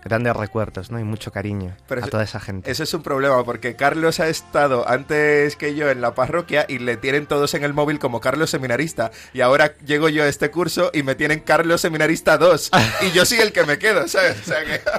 grandes 0.04 0.36
recuerdos, 0.36 0.90
¿no? 0.90 0.98
Y 1.00 1.04
mucho 1.04 1.32
cariño 1.32 1.76
Pero 1.88 2.00
a 2.00 2.04
eso- 2.04 2.10
toda 2.10 2.24
esa 2.24 2.40
gente. 2.40 2.70
Eso 2.70 2.82
es 2.82 2.92
un 2.94 3.02
problema 3.02 3.42
porque 3.44 3.74
Carlos 3.76 4.20
ha 4.20 4.28
estado 4.28 4.88
antes 4.88 5.56
que 5.56 5.74
yo 5.74 5.90
en 5.90 6.00
la 6.00 6.14
parroquia 6.14 6.66
y 6.68 6.78
le 6.78 6.96
tienen 6.96 7.26
todos 7.26 7.54
en 7.54 7.64
el 7.64 7.72
móvil 7.74 7.98
como 7.98 8.20
Carlos 8.20 8.50
Seminarista. 8.50 9.10
Y 9.32 9.40
ahora 9.40 9.74
llego 9.86 10.08
yo 10.08 10.22
a 10.24 10.28
este 10.28 10.50
curso 10.50 10.90
y 10.92 11.02
me 11.02 11.14
tienen 11.14 11.40
Carlos 11.40 11.80
Seminarista 11.80 12.38
2. 12.38 12.70
Y 13.02 13.10
yo 13.12 13.24
soy 13.24 13.38
el 13.38 13.52
que 13.52 13.64
me 13.64 13.78
quedo, 13.78 14.06
¿sabes? 14.08 14.36
O 14.42 14.44
sea 14.44 14.64
que... 14.64 14.80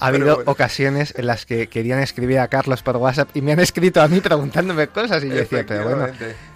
Ha 0.00 0.06
habido 0.08 0.34
bueno. 0.34 0.50
ocasiones 0.50 1.14
en 1.16 1.28
las 1.28 1.46
que 1.46 1.68
querían 1.68 2.00
escribir 2.00 2.40
a 2.40 2.48
Carlos 2.48 2.82
por 2.82 2.96
WhatsApp 2.96 3.28
y 3.34 3.40
me 3.40 3.52
han 3.52 3.60
escrito 3.60 4.02
a 4.02 4.08
mí 4.08 4.20
preguntándome 4.20 4.88
cosas 4.88 5.22
y 5.22 5.28
yo 5.28 5.36
decía, 5.36 5.64
pero 5.66 5.84
bueno, 5.84 6.08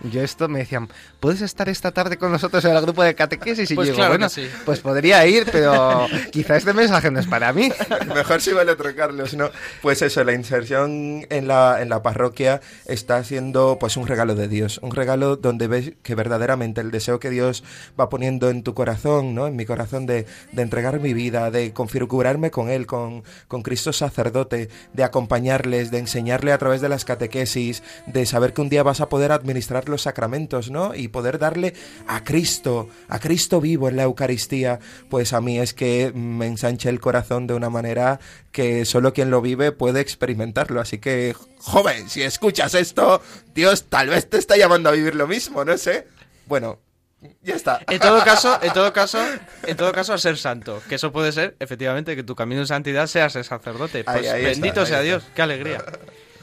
yo 0.02 0.20
esto 0.20 0.48
me 0.48 0.58
decían, 0.58 0.88
¿puedes 1.20 1.42
estar 1.42 1.68
esta 1.68 1.92
tarde 1.92 2.16
con 2.18 2.32
nosotros 2.32 2.64
en 2.64 2.72
el 2.76 2.82
grupo 2.82 3.04
de 3.04 3.14
catequesis? 3.14 3.70
Y 3.70 3.74
Pues 3.76 3.86
yo 3.86 3.92
digo, 3.92 3.98
claro 3.98 4.14
bueno, 4.14 4.26
que 4.28 4.34
sí. 4.34 4.50
pues 4.64 4.80
podría 4.80 5.24
ir, 5.26 5.46
pero 5.52 6.08
quizá 6.32 6.56
este 6.56 6.72
mensaje 6.72 7.08
no 7.12 7.20
es 7.20 7.26
para 7.28 7.52
mí. 7.52 7.70
Mejor 8.14 8.40
si 8.40 8.52
va 8.52 8.62
el 8.62 8.68
otro 8.68 8.94
Carlos, 8.94 9.34
¿no? 9.34 9.50
Pues 9.82 10.02
eso, 10.02 10.22
la 10.24 10.32
inserción 10.32 11.26
en 11.30 11.48
la, 11.48 11.80
en 11.82 11.88
la 11.88 12.02
parroquia 12.02 12.60
está 12.86 13.22
siendo 13.24 13.78
pues 13.78 13.96
un 13.96 14.06
regalo 14.06 14.34
de 14.34 14.48
Dios, 14.48 14.78
un 14.82 14.92
regalo 14.92 15.36
donde 15.36 15.66
ves 15.68 15.92
que 16.02 16.14
verdaderamente 16.14 16.80
el 16.80 16.90
deseo 16.90 17.18
que 17.18 17.30
Dios 17.30 17.64
va 17.98 18.08
poniendo 18.08 18.50
en 18.50 18.62
tu 18.62 18.74
corazón, 18.74 19.34
¿no? 19.34 19.46
En 19.46 19.56
mi 19.56 19.66
corazón 19.66 20.06
de, 20.06 20.26
de 20.52 20.62
entregar 20.62 21.00
mi 21.00 21.12
vida, 21.12 21.50
de 21.50 21.72
configurarme 21.72 22.50
con 22.50 22.68
Él, 22.68 22.86
con, 22.86 23.24
con 23.48 23.62
Cristo 23.62 23.92
sacerdote, 23.92 24.68
de 24.92 25.04
acompañarles, 25.04 25.90
de 25.90 25.98
enseñarle 25.98 26.52
a 26.52 26.58
través 26.58 26.80
de 26.80 26.88
las 26.88 27.04
catequesis, 27.04 27.82
de 28.06 28.26
saber 28.26 28.52
que 28.52 28.60
un 28.60 28.68
día 28.68 28.82
vas 28.82 29.00
a 29.00 29.08
poder 29.08 29.32
administrar 29.32 29.88
los 29.88 30.02
sacramentos, 30.02 30.70
¿no? 30.70 30.94
Y 30.94 31.08
poder 31.08 31.38
darle 31.38 31.74
a 32.06 32.24
Cristo, 32.24 32.88
a 33.08 33.18
Cristo 33.18 33.60
vivo 33.60 33.88
en 33.88 33.96
la 33.96 34.04
Eucaristía, 34.04 34.80
pues 35.08 35.32
a 35.32 35.40
mí 35.40 35.58
es 35.58 35.74
que 35.74 36.12
me 36.14 36.46
ensancha 36.46 36.88
el 36.90 37.00
corazón 37.00 37.46
de 37.46 37.54
una 37.54 37.65
manera 37.70 38.20
que 38.52 38.84
solo 38.84 39.12
quien 39.12 39.30
lo 39.30 39.40
vive 39.40 39.72
puede 39.72 40.00
experimentarlo. 40.00 40.80
Así 40.80 40.98
que, 40.98 41.34
joven, 41.58 42.08
si 42.08 42.22
escuchas 42.22 42.74
esto, 42.74 43.20
Dios 43.54 43.84
tal 43.84 44.08
vez 44.08 44.28
te 44.28 44.38
está 44.38 44.56
llamando 44.56 44.88
a 44.88 44.92
vivir 44.92 45.14
lo 45.14 45.26
mismo, 45.26 45.64
no 45.64 45.76
sé. 45.78 46.06
Bueno, 46.46 46.78
ya 47.42 47.54
está. 47.54 47.80
En 47.88 47.98
todo 47.98 48.22
caso, 48.24 48.58
en 48.62 48.72
todo 48.72 48.92
caso, 48.92 49.18
en 49.66 49.76
todo 49.76 49.92
caso 49.92 50.14
a 50.14 50.18
ser 50.18 50.36
santo, 50.36 50.82
que 50.88 50.96
eso 50.96 51.12
puede 51.12 51.32
ser 51.32 51.56
efectivamente 51.60 52.16
que 52.16 52.22
tu 52.22 52.34
camino 52.34 52.60
de 52.60 52.66
santidad 52.66 53.06
sea 53.06 53.28
ser 53.30 53.44
sacerdote. 53.44 54.04
Pues 54.04 54.16
Ahí, 54.16 54.26
ahí 54.26 54.44
está, 54.44 54.48
bendito 54.50 54.80
ahí 54.80 54.86
sea 54.86 54.96
está. 55.02 55.04
Dios, 55.04 55.24
qué 55.34 55.42
alegría. 55.42 55.84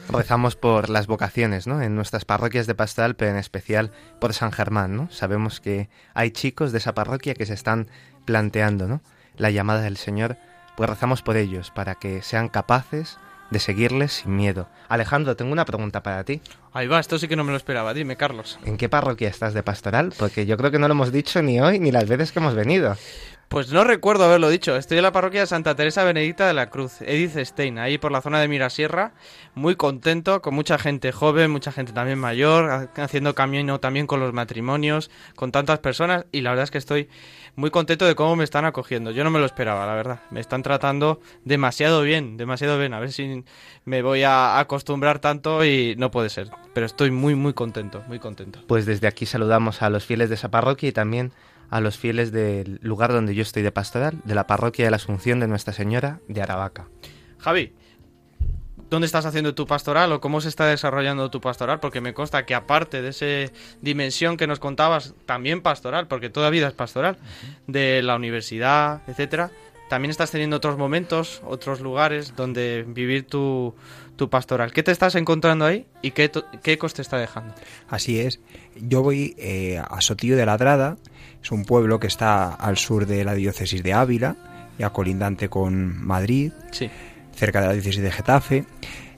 Rezamos 0.08 0.54
por 0.54 0.90
las 0.90 1.06
vocaciones, 1.06 1.66
¿no? 1.66 1.80
En 1.80 1.94
nuestras 1.94 2.24
parroquias 2.24 2.66
de 2.66 2.74
pastoral, 2.74 3.16
pero 3.16 3.30
en 3.30 3.38
especial 3.38 3.90
por 4.20 4.34
San 4.34 4.52
Germán, 4.52 4.96
¿no? 4.96 5.10
Sabemos 5.10 5.60
que 5.60 5.88
hay 6.12 6.30
chicos 6.30 6.72
de 6.72 6.78
esa 6.78 6.94
parroquia 6.94 7.34
que 7.34 7.46
se 7.46 7.54
están 7.54 7.88
planteando, 8.26 8.86
¿no? 8.86 9.00
La 9.36 9.50
llamada 9.50 9.80
del 9.80 9.96
Señor, 9.96 10.36
pues 10.76 10.88
rezamos 10.90 11.22
por 11.22 11.36
ellos, 11.36 11.70
para 11.70 11.94
que 11.94 12.22
sean 12.22 12.48
capaces 12.48 13.18
de 13.50 13.58
seguirles 13.60 14.12
sin 14.12 14.34
miedo. 14.36 14.68
Alejandro, 14.88 15.36
tengo 15.36 15.52
una 15.52 15.64
pregunta 15.64 16.02
para 16.02 16.24
ti. 16.24 16.40
Ahí 16.72 16.86
va, 16.88 16.98
esto 16.98 17.18
sí 17.18 17.28
que 17.28 17.36
no 17.36 17.44
me 17.44 17.50
lo 17.52 17.56
esperaba. 17.56 17.94
Dime, 17.94 18.16
Carlos. 18.16 18.58
¿En 18.64 18.76
qué 18.76 18.88
parroquia 18.88 19.28
estás 19.28 19.54
de 19.54 19.62
pastoral? 19.62 20.12
Porque 20.18 20.46
yo 20.46 20.56
creo 20.56 20.70
que 20.70 20.78
no 20.78 20.88
lo 20.88 20.92
hemos 20.94 21.12
dicho 21.12 21.40
ni 21.42 21.60
hoy 21.60 21.78
ni 21.78 21.92
las 21.92 22.08
veces 22.08 22.32
que 22.32 22.40
hemos 22.40 22.54
venido. 22.54 22.96
Pues 23.48 23.70
no 23.70 23.84
recuerdo 23.84 24.24
haberlo 24.24 24.48
dicho. 24.48 24.74
Estoy 24.74 24.96
en 24.96 25.02
la 25.04 25.12
parroquia 25.12 25.40
de 25.40 25.46
Santa 25.46 25.76
Teresa 25.76 26.02
Benedicta 26.02 26.46
de 26.48 26.54
la 26.54 26.70
Cruz, 26.70 27.02
Edith 27.02 27.36
Stein, 27.38 27.78
ahí 27.78 27.98
por 27.98 28.10
la 28.10 28.22
zona 28.22 28.40
de 28.40 28.48
Mirasierra. 28.48 29.12
Muy 29.54 29.76
contento, 29.76 30.40
con 30.42 30.54
mucha 30.54 30.78
gente 30.78 31.12
joven, 31.12 31.50
mucha 31.50 31.70
gente 31.70 31.92
también 31.92 32.18
mayor, 32.18 32.70
ha- 32.70 33.04
haciendo 33.04 33.34
camino 33.36 33.78
también 33.78 34.06
con 34.08 34.18
los 34.18 34.32
matrimonios, 34.32 35.10
con 35.36 35.52
tantas 35.52 35.78
personas. 35.78 36.24
Y 36.32 36.40
la 36.40 36.50
verdad 36.50 36.64
es 36.64 36.70
que 36.72 36.78
estoy 36.78 37.08
muy 37.56 37.70
contento 37.70 38.04
de 38.04 38.14
cómo 38.14 38.36
me 38.36 38.44
están 38.44 38.64
acogiendo. 38.64 39.10
Yo 39.10 39.24
no 39.24 39.30
me 39.30 39.38
lo 39.38 39.46
esperaba, 39.46 39.86
la 39.86 39.94
verdad. 39.94 40.20
Me 40.30 40.40
están 40.40 40.62
tratando 40.62 41.20
demasiado 41.44 42.02
bien, 42.02 42.36
demasiado 42.36 42.78
bien. 42.78 42.94
A 42.94 43.00
ver 43.00 43.12
si 43.12 43.44
me 43.84 44.02
voy 44.02 44.22
a 44.22 44.58
acostumbrar 44.58 45.18
tanto 45.18 45.64
y 45.64 45.94
no 45.96 46.10
puede 46.10 46.30
ser. 46.30 46.50
Pero 46.72 46.86
estoy 46.86 47.10
muy, 47.10 47.34
muy 47.34 47.52
contento, 47.52 48.02
muy 48.08 48.18
contento. 48.18 48.60
Pues 48.66 48.86
desde 48.86 49.06
aquí 49.06 49.26
saludamos 49.26 49.82
a 49.82 49.90
los 49.90 50.04
fieles 50.04 50.28
de 50.28 50.34
esa 50.34 50.50
parroquia 50.50 50.88
y 50.88 50.92
también 50.92 51.32
a 51.70 51.80
los 51.80 51.98
fieles 51.98 52.32
del 52.32 52.78
lugar 52.82 53.12
donde 53.12 53.34
yo 53.34 53.42
estoy 53.42 53.62
de 53.62 53.72
pastoral, 53.72 54.20
de 54.24 54.34
la 54.34 54.46
parroquia 54.46 54.84
de 54.84 54.90
la 54.90 54.96
Asunción 54.96 55.40
de 55.40 55.48
Nuestra 55.48 55.72
Señora 55.72 56.20
de 56.28 56.42
Aravaca. 56.42 56.88
Javi, 57.38 57.72
¿dónde 58.94 59.06
estás 59.06 59.26
haciendo 59.26 59.56
tu 59.56 59.66
pastoral 59.66 60.12
o 60.12 60.20
cómo 60.20 60.40
se 60.40 60.48
está 60.48 60.66
desarrollando 60.66 61.28
tu 61.28 61.40
pastoral? 61.40 61.80
Porque 61.80 62.00
me 62.00 62.14
consta 62.14 62.46
que 62.46 62.54
aparte 62.54 63.02
de 63.02 63.08
esa 63.08 63.52
dimensión 63.82 64.36
que 64.36 64.46
nos 64.46 64.60
contabas, 64.60 65.14
también 65.26 65.62
pastoral, 65.62 66.06
porque 66.06 66.30
toda 66.30 66.48
vida 66.48 66.68
es 66.68 66.74
pastoral, 66.74 67.18
de 67.66 68.02
la 68.02 68.14
universidad, 68.14 69.02
etcétera, 69.08 69.50
también 69.88 70.10
estás 70.10 70.30
teniendo 70.30 70.56
otros 70.56 70.78
momentos, 70.78 71.42
otros 71.44 71.80
lugares 71.80 72.34
donde 72.36 72.84
vivir 72.86 73.26
tu, 73.26 73.74
tu 74.14 74.30
pastoral. 74.30 74.72
¿Qué 74.72 74.84
te 74.84 74.92
estás 74.92 75.16
encontrando 75.16 75.64
ahí 75.64 75.86
y 76.00 76.12
qué, 76.12 76.30
qué 76.62 76.72
ecos 76.72 76.94
te 76.94 77.02
está 77.02 77.18
dejando? 77.18 77.52
Así 77.88 78.20
es. 78.20 78.38
Yo 78.76 79.02
voy 79.02 79.34
eh, 79.38 79.82
a 79.84 80.00
Sotillo 80.00 80.36
de 80.36 80.46
Ladrada, 80.46 80.98
es 81.42 81.50
un 81.50 81.64
pueblo 81.64 81.98
que 81.98 82.06
está 82.06 82.54
al 82.54 82.78
sur 82.78 83.06
de 83.06 83.24
la 83.24 83.34
diócesis 83.34 83.82
de 83.82 83.92
Ávila, 83.92 84.36
ya 84.78 84.90
colindante 84.90 85.48
con 85.48 86.04
Madrid, 86.04 86.52
Sí. 86.70 86.90
Cerca 87.34 87.60
de 87.60 87.66
la 87.68 87.72
diócesis 87.72 88.02
de 88.02 88.10
Getafe. 88.10 88.64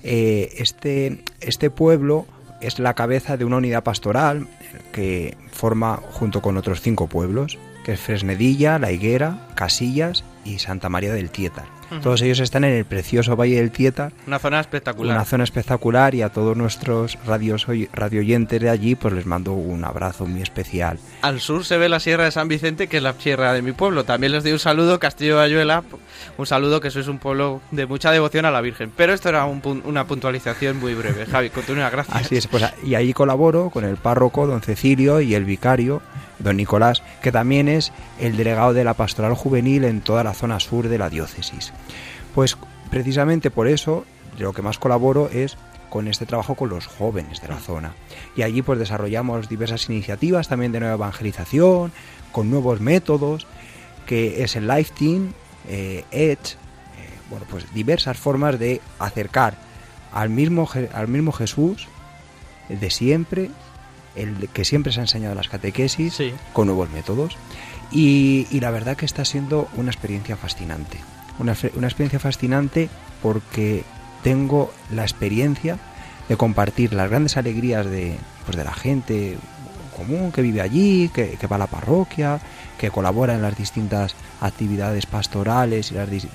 Eh, 0.03 0.55
este, 0.59 1.23
este 1.41 1.71
pueblo 1.71 2.27
es 2.61 2.79
la 2.79 2.95
cabeza 2.95 3.37
de 3.37 3.45
una 3.45 3.57
unidad 3.57 3.83
pastoral 3.83 4.47
que 4.93 5.37
forma 5.53 5.97
junto 5.97 6.41
con 6.43 6.57
otros 6.57 6.81
cinco 6.81 7.07
pueblos, 7.07 7.59
que 7.85 7.93
es 7.93 8.01
Fresnedilla, 8.01 8.79
La 8.79 8.93
Higuera, 8.93 9.49
Casillas 9.55 10.25
y 10.47 10.59
Santa 10.59 10.89
María 10.89 11.13
del 11.13 11.31
Tietar. 11.31 11.67
Todos 12.03 12.21
ellos 12.23 12.41
están 12.41 12.65
en 12.65 12.73
el 12.73 12.85
precioso 12.85 13.37
Valle 13.37 13.57
del 13.57 13.71
Tietar, 13.71 14.13
Una 14.27 14.41
zona 14.41 14.59
espectacular. 14.61 15.15
una 15.15 15.25
zona 15.25 15.45
espectacular 15.45 16.17
y 16.17 16.23
a 16.23 16.31
todos 16.31 16.57
nuestros 16.57 17.17
radios 17.25 17.67
radioyentes 17.93 18.61
de 18.61 18.69
allí 18.71 18.97
pues 18.97 19.15
les 19.15 19.25
mando 19.25 19.53
un 19.53 19.85
abrazo 19.85 20.27
muy 20.27 20.43
especial. 20.43 20.99
Al 21.23 21.41
sur 21.41 21.65
se 21.65 21.79
ve 21.79 21.89
la 21.89 22.01
Sierra 22.01 22.25
de 22.25 22.33
San 22.33 22.49
Vicente, 22.49 22.89
que 22.89 22.97
es 22.97 23.03
la 23.05 23.13
sierra 23.13 23.53
de 23.53 23.63
mi 23.63 23.71
pueblo. 23.71 24.05
También 24.05 24.33
les 24.33 24.43
doy 24.43 24.53
un 24.53 24.59
saludo, 24.59 24.99
Castillo 24.99 25.39
de 25.39 25.45
Ayuela. 25.45 25.85
Un 26.39 26.47
saludo, 26.47 26.81
que 26.81 26.91
sois 26.91 27.07
un 27.07 27.19
pueblo 27.19 27.61
de 27.71 27.87
mucha 27.87 28.11
devoción 28.11 28.47
a 28.47 28.51
la 28.51 28.61
Virgen. 28.61 28.91
Pero 28.97 29.13
esto 29.13 29.29
era 29.29 29.45
un 29.45 29.63
una 29.85 30.07
puntualización 30.07 30.79
muy 30.79 30.95
breve. 30.95 31.27
Javi, 31.27 31.51
continúa, 31.51 31.89
gracias. 31.91 32.17
Así 32.17 32.37
es, 32.37 32.47
pues 32.47 32.65
y 32.85 32.95
ahí 32.95 33.13
colaboro 33.13 33.71
con 33.71 33.85
el 33.85 33.97
párroco 33.97 34.47
don 34.47 34.61
Cecilio 34.61 35.21
y 35.21 35.35
el 35.35 35.45
vicario 35.45 36.03
don 36.39 36.57
Nicolás, 36.57 37.03
que 37.23 37.33
también 37.33 37.69
es 37.69 37.93
el 38.21 38.37
delegado 38.37 38.73
de 38.73 38.85
la 38.85 38.95
pastoral 38.95 39.35
juvenil 39.35 39.85
en 39.85 40.01
toda 40.01 40.25
la 40.25 40.35
zona 40.35 40.61
sur 40.61 40.89
de 40.89 40.99
la 40.99 41.11
diócesis. 41.11 41.73
Pues 42.35 42.57
precisamente 42.91 43.51
por 43.51 43.69
eso 43.69 44.05
lo 44.39 44.53
que 44.53 44.63
más 44.63 44.79
colaboro 44.79 45.31
es 45.33 45.57
con 45.89 46.09
este 46.09 46.27
trabajo 46.27 46.55
con 46.55 46.69
los 46.69 46.87
jóvenes 46.87 47.41
de 47.41 47.49
la 47.49 47.59
zona. 47.59 47.95
Y 48.37 48.43
allí 48.43 48.63
pues 48.63 48.79
desarrollamos 48.79 49.49
diversas 49.49 49.89
iniciativas 49.89 50.49
también 50.49 50.73
de 50.73 50.81
nueva 50.81 50.95
evangelización, 50.95 51.93
con 52.33 52.51
nuevos 52.51 52.81
métodos, 52.81 53.47
que 54.05 54.43
es 54.43 54.57
el 54.57 54.69
Life 54.69 54.93
Team, 54.99 55.33
eh, 55.69 56.05
Edge, 56.11 56.53
eh, 56.53 56.57
bueno, 57.31 57.47
pues 57.51 57.73
diversas 57.73 58.19
formas 58.19 58.59
de 58.59 58.81
acercar 58.99 59.55
al 60.13 60.29
mismo, 60.29 60.69
al 60.93 61.09
mismo 61.09 61.33
Jesús 61.33 61.89
de 62.69 62.91
siempre, 62.91 63.51
el 64.17 64.49
que 64.53 64.65
siempre 64.65 64.93
se 64.93 65.01
ha 65.01 65.03
enseñado 65.05 65.33
en 65.33 65.37
las 65.39 65.49
catequesis, 65.49 66.15
Sí. 66.15 66.33
con 66.53 66.67
nuevos 66.67 66.91
métodos. 66.91 67.37
Y, 67.93 68.47
y 68.51 68.61
la 68.61 68.71
verdad 68.71 68.97
que 68.97 69.07
está 69.07 69.25
siendo 69.25 69.69
una 69.77 69.91
experiencia 69.91 70.37
fascinante. 70.37 70.99
Una, 71.39 71.55
una 71.77 71.87
experiencia 71.87 72.19
fascinante 72.19 72.89
porque 73.23 73.85
tengo 74.23 74.73
la 74.91 75.03
experiencia 75.03 75.79
de 76.29 76.37
compartir 76.37 76.93
las 76.93 77.09
grandes 77.09 77.37
alegrías 77.37 77.87
de, 77.87 78.17
pues 78.45 78.57
de 78.57 78.65
la 78.65 78.73
gente 78.75 79.37
común 79.97 80.33
que 80.33 80.43
vive 80.43 80.61
allí, 80.61 81.09
que, 81.15 81.31
que 81.41 81.47
va 81.47 81.57
a 81.57 81.61
la 81.61 81.67
parroquia, 81.69 82.41
que 82.79 82.91
colabora 82.91 83.35
en 83.35 83.43
las 83.43 83.57
distintas 83.57 84.15
actividades 84.41 85.07
pastorales 85.07 85.91
y 85.93 85.95
las 85.95 86.11
di- 86.11 86.29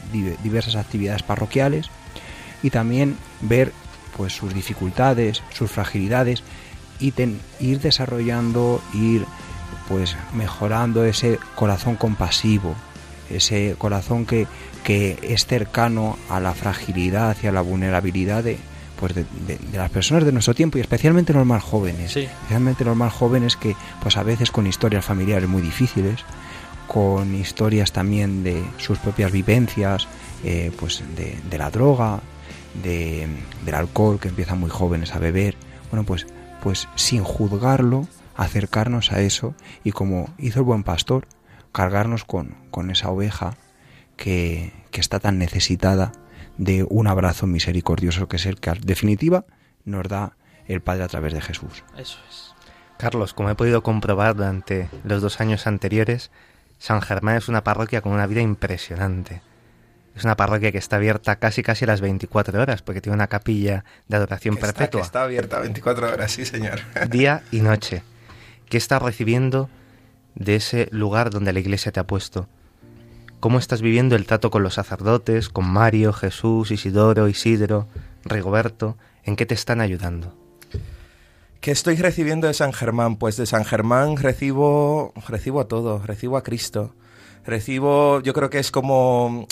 diversas 0.43 0.75
actividades 0.75 1.21
parroquiales 1.23 1.89
y 2.63 2.69
también 2.69 3.17
ver 3.41 3.71
pues 4.17 4.33
sus 4.33 4.53
dificultades, 4.53 5.43
sus 5.53 5.69
fragilidades 5.69 6.43
y 7.01 7.11
ten- 7.11 7.39
ir 7.59 7.81
desarrollando, 7.81 8.81
ir 8.93 9.25
pues 9.89 10.15
mejorando 10.33 11.03
ese 11.03 11.39
corazón 11.55 11.95
compasivo, 11.95 12.75
ese 13.29 13.75
corazón 13.77 14.25
que, 14.25 14.47
que 14.83 15.17
es 15.23 15.45
cercano 15.45 16.17
a 16.29 16.39
la 16.39 16.53
fragilidad 16.53 17.35
y 17.43 17.47
a 17.47 17.51
la 17.51 17.61
vulnerabilidad 17.61 18.43
de, 18.43 18.57
pues 18.99 19.15
de, 19.15 19.25
de- 19.47 19.57
de 19.57 19.77
las 19.77 19.89
personas 19.89 20.23
de 20.23 20.31
nuestro 20.31 20.53
tiempo 20.53 20.77
y 20.77 20.81
especialmente 20.81 21.33
los 21.33 21.45
más 21.45 21.63
jóvenes. 21.63 22.11
Sí. 22.11 22.21
Especialmente 22.21 22.85
los 22.85 22.95
más 22.95 23.11
jóvenes 23.13 23.55
que 23.57 23.75
pues 24.01 24.15
a 24.17 24.23
veces 24.23 24.51
con 24.51 24.67
historias 24.67 25.03
familiares 25.03 25.49
muy 25.49 25.61
difíciles, 25.61 26.21
con 26.87 27.33
historias 27.35 27.91
también 27.91 28.43
de 28.43 28.63
sus 28.77 28.97
propias 28.99 29.31
vivencias, 29.31 30.07
eh, 30.43 30.71
pues 30.79 31.03
de, 31.15 31.37
de 31.49 31.57
la 31.57 31.69
droga, 31.71 32.19
de, 32.83 33.27
del 33.65 33.75
alcohol, 33.75 34.19
que 34.19 34.27
empiezan 34.29 34.59
muy 34.59 34.69
jóvenes 34.69 35.13
a 35.15 35.19
beber. 35.19 35.55
Bueno, 35.89 36.05
pues, 36.05 36.25
pues 36.61 36.87
sin 36.95 37.23
juzgarlo, 37.23 38.07
acercarnos 38.35 39.11
a 39.11 39.19
eso 39.21 39.55
y 39.83 39.91
como 39.91 40.33
hizo 40.37 40.59
el 40.59 40.65
buen 40.65 40.83
pastor, 40.83 41.27
cargarnos 41.71 42.23
con, 42.23 42.55
con 42.71 42.91
esa 42.91 43.09
oveja 43.09 43.55
que, 44.15 44.73
que 44.91 45.01
está 45.01 45.19
tan 45.19 45.37
necesitada 45.37 46.11
de 46.57 46.85
un 46.89 47.07
abrazo 47.07 47.47
misericordioso 47.47 48.27
que 48.27 48.37
es 48.37 48.45
el 48.45 48.59
que 48.59 48.69
en 48.69 48.81
definitiva 48.81 49.45
nos 49.85 50.07
da 50.07 50.37
el 50.67 50.81
Padre 50.81 51.03
a 51.03 51.07
través 51.07 51.33
de 51.33 51.41
Jesús. 51.41 51.83
Eso 51.97 52.19
es. 52.29 52.53
Carlos, 52.97 53.33
como 53.33 53.49
he 53.49 53.55
podido 53.55 53.81
comprobar 53.81 54.35
durante 54.35 54.87
los 55.03 55.21
dos 55.23 55.41
años 55.41 55.65
anteriores, 55.65 56.29
San 56.77 57.01
Germán 57.01 57.37
es 57.37 57.47
una 57.47 57.63
parroquia 57.63 58.01
con 58.01 58.11
una 58.11 58.27
vida 58.27 58.41
impresionante. 58.41 59.41
Es 60.15 60.23
una 60.25 60.35
parroquia 60.35 60.71
que 60.71 60.77
está 60.77 60.97
abierta 60.97 61.37
casi 61.37 61.63
casi 61.63 61.85
a 61.85 61.87
las 61.87 62.01
24 62.01 62.61
horas, 62.61 62.81
porque 62.81 63.01
tiene 63.01 63.15
una 63.15 63.27
capilla 63.27 63.85
de 64.07 64.17
adoración 64.17 64.55
Que 64.55 64.61
está, 64.61 64.73
que 64.73 64.77
perpetua, 64.77 65.01
está 65.01 65.23
abierta 65.23 65.59
24 65.59 66.11
horas, 66.11 66.31
sí, 66.31 66.45
señor. 66.45 66.79
día 67.09 67.43
y 67.51 67.61
noche. 67.61 68.03
¿Qué 68.69 68.77
estás 68.77 69.01
recibiendo 69.01 69.69
de 70.35 70.55
ese 70.55 70.87
lugar 70.91 71.29
donde 71.29 71.53
la 71.53 71.59
iglesia 71.59 71.91
te 71.91 71.99
ha 71.99 72.07
puesto? 72.07 72.47
¿Cómo 73.39 73.57
estás 73.57 73.81
viviendo 73.81 74.15
el 74.15 74.27
trato 74.27 74.51
con 74.51 74.63
los 74.63 74.75
sacerdotes, 74.75 75.49
con 75.49 75.67
Mario, 75.67 76.13
Jesús, 76.13 76.69
Isidoro, 76.71 77.27
Isidro, 77.27 77.87
Rigoberto? 78.23 78.97
¿En 79.23 79.35
qué 79.35 79.45
te 79.45 79.55
están 79.55 79.81
ayudando? 79.81 80.35
¿Qué 81.59 81.71
estoy 81.71 81.95
recibiendo 81.95 82.47
de 82.47 82.53
San 82.53 82.73
Germán? 82.73 83.17
Pues 83.17 83.37
de 83.37 83.45
San 83.45 83.65
Germán 83.65 84.17
recibo, 84.17 85.13
recibo 85.27 85.67
todo, 85.67 86.01
recibo 86.03 86.37
a 86.37 86.43
Cristo. 86.43 86.95
Recibo, 87.45 88.19
yo 88.21 88.33
creo 88.33 88.49
que 88.49 88.59
es 88.59 88.71
como 88.71 89.47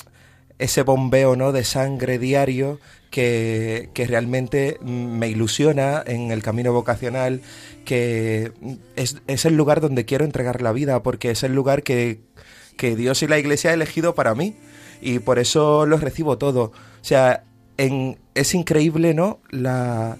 ese 0.59 0.83
bombeo 0.83 1.35
¿no? 1.35 1.51
de 1.51 1.63
sangre 1.63 2.19
diario 2.19 2.79
que, 3.09 3.89
que 3.93 4.05
realmente 4.05 4.77
me 4.83 5.27
ilusiona 5.29 6.03
en 6.05 6.31
el 6.31 6.43
camino 6.43 6.71
vocacional, 6.73 7.41
que 7.85 8.51
es, 8.95 9.17
es 9.27 9.45
el 9.45 9.55
lugar 9.55 9.81
donde 9.81 10.05
quiero 10.05 10.25
entregar 10.25 10.61
la 10.61 10.71
vida, 10.71 11.01
porque 11.01 11.31
es 11.31 11.41
el 11.43 11.55
lugar 11.55 11.81
que, 11.81 12.19
que 12.77 12.95
Dios 12.95 13.23
y 13.23 13.27
la 13.27 13.39
Iglesia 13.39 13.71
ha 13.71 13.73
elegido 13.73 14.13
para 14.13 14.35
mí. 14.35 14.55
Y 15.01 15.19
por 15.19 15.39
eso 15.39 15.85
lo 15.85 15.97
recibo 15.97 16.37
todo. 16.37 16.65
O 16.65 17.03
sea, 17.03 17.45
en, 17.77 18.19
es 18.35 18.53
increíble, 18.53 19.13
¿no? 19.13 19.39
La, 19.49 20.17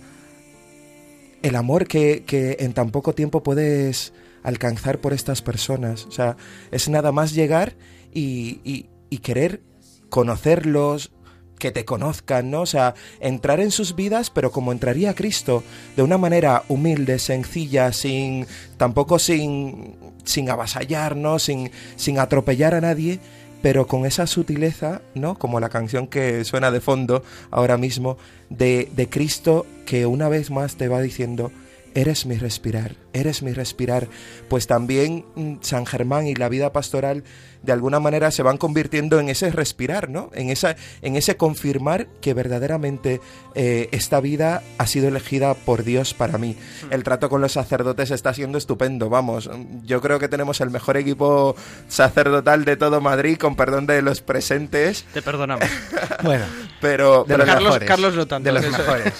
el 1.42 1.56
amor 1.56 1.86
que, 1.88 2.24
que 2.26 2.58
en 2.62 2.74
tan 2.74 2.90
poco 2.92 3.14
tiempo 3.14 3.44
puedes 3.44 4.14
alcanzar 4.42 5.00
por 5.00 5.14
estas 5.14 5.42
personas. 5.42 6.06
O 6.06 6.12
sea, 6.12 6.38
es 6.72 6.88
nada 6.90 7.12
más 7.12 7.34
llegar 7.34 7.76
y, 8.14 8.62
y- 8.64 8.90
y 9.12 9.18
querer 9.20 9.62
conocerlos, 10.10 11.12
que 11.60 11.72
te 11.72 11.86
conozcan, 11.86 12.49
¿no? 12.49 12.62
O 12.62 12.66
sea, 12.66 12.95
entrar 13.20 13.60
en 13.60 13.70
sus 13.70 13.95
vidas, 13.95 14.32
pero 14.32 14.51
como 14.51 14.72
entraría 14.72 15.14
Cristo, 15.14 15.64
de 15.95 16.01
una 16.01 16.18
manera 16.18 16.64
humilde, 16.70 17.20
sencilla, 17.20 17.91
sin 17.91 18.47
tampoco 18.78 19.20
sin, 19.20 19.95
sin 20.24 20.49
avasallar, 20.49 21.16
¿no? 21.16 21.38
Sin, 21.38 21.70
sin 21.97 22.18
atropellar 22.18 22.74
a 22.74 22.82
nadie, 22.82 23.20
pero 23.62 23.88
con 23.88 24.05
esa 24.05 24.26
sutileza, 24.26 25.01
¿no? 25.14 25.38
Como 25.38 25.60
la 25.60 25.70
canción 25.70 26.07
que 26.07 26.43
suena 26.45 26.72
de 26.72 26.82
fondo 26.82 27.24
ahora 27.51 27.78
mismo, 27.78 28.18
de, 28.49 28.89
de 28.95 29.10
Cristo 29.10 29.68
que 29.86 30.05
una 30.05 30.30
vez 30.30 30.49
más 30.49 30.78
te 30.78 30.88
va 30.88 31.01
diciendo, 31.01 31.51
eres 31.93 32.26
mi 32.26 32.38
respirar, 32.38 32.95
eres 33.14 33.43
mi 33.43 33.51
respirar. 33.51 34.07
Pues 34.47 34.68
también 34.68 35.26
mm, 35.36 35.55
San 35.62 35.86
Germán 35.86 36.28
y 36.28 36.36
la 36.36 36.49
vida 36.49 36.72
pastoral 36.72 37.24
de 37.64 37.72
alguna 37.74 37.99
manera 37.99 38.32
se 38.32 38.41
van 38.43 38.57
convirtiendo 38.57 39.20
en 39.20 39.30
ese 39.30 39.51
respirar, 39.51 40.10
¿no? 40.10 40.30
En, 40.34 40.49
esa, 40.49 40.76
en 41.01 41.16
ese 41.16 41.38
confirmar 41.38 42.07
que 42.22 42.34
verdaderamente 42.34 43.20
eh, 43.55 43.89
esta 43.91 44.20
vida 44.22 44.62
ha 44.78 44.88
sido 44.88 45.07
elegida 45.10 45.53
por 45.53 45.84
Dios 45.84 46.14
para 46.14 46.38
mí. 46.38 46.55
El 46.89 47.03
trato 47.03 47.30
con 47.30 47.41
los 47.41 47.51
sacerdotes 47.53 48.12
está 48.12 48.34
siendo 48.34 48.57
estupendo, 48.57 49.10
vamos. 49.10 49.49
Yo 49.86 49.99
creo 50.01 50.20
que 50.20 50.28
tenemos 50.30 50.62
el 50.62 50.70
mejor 50.70 50.97
equipo 50.97 51.55
sacerdotal 51.88 52.64
de 52.66 52.78
todo 52.78 53.01
Madrid, 53.01 53.38
con 53.38 53.55
perdón 53.55 53.86
de 53.88 54.01
los 54.01 54.22
presentes, 54.22 55.05
Te 55.14 55.22
perdonamos. 55.22 55.66
Bueno, 56.24 56.43
pero, 56.82 57.24
de 57.24 57.36
pero 57.36 57.38
los 57.39 57.47
la- 57.47 57.53
Carlos- 57.53 57.70
mejores. 57.70 57.88
Carlos 57.88 58.16
no 58.16 58.28
tanto, 58.28 58.45
De 58.47 58.51
los 58.60 58.72
mejores. 58.72 59.14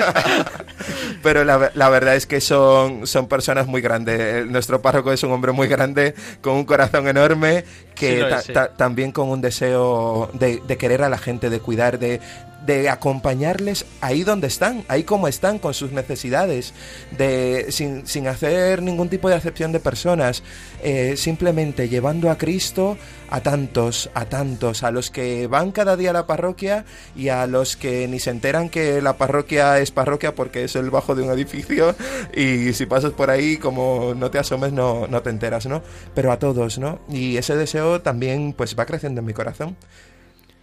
pero 1.24 1.44
la, 1.44 1.72
la 1.74 1.90
verdad 1.90 2.16
es 2.16 2.26
que 2.26 2.42
son, 2.42 3.08
son 3.08 3.28
personas 3.28 3.68
muy 3.68 3.82
grandes. 3.82 4.46
Nuestro 4.48 4.82
párroco 4.82 5.12
es 5.12 5.24
un 5.24 5.32
hombre 5.32 5.52
muy 5.52 5.68
grande, 5.68 6.14
con 6.42 6.54
un 6.54 6.66
corazón 6.66 7.08
enorme, 7.08 7.64
que 8.00 8.42
Sí 8.42 8.54
ta- 8.54 8.68
ta- 8.68 8.74
también 8.76 9.12
con 9.12 9.30
un 9.30 9.42
deseo 9.42 10.30
de, 10.34 10.62
de 10.66 10.78
querer 10.78 11.04
a 11.04 11.10
la 11.10 11.18
gente, 11.18 11.50
de 11.50 11.60
cuidar, 11.60 12.00
de 12.00 12.20
de 12.66 12.90
acompañarles 12.90 13.86
ahí 14.02 14.24
donde 14.24 14.48
están, 14.48 14.84
ahí 14.88 15.04
como 15.04 15.28
están, 15.28 15.60
con 15.60 15.74
sus 15.74 15.92
necesidades, 15.92 16.74
de, 17.18 17.68
sin, 17.70 18.06
sin 18.06 18.28
hacer 18.28 18.82
ningún 18.82 19.10
tipo 19.10 19.30
de 19.30 19.36
acepción 19.36 19.72
de 19.72 19.80
personas, 19.80 20.44
eh, 20.84 21.16
simplemente 21.18 21.90
llevando 21.90 22.30
a 22.30 22.38
Cristo 22.38 22.98
a 23.30 23.42
tantos, 23.42 24.10
a 24.14 24.26
tantos, 24.26 24.84
a 24.84 24.92
los 24.92 25.12
que 25.12 25.48
van 25.48 25.72
cada 25.72 25.96
día 25.96 26.10
a 26.10 26.14
la 26.14 26.28
parroquia 26.28 26.86
y 27.16 27.30
a 27.30 27.46
los 27.48 27.76
que 27.76 28.08
ni 28.08 28.20
se 28.20 28.32
enteran 28.32 28.70
que 28.70 29.02
la 29.02 29.18
parroquia 29.18 29.80
es 29.80 29.92
parroquia 29.92 30.36
porque 30.36 30.64
es 30.64 30.76
el 30.76 30.90
bajo 30.90 31.16
de 31.16 31.24
un 31.24 31.32
edificio 31.32 31.96
y 32.36 32.74
si 32.74 32.86
pasas 32.86 33.12
por 33.12 33.30
ahí 33.30 33.58
como 33.58 34.14
no 34.16 34.32
te 34.32 34.40
asomes 34.40 34.74
no, 34.74 35.08
no 35.08 35.22
te 35.22 35.30
enteras, 35.30 35.66
¿no? 35.68 35.84
Pero 36.16 36.32
a 36.32 36.40
todos, 36.40 36.80
¿no? 36.80 37.00
Y 37.10 37.38
ese 37.38 37.56
deseo 37.56 38.02
también 38.02 38.54
pues 38.54 38.78
va 38.78 38.86
creciendo 38.86 39.20
en 39.20 39.26
mi 39.26 39.34
corazón. 39.34 39.76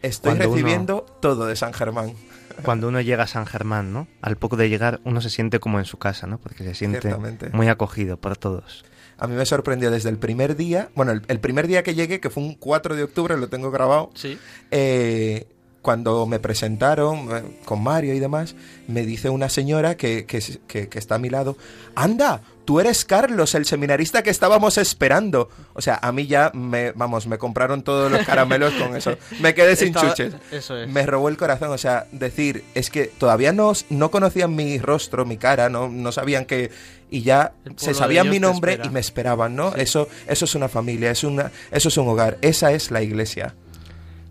Estoy 0.02 0.30
Cuando 0.30 0.44
uno- 0.46 0.54
recibiendo 0.56 1.06
todo 1.20 1.46
de 1.46 1.56
San 1.56 1.72
Germán. 1.72 2.12
Cuando 2.62 2.88
uno 2.88 3.00
llega 3.00 3.24
a 3.24 3.26
San 3.26 3.44
Germán, 3.46 3.92
¿no? 3.92 4.08
Al 4.22 4.36
poco 4.36 4.56
de 4.56 4.68
llegar 4.68 5.00
uno 5.04 5.20
se 5.20 5.28
siente 5.30 5.60
como 5.60 5.78
en 5.78 5.84
su 5.84 5.98
casa, 5.98 6.26
¿no? 6.26 6.38
Porque 6.38 6.64
se 6.64 6.74
siente 6.74 7.14
muy 7.52 7.68
acogido 7.68 8.16
por 8.16 8.36
todos. 8.36 8.84
A 9.18 9.26
mí 9.26 9.34
me 9.34 9.44
sorprendió 9.46 9.90
desde 9.90 10.08
el 10.10 10.18
primer 10.18 10.56
día, 10.56 10.90
bueno, 10.94 11.12
el, 11.12 11.22
el 11.28 11.40
primer 11.40 11.66
día 11.66 11.82
que 11.82 11.94
llegué, 11.94 12.20
que 12.20 12.28
fue 12.30 12.42
un 12.42 12.54
4 12.54 12.96
de 12.96 13.02
octubre, 13.02 13.36
lo 13.36 13.48
tengo 13.48 13.70
grabado, 13.70 14.10
Sí. 14.14 14.38
eh, 14.70 15.46
cuando 15.82 16.26
me 16.26 16.38
presentaron 16.38 17.28
eh, 17.34 17.60
con 17.64 17.82
Mario 17.82 18.12
y 18.14 18.18
demás, 18.20 18.56
me 18.88 19.06
dice 19.06 19.30
una 19.30 19.48
señora 19.48 19.96
que, 19.96 20.26
que, 20.26 20.42
que- 20.66 20.88
que 20.88 20.98
está 20.98 21.14
a 21.14 21.18
mi 21.18 21.30
lado, 21.30 21.56
anda, 21.94 22.42
tú 22.66 22.80
eres 22.80 23.06
Carlos, 23.06 23.54
el 23.54 23.64
seminarista 23.64 24.22
que 24.22 24.28
estábamos 24.28 24.76
esperando. 24.76 25.48
O 25.72 25.80
sea, 25.80 25.98
a 26.02 26.12
mí 26.12 26.26
ya 26.26 26.50
me, 26.52 26.92
vamos, 26.92 27.26
me 27.26 27.38
compraron 27.38 27.82
todos 27.82 28.12
los 28.12 28.26
caramelos 28.26 28.74
con 28.74 28.94
eso. 28.96 29.16
Me 29.40 29.54
quedé 29.54 29.76
sin 29.76 29.88
Estaba- 29.88 30.10
chuches. 30.10 30.34
Eso 30.52 30.76
es. 30.76 30.88
Me 30.88 31.06
robó 31.06 31.28
el 31.30 31.36
corazón, 31.38 31.70
o 31.70 31.78
sea, 31.78 32.06
decir, 32.12 32.64
es 32.74 32.90
que 32.90 33.04
todavía 33.06 33.52
no, 33.52 33.72
no 33.88 34.10
conocían 34.10 34.54
mi 34.54 34.78
rostro, 34.78 35.24
mi 35.24 35.38
cara, 35.38 35.68
no, 35.70 35.88
no 35.88 36.12
sabían 36.12 36.44
que... 36.44 36.70
Y 37.08 37.22
ya 37.22 37.52
se 37.76 37.94
sabían 37.94 38.28
mi 38.28 38.40
nombre 38.40 38.80
y 38.82 38.88
me 38.90 38.98
esperaban, 39.00 39.54
¿no? 39.54 39.72
Eso, 39.76 40.08
eso 40.26 40.44
es 40.44 40.54
una 40.56 40.68
familia, 40.68 41.12
es 41.12 41.22
una, 41.22 41.52
eso 41.70 41.88
es 41.88 41.96
un 41.96 42.08
hogar, 42.08 42.36
esa 42.42 42.72
es 42.72 42.90
la 42.90 43.00
iglesia. 43.00 43.54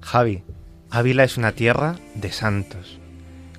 Javi, 0.01 0.43
Ávila 0.89 1.23
es 1.23 1.37
una 1.37 1.53
tierra 1.53 1.95
de 2.15 2.31
santos. 2.33 2.99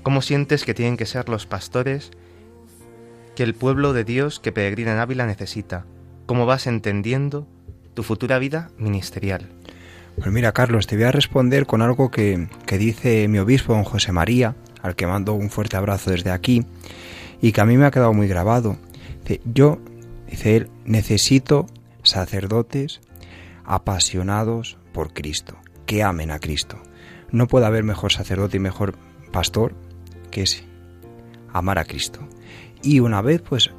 ¿Cómo 0.02 0.20
sientes 0.22 0.64
que 0.64 0.74
tienen 0.74 0.96
que 0.98 1.06
ser 1.06 1.28
los 1.30 1.46
pastores 1.46 2.10
que 3.36 3.44
el 3.44 3.54
pueblo 3.54 3.92
de 3.92 4.02
Dios 4.02 4.40
que 4.40 4.50
peregrina 4.50 4.92
en 4.92 4.98
Ávila 4.98 5.26
necesita? 5.26 5.84
¿Cómo 6.24 6.46
vas 6.46 6.66
entendiendo 6.66 7.46
tu 7.94 8.02
futura 8.02 8.40
vida 8.40 8.70
ministerial? 8.78 9.48
Pues 10.16 10.32
mira, 10.32 10.52
Carlos, 10.52 10.86
te 10.86 10.96
voy 10.96 11.04
a 11.04 11.12
responder 11.12 11.66
con 11.66 11.82
algo 11.82 12.10
que, 12.10 12.48
que 12.66 12.78
dice 12.78 13.28
mi 13.28 13.38
obispo, 13.38 13.74
don 13.74 13.84
José 13.84 14.10
María, 14.10 14.56
al 14.82 14.96
que 14.96 15.06
mando 15.06 15.34
un 15.34 15.50
fuerte 15.50 15.76
abrazo 15.76 16.10
desde 16.10 16.30
aquí, 16.30 16.64
y 17.40 17.52
que 17.52 17.60
a 17.60 17.66
mí 17.66 17.76
me 17.76 17.84
ha 17.84 17.90
quedado 17.90 18.14
muy 18.14 18.26
grabado. 18.26 18.78
Yo, 19.44 19.78
dice 20.28 20.56
él, 20.56 20.70
necesito 20.84 21.66
sacerdotes 22.02 23.00
apasionados 23.64 24.78
por 24.92 25.12
Cristo, 25.12 25.58
que 25.84 26.02
amen 26.02 26.30
a 26.30 26.38
Cristo. 26.38 26.80
No 27.30 27.48
puede 27.48 27.66
haber 27.66 27.84
mejor 27.84 28.12
sacerdote 28.12 28.56
y 28.56 28.60
mejor 28.60 28.94
pastor 29.30 29.74
que 30.30 30.42
ese, 30.42 30.64
amar 31.52 31.78
a 31.78 31.84
Cristo. 31.84 32.26
Y 32.82 33.00
una 33.00 33.22
vez 33.22 33.42
pues 33.42 33.70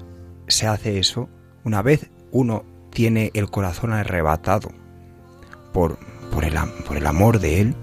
se 0.48 0.68
hace 0.68 1.00
eso, 1.00 1.30
una 1.64 1.82
vez 1.82 2.10
uno 2.32 2.64
tiene 2.91 3.32
el 3.34 3.50
corazón 3.50 3.93
arrebatado 3.93 4.70
por, 5.74 5.98
por, 6.32 6.43
el, 6.43 6.56
por 6.88 6.98
el 6.98 7.06
amor 7.06 7.39
de 7.39 7.62
Él, 7.62 7.76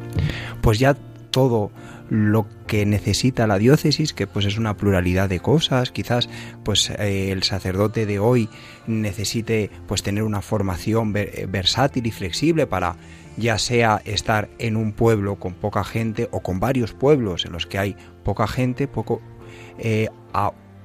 pues 0.61 0.79
ya 0.79 0.95
todo 1.31 1.71
lo 2.11 2.47
que 2.67 2.85
necesita 2.85 3.47
la 3.47 3.59
diócesis, 3.59 4.13
que 4.13 4.27
pues 4.27 4.45
es 4.45 4.59
una 4.59 4.77
pluralidad 4.77 5.29
de 5.29 5.41
cosas, 5.41 5.91
quizás 5.91 6.29
pues 6.63 6.91
eh, 6.91 7.33
el 7.33 7.43
sacerdote 7.43 8.07
de 8.07 8.19
hoy 8.19 8.49
necesite 8.87 9.71
pues 9.87 10.03
tener 10.03 10.23
una 10.23 10.43
formación 10.43 11.13
ver- 11.13 11.31
eh, 11.35 11.47
versátil 11.47 12.07
y 12.07 12.11
flexible 12.11 12.67
para 12.67 12.97
ya 13.37 13.59
sea 13.59 14.01
estar 14.05 14.49
en 14.59 14.77
un 14.77 14.93
pueblo 14.93 15.37
con 15.37 15.55
poca 15.55 15.83
gente 15.83 16.29
o 16.31 16.41
con 16.41 16.61
varios 16.61 16.93
pueblos 16.93 17.47
en 17.47 17.53
los 17.53 17.67
que 17.67 17.79
hay 17.79 17.97
poca 18.23 18.47
gente, 18.47 18.87
poco 18.87 19.21
eh, 19.79 20.09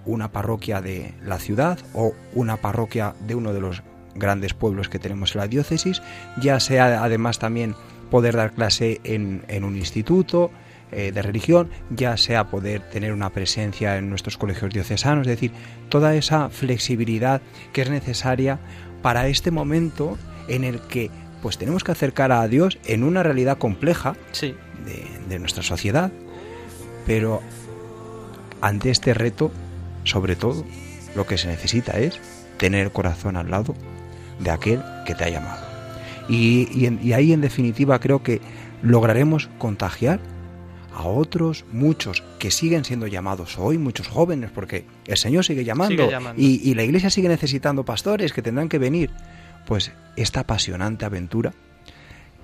una 0.06 0.32
parroquia 0.32 0.82
de 0.82 1.14
la 1.24 1.40
ciudad 1.40 1.80
o 1.94 2.14
una 2.34 2.58
parroquia 2.58 3.14
de 3.28 3.36
uno 3.36 3.54
de 3.54 3.62
los 3.62 3.84
grandes 4.16 4.54
pueblos 4.54 4.90
que 4.90 5.00
tenemos 5.00 5.36
en 5.36 5.42
la 5.42 5.48
diócesis, 5.48 6.02
ya 6.42 6.60
sea 6.60 7.04
además 7.04 7.40
también 7.40 7.76
poder 8.12 8.36
dar 8.36 8.52
clase 8.54 9.00
en, 9.04 9.44
en 9.48 9.64
un 9.64 9.76
instituto 9.78 10.52
eh, 10.92 11.12
de 11.12 11.22
religión, 11.22 11.70
ya 11.92 12.18
sea 12.18 12.50
poder 12.50 12.82
tener 12.90 13.14
una 13.14 13.30
presencia 13.30 13.98
en 13.98 14.10
nuestros 14.10 14.38
colegios 14.38 14.74
diocesanos, 14.74 15.28
es 15.28 15.32
decir, 15.36 15.52
toda 15.90 16.16
esa 16.16 16.50
flexibilidad 16.50 17.42
que 17.74 17.84
es 17.84 17.90
necesaria 17.92 18.58
para 19.04 19.28
este 19.28 19.52
momento 19.52 20.18
en 20.48 20.64
el 20.64 20.82
que 20.82 21.12
pues 21.44 21.58
tenemos 21.58 21.84
que 21.84 21.92
acercar 21.92 22.32
a 22.32 22.46
Dios 22.48 22.80
en 22.86 23.04
una 23.04 23.22
realidad 23.24 23.60
compleja 23.60 24.16
Sí. 24.32 24.56
de, 24.86 25.08
de 25.30 25.40
nuestra 25.40 25.62
sociedad, 25.64 26.12
pero 27.06 27.42
ante 28.62 28.90
este 28.90 29.14
reto, 29.14 29.52
sobre 30.04 30.36
todo, 30.36 30.66
lo 31.16 31.26
que 31.26 31.38
se 31.38 31.48
necesita 31.48 31.98
es 32.00 32.20
tener 32.58 32.86
el 32.86 32.92
corazón 32.92 33.36
al 33.38 33.50
lado 33.52 33.76
de 34.40 34.50
aquel 34.52 34.82
que 35.06 35.16
te 35.16 35.24
ha 35.26 35.30
llamado. 35.30 35.66
Y, 36.28 36.68
y 36.74 36.86
en- 36.86 37.00
y 37.04 37.14
ahí, 37.14 37.34
en 37.34 37.42
definitiva, 37.42 38.00
creo 38.00 38.22
que 38.24 38.42
lograremos 38.84 39.50
contagiar 39.58 40.20
a 40.96 41.04
otros 41.04 41.66
muchos 41.72 42.24
que 42.40 42.52
siguen 42.52 42.84
siendo 42.86 43.08
llamados 43.08 43.58
hoy, 43.58 43.78
muchos 43.78 44.08
jóvenes, 44.08 44.52
porque 44.54 44.86
el 45.08 45.18
Señor 45.18 45.46
sigue 45.46 45.64
llamando, 45.64 45.96
Sigue 46.04 46.10
llamando. 46.12 46.42
Y, 46.42 46.62
y 46.64 46.74
la 46.76 46.84
iglesia 46.84 47.10
sigue 47.10 47.30
necesitando 47.30 47.86
pastores 47.86 48.34
que 48.34 48.42
tendrán 48.42 48.70
que 48.70 48.78
venir. 48.80 49.10
Pues 49.66 49.92
esta 50.16 50.42
apasionante 50.42 51.06
aventura 51.06 51.54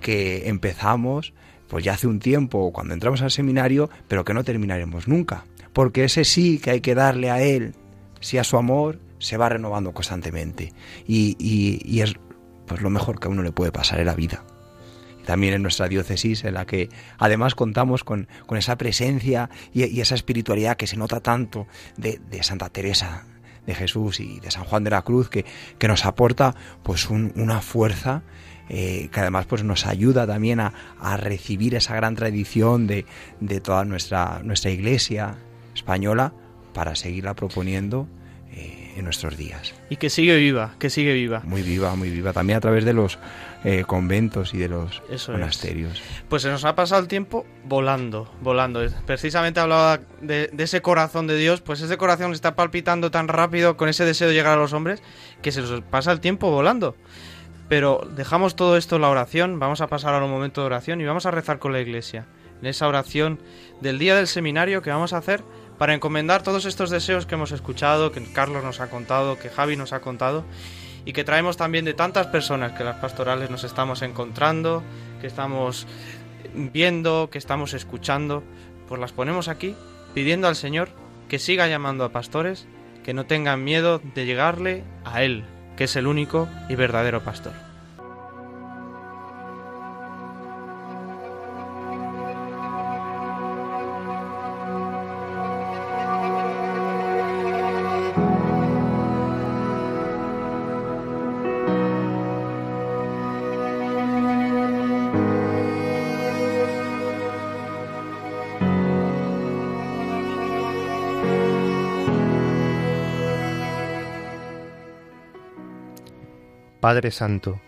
que 0.02 0.48
empezamos 0.50 1.34
pues 1.68 1.84
ya 1.84 1.94
hace 1.94 2.06
un 2.08 2.20
tiempo 2.20 2.72
cuando 2.72 2.94
entramos 2.94 3.22
al 3.24 3.32
seminario, 3.32 3.90
pero 4.08 4.24
que 4.24 4.34
no 4.36 4.44
terminaremos 4.44 5.08
nunca, 5.08 5.46
porque 5.76 6.06
ese 6.06 6.24
sí 6.24 6.58
que 6.58 6.72
hay 6.72 6.80
que 6.82 6.96
darle 6.96 7.30
a 7.30 7.42
él, 7.42 7.76
sí 8.22 8.38
a 8.38 8.46
su 8.46 8.56
amor, 8.58 9.00
se 9.20 9.36
va 9.36 9.50
renovando 9.50 9.92
constantemente. 9.94 10.72
Y, 11.06 11.36
y- 11.38 11.82
y 11.84 12.00
es 12.02 12.14
pues 12.66 12.82
lo 12.82 12.90
mejor 12.90 13.20
que 13.20 13.28
a 13.28 13.30
uno 13.30 13.44
le 13.44 13.52
puede 13.52 13.72
pasar 13.74 14.00
en 14.00 14.06
la 14.06 14.16
vida. 14.16 14.44
También 15.26 15.54
en 15.54 15.62
nuestra 15.64 15.88
diócesis, 15.90 16.46
en 16.46 16.54
la 16.54 16.66
que 16.66 16.88
además 17.18 17.56
contamos 17.56 18.04
con, 18.06 18.28
con 18.46 18.58
esa 18.58 18.78
presencia 18.78 19.50
y, 19.74 20.00
esa 20.00 20.16
espiritualidad 20.16 20.78
que 20.78 20.88
se 20.88 20.96
nota 20.98 21.20
tanto 21.20 21.68
de, 21.98 22.20
de 22.32 22.42
Santa 22.42 22.70
Teresa 22.70 23.26
de 23.68 23.76
Jesús 23.76 24.20
y 24.22 24.40
de 24.40 24.52
San 24.52 24.64
Juan 24.64 24.84
de 24.86 24.92
la 24.92 25.02
Cruz, 25.02 25.28
que, 25.30 25.44
que 25.78 25.88
nos 25.90 26.06
aporta 26.06 26.56
pues 26.84 27.10
un- 27.10 27.34
una 27.36 27.60
fuerza 27.62 28.22
eh, 28.70 29.10
que 29.12 29.20
además 29.20 29.46
pues 29.46 29.64
nos 29.64 29.86
ayuda 29.86 30.26
también 30.26 30.60
a, 30.60 30.72
a 31.02 31.18
recibir 31.18 31.76
esa 31.76 31.96
gran 31.96 32.16
tradición 32.16 32.88
de, 32.88 33.06
de 33.42 33.60
toda 33.60 33.84
nuestra, 33.86 34.42
nuestra 34.44 34.72
iglesia 34.72 35.36
española 35.86 36.34
para 36.74 36.96
seguirla 36.96 37.36
proponiendo 37.36 38.08
eh, 38.52 38.94
en 38.98 39.04
nuestros 39.04 39.38
días. 39.38 39.76
Y 39.90 39.98
que 39.98 40.10
sigue 40.10 40.36
viva, 40.36 40.74
que 40.80 40.90
sigue 40.90 41.14
viva. 41.14 41.42
Muy 41.46 41.62
viva, 41.62 41.96
muy 41.96 42.10
viva. 42.10 42.34
También 42.34 42.58
a 42.58 42.60
través 42.60 42.86
de 42.86 42.94
los 42.94 43.20
eh, 43.64 43.84
conventos 43.86 44.56
y 44.56 44.58
de 44.58 44.68
los 44.68 45.04
Eso 45.12 45.32
es. 45.32 45.38
monasterios. 45.38 46.02
Pues 46.28 46.42
se 46.42 46.50
nos 46.50 46.66
ha 46.66 46.74
pasado 46.76 47.02
el 47.02 47.08
tiempo 47.08 47.46
volando, 47.66 48.34
volando. 48.42 48.82
Precisamente 49.06 49.60
hablaba 49.60 50.00
de, 50.22 50.50
de 50.52 50.64
ese 50.64 50.82
corazón 50.82 51.28
de 51.28 51.38
Dios, 51.38 51.62
pues 51.62 51.82
ese 51.82 51.98
corazón 51.98 52.34
está 52.34 52.56
palpitando 52.56 53.12
tan 53.12 53.28
rápido 53.28 53.78
con 53.78 53.88
ese 53.88 54.04
deseo 54.04 54.28
de 54.28 54.34
llegar 54.34 54.58
a 54.58 54.62
los 54.62 54.74
hombres 54.74 55.04
que 55.44 55.52
se 55.52 55.62
nos 55.62 55.82
pasa 55.82 56.12
el 56.12 56.20
tiempo 56.20 56.50
volando. 56.50 56.96
Pero 57.70 58.08
dejamos 58.16 58.56
todo 58.56 58.76
esto 58.76 58.96
en 58.96 59.04
la 59.04 59.10
oración, 59.10 59.60
vamos 59.60 59.82
a 59.82 59.88
pasar 59.88 60.14
ahora 60.14 60.26
un 60.26 60.32
momento 60.32 60.62
de 60.62 60.68
oración 60.68 61.00
y 61.00 61.06
vamos 61.06 61.26
a 61.28 61.32
rezar 61.32 61.60
con 61.60 61.74
la 61.74 61.80
iglesia. 61.80 62.26
En 62.62 62.68
esa 62.68 62.88
oración 62.88 63.40
del 63.82 64.00
día 64.00 64.16
del 64.16 64.28
seminario 64.28 64.82
que 64.82 64.90
vamos 64.90 65.14
a 65.14 65.18
hacer 65.18 65.44
para 65.78 65.94
encomendar 65.94 66.44
todos 66.44 66.66
estos 66.66 66.90
deseos 66.90 67.26
que 67.26 67.36
hemos 67.36 67.52
escuchado, 67.52 68.12
que 68.12 68.24
Carlos 68.32 68.64
nos 68.64 68.80
ha 68.80 68.90
contado, 68.90 69.38
que 69.38 69.50
Javi 69.50 69.76
nos 69.76 69.94
ha 69.94 70.00
contado 70.00 70.46
y 71.06 71.14
que 71.14 71.24
traemos 71.24 71.58
también 71.58 71.86
de 71.86 71.94
tantas 71.94 72.28
personas 72.28 72.72
que 72.74 72.84
las 72.84 72.98
pastorales 72.98 73.50
nos 73.50 73.64
estamos 73.64 74.02
encontrando, 74.02 74.84
que 75.22 75.28
estamos 75.28 75.86
viendo, 76.54 77.30
que 77.32 77.38
estamos 77.38 77.74
escuchando, 77.74 78.44
pues 78.88 79.00
las 79.00 79.12
ponemos 79.12 79.48
aquí 79.48 79.76
pidiendo 80.14 80.48
al 80.48 80.56
Señor 80.56 80.90
que 81.28 81.40
siga 81.40 81.68
llamando 81.68 82.04
a 82.04 82.12
pastores, 82.12 82.68
que 83.04 83.14
no 83.14 83.26
tengan 83.26 83.64
miedo 83.64 84.00
de 84.00 84.26
llegarle 84.26 84.84
a 85.04 85.24
Él, 85.24 85.44
que 85.76 85.86
es 85.86 85.96
el 85.96 86.08
único 86.08 86.48
y 86.70 86.76
verdadero 86.76 87.24
pastor. 87.24 87.65
Padre 116.86 117.10
Santo, 117.10 117.60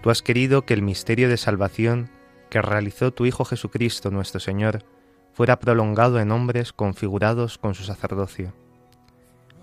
tú 0.00 0.08
has 0.08 0.22
querido 0.22 0.64
que 0.64 0.72
el 0.72 0.80
misterio 0.80 1.28
de 1.28 1.36
salvación 1.36 2.08
que 2.48 2.62
realizó 2.62 3.12
tu 3.12 3.26
Hijo 3.26 3.44
Jesucristo 3.44 4.10
nuestro 4.10 4.40
Señor 4.40 4.86
fuera 5.34 5.60
prolongado 5.60 6.18
en 6.18 6.32
hombres 6.32 6.72
configurados 6.72 7.58
con 7.58 7.74
su 7.74 7.84
sacerdocio. 7.84 8.54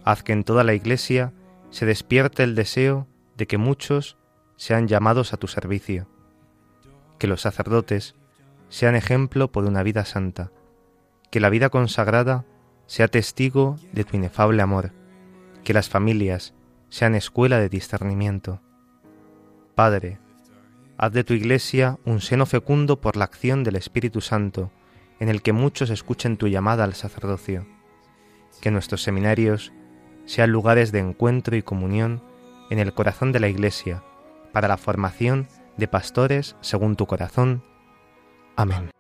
Haz 0.06 0.22
que 0.22 0.34
en 0.34 0.44
toda 0.44 0.64
la 0.64 0.76
Iglesia 0.76 1.34
se 1.72 1.88
despierte 1.88 2.44
el 2.44 2.54
deseo 2.54 3.08
de 3.38 3.48
que 3.48 3.58
muchos 3.58 4.18
sean 4.56 4.88
llamados 4.88 5.34
a 5.34 5.38
tu 5.38 5.48
servicio, 5.48 6.08
que 7.18 7.26
los 7.26 7.42
sacerdotes 7.42 8.14
sean 8.70 8.94
ejemplo 8.94 9.52
por 9.52 9.64
una 9.64 9.82
vida 9.82 10.06
santa, 10.06 10.52
que 11.32 11.40
la 11.40 11.50
vida 11.50 11.70
consagrada 11.70 12.46
sea 12.86 13.08
testigo 13.08 13.78
de 13.94 14.04
tu 14.04 14.16
inefable 14.16 14.62
amor, 14.62 14.92
que 15.64 15.74
las 15.74 15.90
familias 15.90 16.54
sean 16.90 17.16
escuela 17.16 17.58
de 17.58 17.68
discernimiento. 17.68 18.62
Padre, 19.76 20.20
haz 20.98 21.14
de 21.14 21.24
tu 21.24 21.34
Iglesia 21.34 21.98
un 22.06 22.22
seno 22.22 22.46
fecundo 22.46 23.02
por 23.02 23.16
la 23.18 23.26
acción 23.26 23.64
del 23.64 23.76
Espíritu 23.76 24.22
Santo, 24.22 24.72
en 25.20 25.30
el 25.30 25.42
que 25.42 25.54
muchos 25.54 25.90
escuchen 25.90 26.38
tu 26.38 26.48
llamada 26.48 26.84
al 26.84 26.94
sacerdocio. 26.94 27.66
Que 28.62 28.72
nuestros 28.72 29.02
seminarios 29.02 29.72
sean 30.26 30.52
lugares 30.52 30.92
de 30.92 31.00
encuentro 31.00 31.56
y 31.56 31.64
comunión 31.64 32.22
en 32.70 32.80
el 32.80 32.94
corazón 32.94 33.32
de 33.32 33.40
la 33.40 33.48
Iglesia, 33.48 34.04
para 34.52 34.68
la 34.68 34.78
formación 34.78 35.48
de 35.78 35.88
pastores 35.88 36.56
según 36.62 36.96
tu 36.96 37.06
corazón. 37.06 37.64
Amén. 38.56 38.92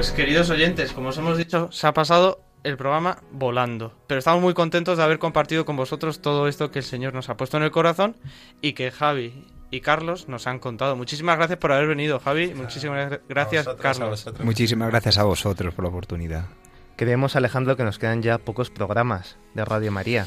Pues 0.00 0.12
queridos 0.12 0.48
oyentes, 0.48 0.94
como 0.94 1.10
os 1.10 1.18
hemos 1.18 1.36
dicho, 1.36 1.68
se 1.70 1.86
ha 1.86 1.92
pasado 1.92 2.40
el 2.64 2.78
programa 2.78 3.18
volando. 3.32 3.92
Pero 4.06 4.18
estamos 4.20 4.40
muy 4.40 4.54
contentos 4.54 4.96
de 4.96 5.04
haber 5.04 5.18
compartido 5.18 5.66
con 5.66 5.76
vosotros 5.76 6.22
todo 6.22 6.48
esto 6.48 6.70
que 6.70 6.78
el 6.78 6.86
Señor 6.86 7.12
nos 7.12 7.28
ha 7.28 7.36
puesto 7.36 7.58
en 7.58 7.64
el 7.64 7.70
corazón 7.70 8.16
y 8.62 8.72
que 8.72 8.90
Javi 8.92 9.44
y 9.70 9.82
Carlos 9.82 10.26
nos 10.26 10.46
han 10.46 10.58
contado. 10.58 10.96
Muchísimas 10.96 11.36
gracias 11.36 11.58
por 11.58 11.72
haber 11.72 11.86
venido, 11.86 12.18
Javi. 12.18 12.54
Muchísimas 12.54 13.10
gra- 13.10 13.20
gracias, 13.28 13.66
A 13.66 13.72
vosotros, 13.72 13.96
a 13.98 13.98
Carlos. 14.24 14.40
Muchísimas 14.42 14.88
gracias 14.88 15.18
a 15.18 15.24
vosotros 15.24 15.74
por 15.74 15.84
la 15.84 15.90
oportunidad. 15.90 16.46
Creemos, 16.96 17.36
Alejandro, 17.36 17.76
que 17.76 17.84
nos 17.84 17.98
quedan 17.98 18.22
ya 18.22 18.38
pocos 18.38 18.70
programas 18.70 19.36
de 19.52 19.66
Radio 19.66 19.92
María. 19.92 20.26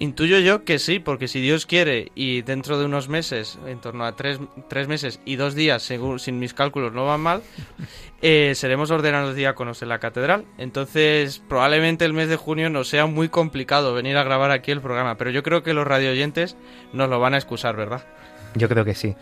Intuyo 0.00 0.38
yo 0.38 0.64
que 0.64 0.78
sí, 0.78 1.00
porque 1.00 1.26
si 1.26 1.40
Dios 1.40 1.66
quiere 1.66 2.12
y 2.14 2.42
dentro 2.42 2.78
de 2.78 2.84
unos 2.84 3.08
meses, 3.08 3.58
en 3.66 3.80
torno 3.80 4.04
a 4.04 4.14
tres, 4.14 4.38
tres 4.68 4.86
meses 4.86 5.18
y 5.24 5.34
dos 5.34 5.56
días, 5.56 5.82
según 5.82 6.20
sin 6.20 6.38
mis 6.38 6.54
cálculos 6.54 6.92
no 6.92 7.04
van 7.04 7.20
mal, 7.20 7.42
eh, 8.22 8.52
seremos 8.54 8.92
ordenados 8.92 9.34
diáconos 9.34 9.82
en 9.82 9.88
la 9.88 9.98
catedral. 9.98 10.44
Entonces, 10.56 11.42
probablemente 11.48 12.04
el 12.04 12.12
mes 12.12 12.28
de 12.28 12.36
junio 12.36 12.70
nos 12.70 12.86
sea 12.86 13.06
muy 13.06 13.28
complicado 13.28 13.92
venir 13.92 14.16
a 14.18 14.22
grabar 14.22 14.52
aquí 14.52 14.70
el 14.70 14.80
programa, 14.80 15.16
pero 15.16 15.30
yo 15.30 15.42
creo 15.42 15.64
que 15.64 15.74
los 15.74 15.84
radioyentes 15.84 16.56
nos 16.92 17.10
lo 17.10 17.18
van 17.18 17.34
a 17.34 17.38
excusar, 17.38 17.74
¿verdad? 17.74 18.06
Yo 18.54 18.68
creo 18.68 18.84
que 18.84 18.94
sí. 18.94 19.16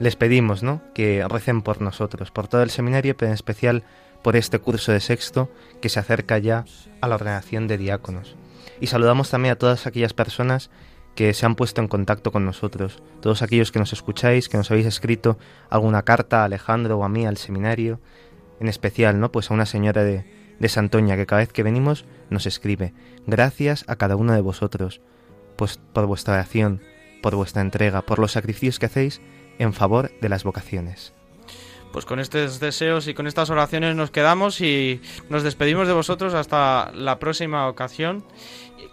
Les 0.00 0.16
pedimos, 0.16 0.64
¿no? 0.64 0.82
Que 0.92 1.24
recen 1.28 1.62
por 1.62 1.80
nosotros, 1.80 2.32
por 2.32 2.48
todo 2.48 2.64
el 2.64 2.70
seminario, 2.70 3.16
pero 3.16 3.28
en 3.28 3.34
especial 3.34 3.84
por 4.22 4.34
este 4.34 4.58
curso 4.58 4.90
de 4.90 4.98
sexto 4.98 5.48
que 5.80 5.88
se 5.88 6.00
acerca 6.00 6.38
ya 6.38 6.64
a 7.00 7.06
la 7.06 7.14
ordenación 7.14 7.68
de 7.68 7.78
diáconos. 7.78 8.34
Y 8.80 8.88
saludamos 8.88 9.30
también 9.30 9.52
a 9.52 9.58
todas 9.58 9.86
aquellas 9.86 10.12
personas 10.12 10.70
que 11.14 11.32
se 11.32 11.46
han 11.46 11.54
puesto 11.54 11.80
en 11.80 11.88
contacto 11.88 12.30
con 12.30 12.44
nosotros, 12.44 13.02
todos 13.20 13.42
aquellos 13.42 13.72
que 13.72 13.78
nos 13.78 13.92
escucháis, 13.92 14.48
que 14.48 14.58
nos 14.58 14.70
habéis 14.70 14.86
escrito 14.86 15.38
alguna 15.70 16.02
carta 16.02 16.42
a 16.42 16.44
Alejandro 16.44 16.98
o 16.98 17.04
a 17.04 17.08
mí 17.08 17.26
al 17.26 17.38
seminario, 17.38 18.00
en 18.60 18.68
especial, 18.68 19.18
¿no? 19.18 19.32
Pues 19.32 19.50
a 19.50 19.54
una 19.54 19.66
señora 19.66 20.04
de, 20.04 20.24
de 20.58 20.68
Santoña 20.68 21.16
que 21.16 21.26
cada 21.26 21.40
vez 21.40 21.52
que 21.52 21.62
venimos 21.62 22.04
nos 22.30 22.46
escribe. 22.46 22.92
Gracias 23.26 23.84
a 23.88 23.96
cada 23.96 24.16
uno 24.16 24.34
de 24.34 24.40
vosotros, 24.40 25.00
pues 25.56 25.78
por 25.92 26.06
vuestra 26.06 26.34
oración, 26.34 26.82
por 27.22 27.34
vuestra 27.34 27.62
entrega, 27.62 28.02
por 28.02 28.18
los 28.18 28.32
sacrificios 28.32 28.78
que 28.78 28.86
hacéis 28.86 29.20
en 29.58 29.72
favor 29.72 30.10
de 30.20 30.28
las 30.28 30.44
vocaciones. 30.44 31.14
Pues 31.92 32.04
con 32.04 32.20
estos 32.20 32.60
deseos 32.60 33.08
y 33.08 33.14
con 33.14 33.26
estas 33.26 33.48
oraciones 33.48 33.96
nos 33.96 34.10
quedamos 34.10 34.60
y 34.60 35.00
nos 35.30 35.42
despedimos 35.42 35.86
de 35.88 35.94
vosotros 35.94 36.34
hasta 36.34 36.92
la 36.92 37.18
próxima 37.18 37.68
ocasión. 37.68 38.24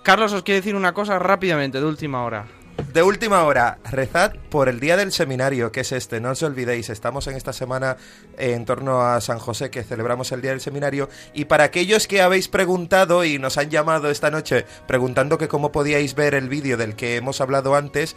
Carlos 0.03 0.33
os 0.33 0.43
quiere 0.43 0.61
decir 0.61 0.75
una 0.75 0.93
cosa 0.93 1.19
rápidamente, 1.19 1.79
de 1.79 1.85
última 1.85 2.23
hora. 2.23 2.45
De 2.93 3.03
última 3.03 3.43
hora, 3.43 3.79
rezad 3.91 4.33
por 4.49 4.67
el 4.67 4.79
día 4.79 4.97
del 4.97 5.11
seminario, 5.11 5.71
que 5.71 5.81
es 5.81 5.91
este, 5.91 6.19
no 6.19 6.31
os 6.31 6.43
olvidéis, 6.43 6.89
estamos 6.89 7.27
en 7.27 7.35
esta 7.35 7.53
semana 7.53 7.97
en 8.37 8.65
torno 8.65 9.01
a 9.01 9.21
San 9.21 9.39
José, 9.39 9.69
que 9.69 9.83
celebramos 9.83 10.31
el 10.31 10.41
día 10.41 10.51
del 10.51 10.61
seminario, 10.61 11.09
y 11.33 11.45
para 11.45 11.65
aquellos 11.65 12.07
que 12.07 12.21
habéis 12.21 12.47
preguntado 12.47 13.25
y 13.25 13.39
nos 13.39 13.57
han 13.57 13.69
llamado 13.69 14.09
esta 14.09 14.31
noche 14.31 14.65
preguntando 14.87 15.37
que 15.37 15.47
cómo 15.47 15.71
podíais 15.71 16.15
ver 16.15 16.33
el 16.33 16.49
vídeo 16.49 16.77
del 16.77 16.95
que 16.95 17.15
hemos 17.15 17.41
hablado 17.41 17.75
antes, 17.75 18.15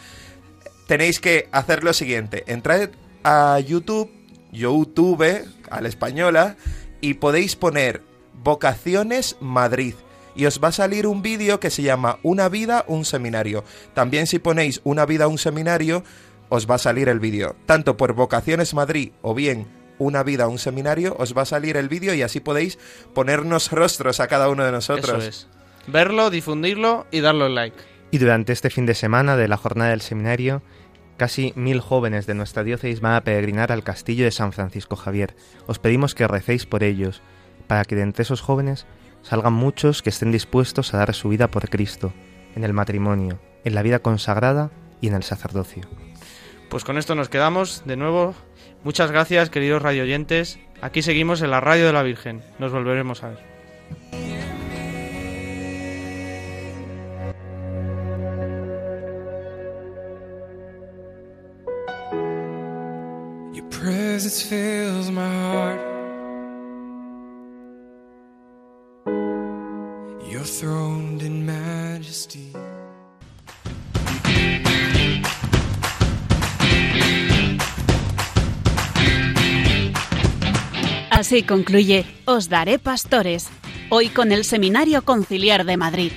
tenéis 0.87 1.21
que 1.21 1.49
hacer 1.53 1.85
lo 1.85 1.93
siguiente, 1.93 2.45
entrad 2.47 2.91
a 3.25 3.59
YouTube, 3.61 4.11
YouTube, 4.53 5.47
a 5.71 5.81
la 5.81 5.89
española, 5.89 6.57
y 7.01 7.14
podéis 7.14 7.57
poner 7.57 8.03
Vocaciones 8.43 9.37
Madrid 9.41 9.95
y 10.37 10.47
os 10.47 10.61
va 10.62 10.68
a 10.68 10.72
salir 10.72 11.07
un 11.07 11.22
vídeo 11.22 11.59
que 11.61 11.70
se 11.70 11.82
llama 11.82 12.18
Una 12.22 12.49
vida, 12.49 12.84
un 12.87 13.05
seminario. 13.05 13.64
También 13.95 14.26
si 14.26 14.39
ponéis 14.39 14.80
Una 14.84 15.07
vida, 15.07 15.28
un 15.28 15.39
seminario, 15.39 16.05
os 16.49 16.70
va 16.70 16.76
a 16.76 16.78
salir 16.78 17.09
el 17.09 17.20
vídeo. 17.20 17.57
Tanto 17.66 17.97
por 17.97 18.12
Vocaciones 18.12 18.74
Madrid 18.74 19.12
o 19.22 19.34
bien 19.34 19.66
Una 19.99 20.22
vida, 20.22 20.47
un 20.47 20.59
seminario, 20.59 21.16
os 21.18 21.37
va 21.37 21.43
a 21.43 21.47
salir 21.47 21.76
el 21.76 21.89
vídeo 21.89 22.12
y 22.14 22.22
así 22.22 22.41
podéis 22.41 22.78
ponernos 23.14 23.72
rostros 23.72 24.20
a 24.20 24.28
cada 24.28 24.51
uno 24.51 24.64
de 24.64 24.72
nosotros. 24.72 25.18
Eso 25.18 25.28
es. 25.28 25.49
Verlo, 25.87 26.30
difundirlo 26.30 27.07
y 27.11 27.20
darle 27.20 27.49
like. 27.49 27.76
Y 28.11 28.18
durante 28.18 28.53
este 28.53 28.70
fin 28.70 28.87
de 28.87 28.95
semana 28.95 29.37
de 29.37 29.49
la 29.49 29.57
jornada 29.57 29.91
del 29.91 30.01
seminario, 30.01 30.62
casi 31.16 31.53
mil 31.57 31.80
jóvenes 31.80 32.26
de 32.26 32.34
nuestra 32.34 32.62
diócesis 32.62 33.01
van 33.01 33.14
a 33.14 33.24
peregrinar 33.24 33.72
al 33.72 33.84
castillo 33.84 34.24
de 34.24 34.30
San 34.30 34.53
Francisco 34.53 34.97
Javier. 34.97 35.34
Os 35.66 35.78
pedimos 35.78 36.14
que 36.14 36.28
recéis 36.28 36.66
por 36.66 36.82
ellos, 36.82 37.22
para 37.66 37.84
que 37.84 37.97
de 37.97 38.03
entre 38.03 38.22
esos 38.22 38.41
jóvenes 38.41 38.87
salgan 39.29 39.53
muchos 39.53 40.03
que 40.03 40.11
estén 40.11 40.31
dispuestos 40.31 40.95
a 40.95 40.99
dar 40.99 41.12
su 41.12 41.29
vida 41.29 41.51
por 41.51 41.68
Cristo, 41.68 42.12
en 42.55 42.62
el 42.62 42.72
matrimonio, 42.72 43.41
en 43.64 43.74
la 43.74 43.83
vida 43.83 43.99
consagrada 43.99 44.70
y 45.01 45.09
en 45.09 45.14
el 45.14 45.24
sacerdocio. 45.24 45.83
Pues 46.68 46.85
con 46.85 46.97
esto 46.97 47.14
nos 47.16 47.29
quedamos. 47.29 47.83
De 47.87 47.97
nuevo, 47.97 48.35
muchas 48.85 49.11
gracias, 49.11 49.51
queridos 49.51 49.83
radioyentes. 49.83 50.61
Aquí 50.81 51.03
seguimos 51.03 51.43
en 51.43 51.51
la 51.51 51.61
radio 51.61 51.87
de 51.87 51.93
la 51.93 52.03
Virgen. 52.03 52.43
Nos 52.59 52.72
volveremos 52.72 53.24
a 53.24 53.31
ver. 53.31 53.57
Your 63.53 63.68
presence 63.70 64.43
fills 64.43 65.11
my 65.11 65.22
heart. 65.22 65.86
Majesty. 71.44 72.53
Así 81.11 81.42
concluye 81.42 82.07
Os 82.26 82.49
Daré 82.49 82.78
Pastores, 82.78 83.49
hoy 83.90 84.09
con 84.09 84.30
el 84.30 84.44
Seminario 84.44 85.03
Conciliar 85.03 85.64
de 85.64 85.76
Madrid. 85.76 86.12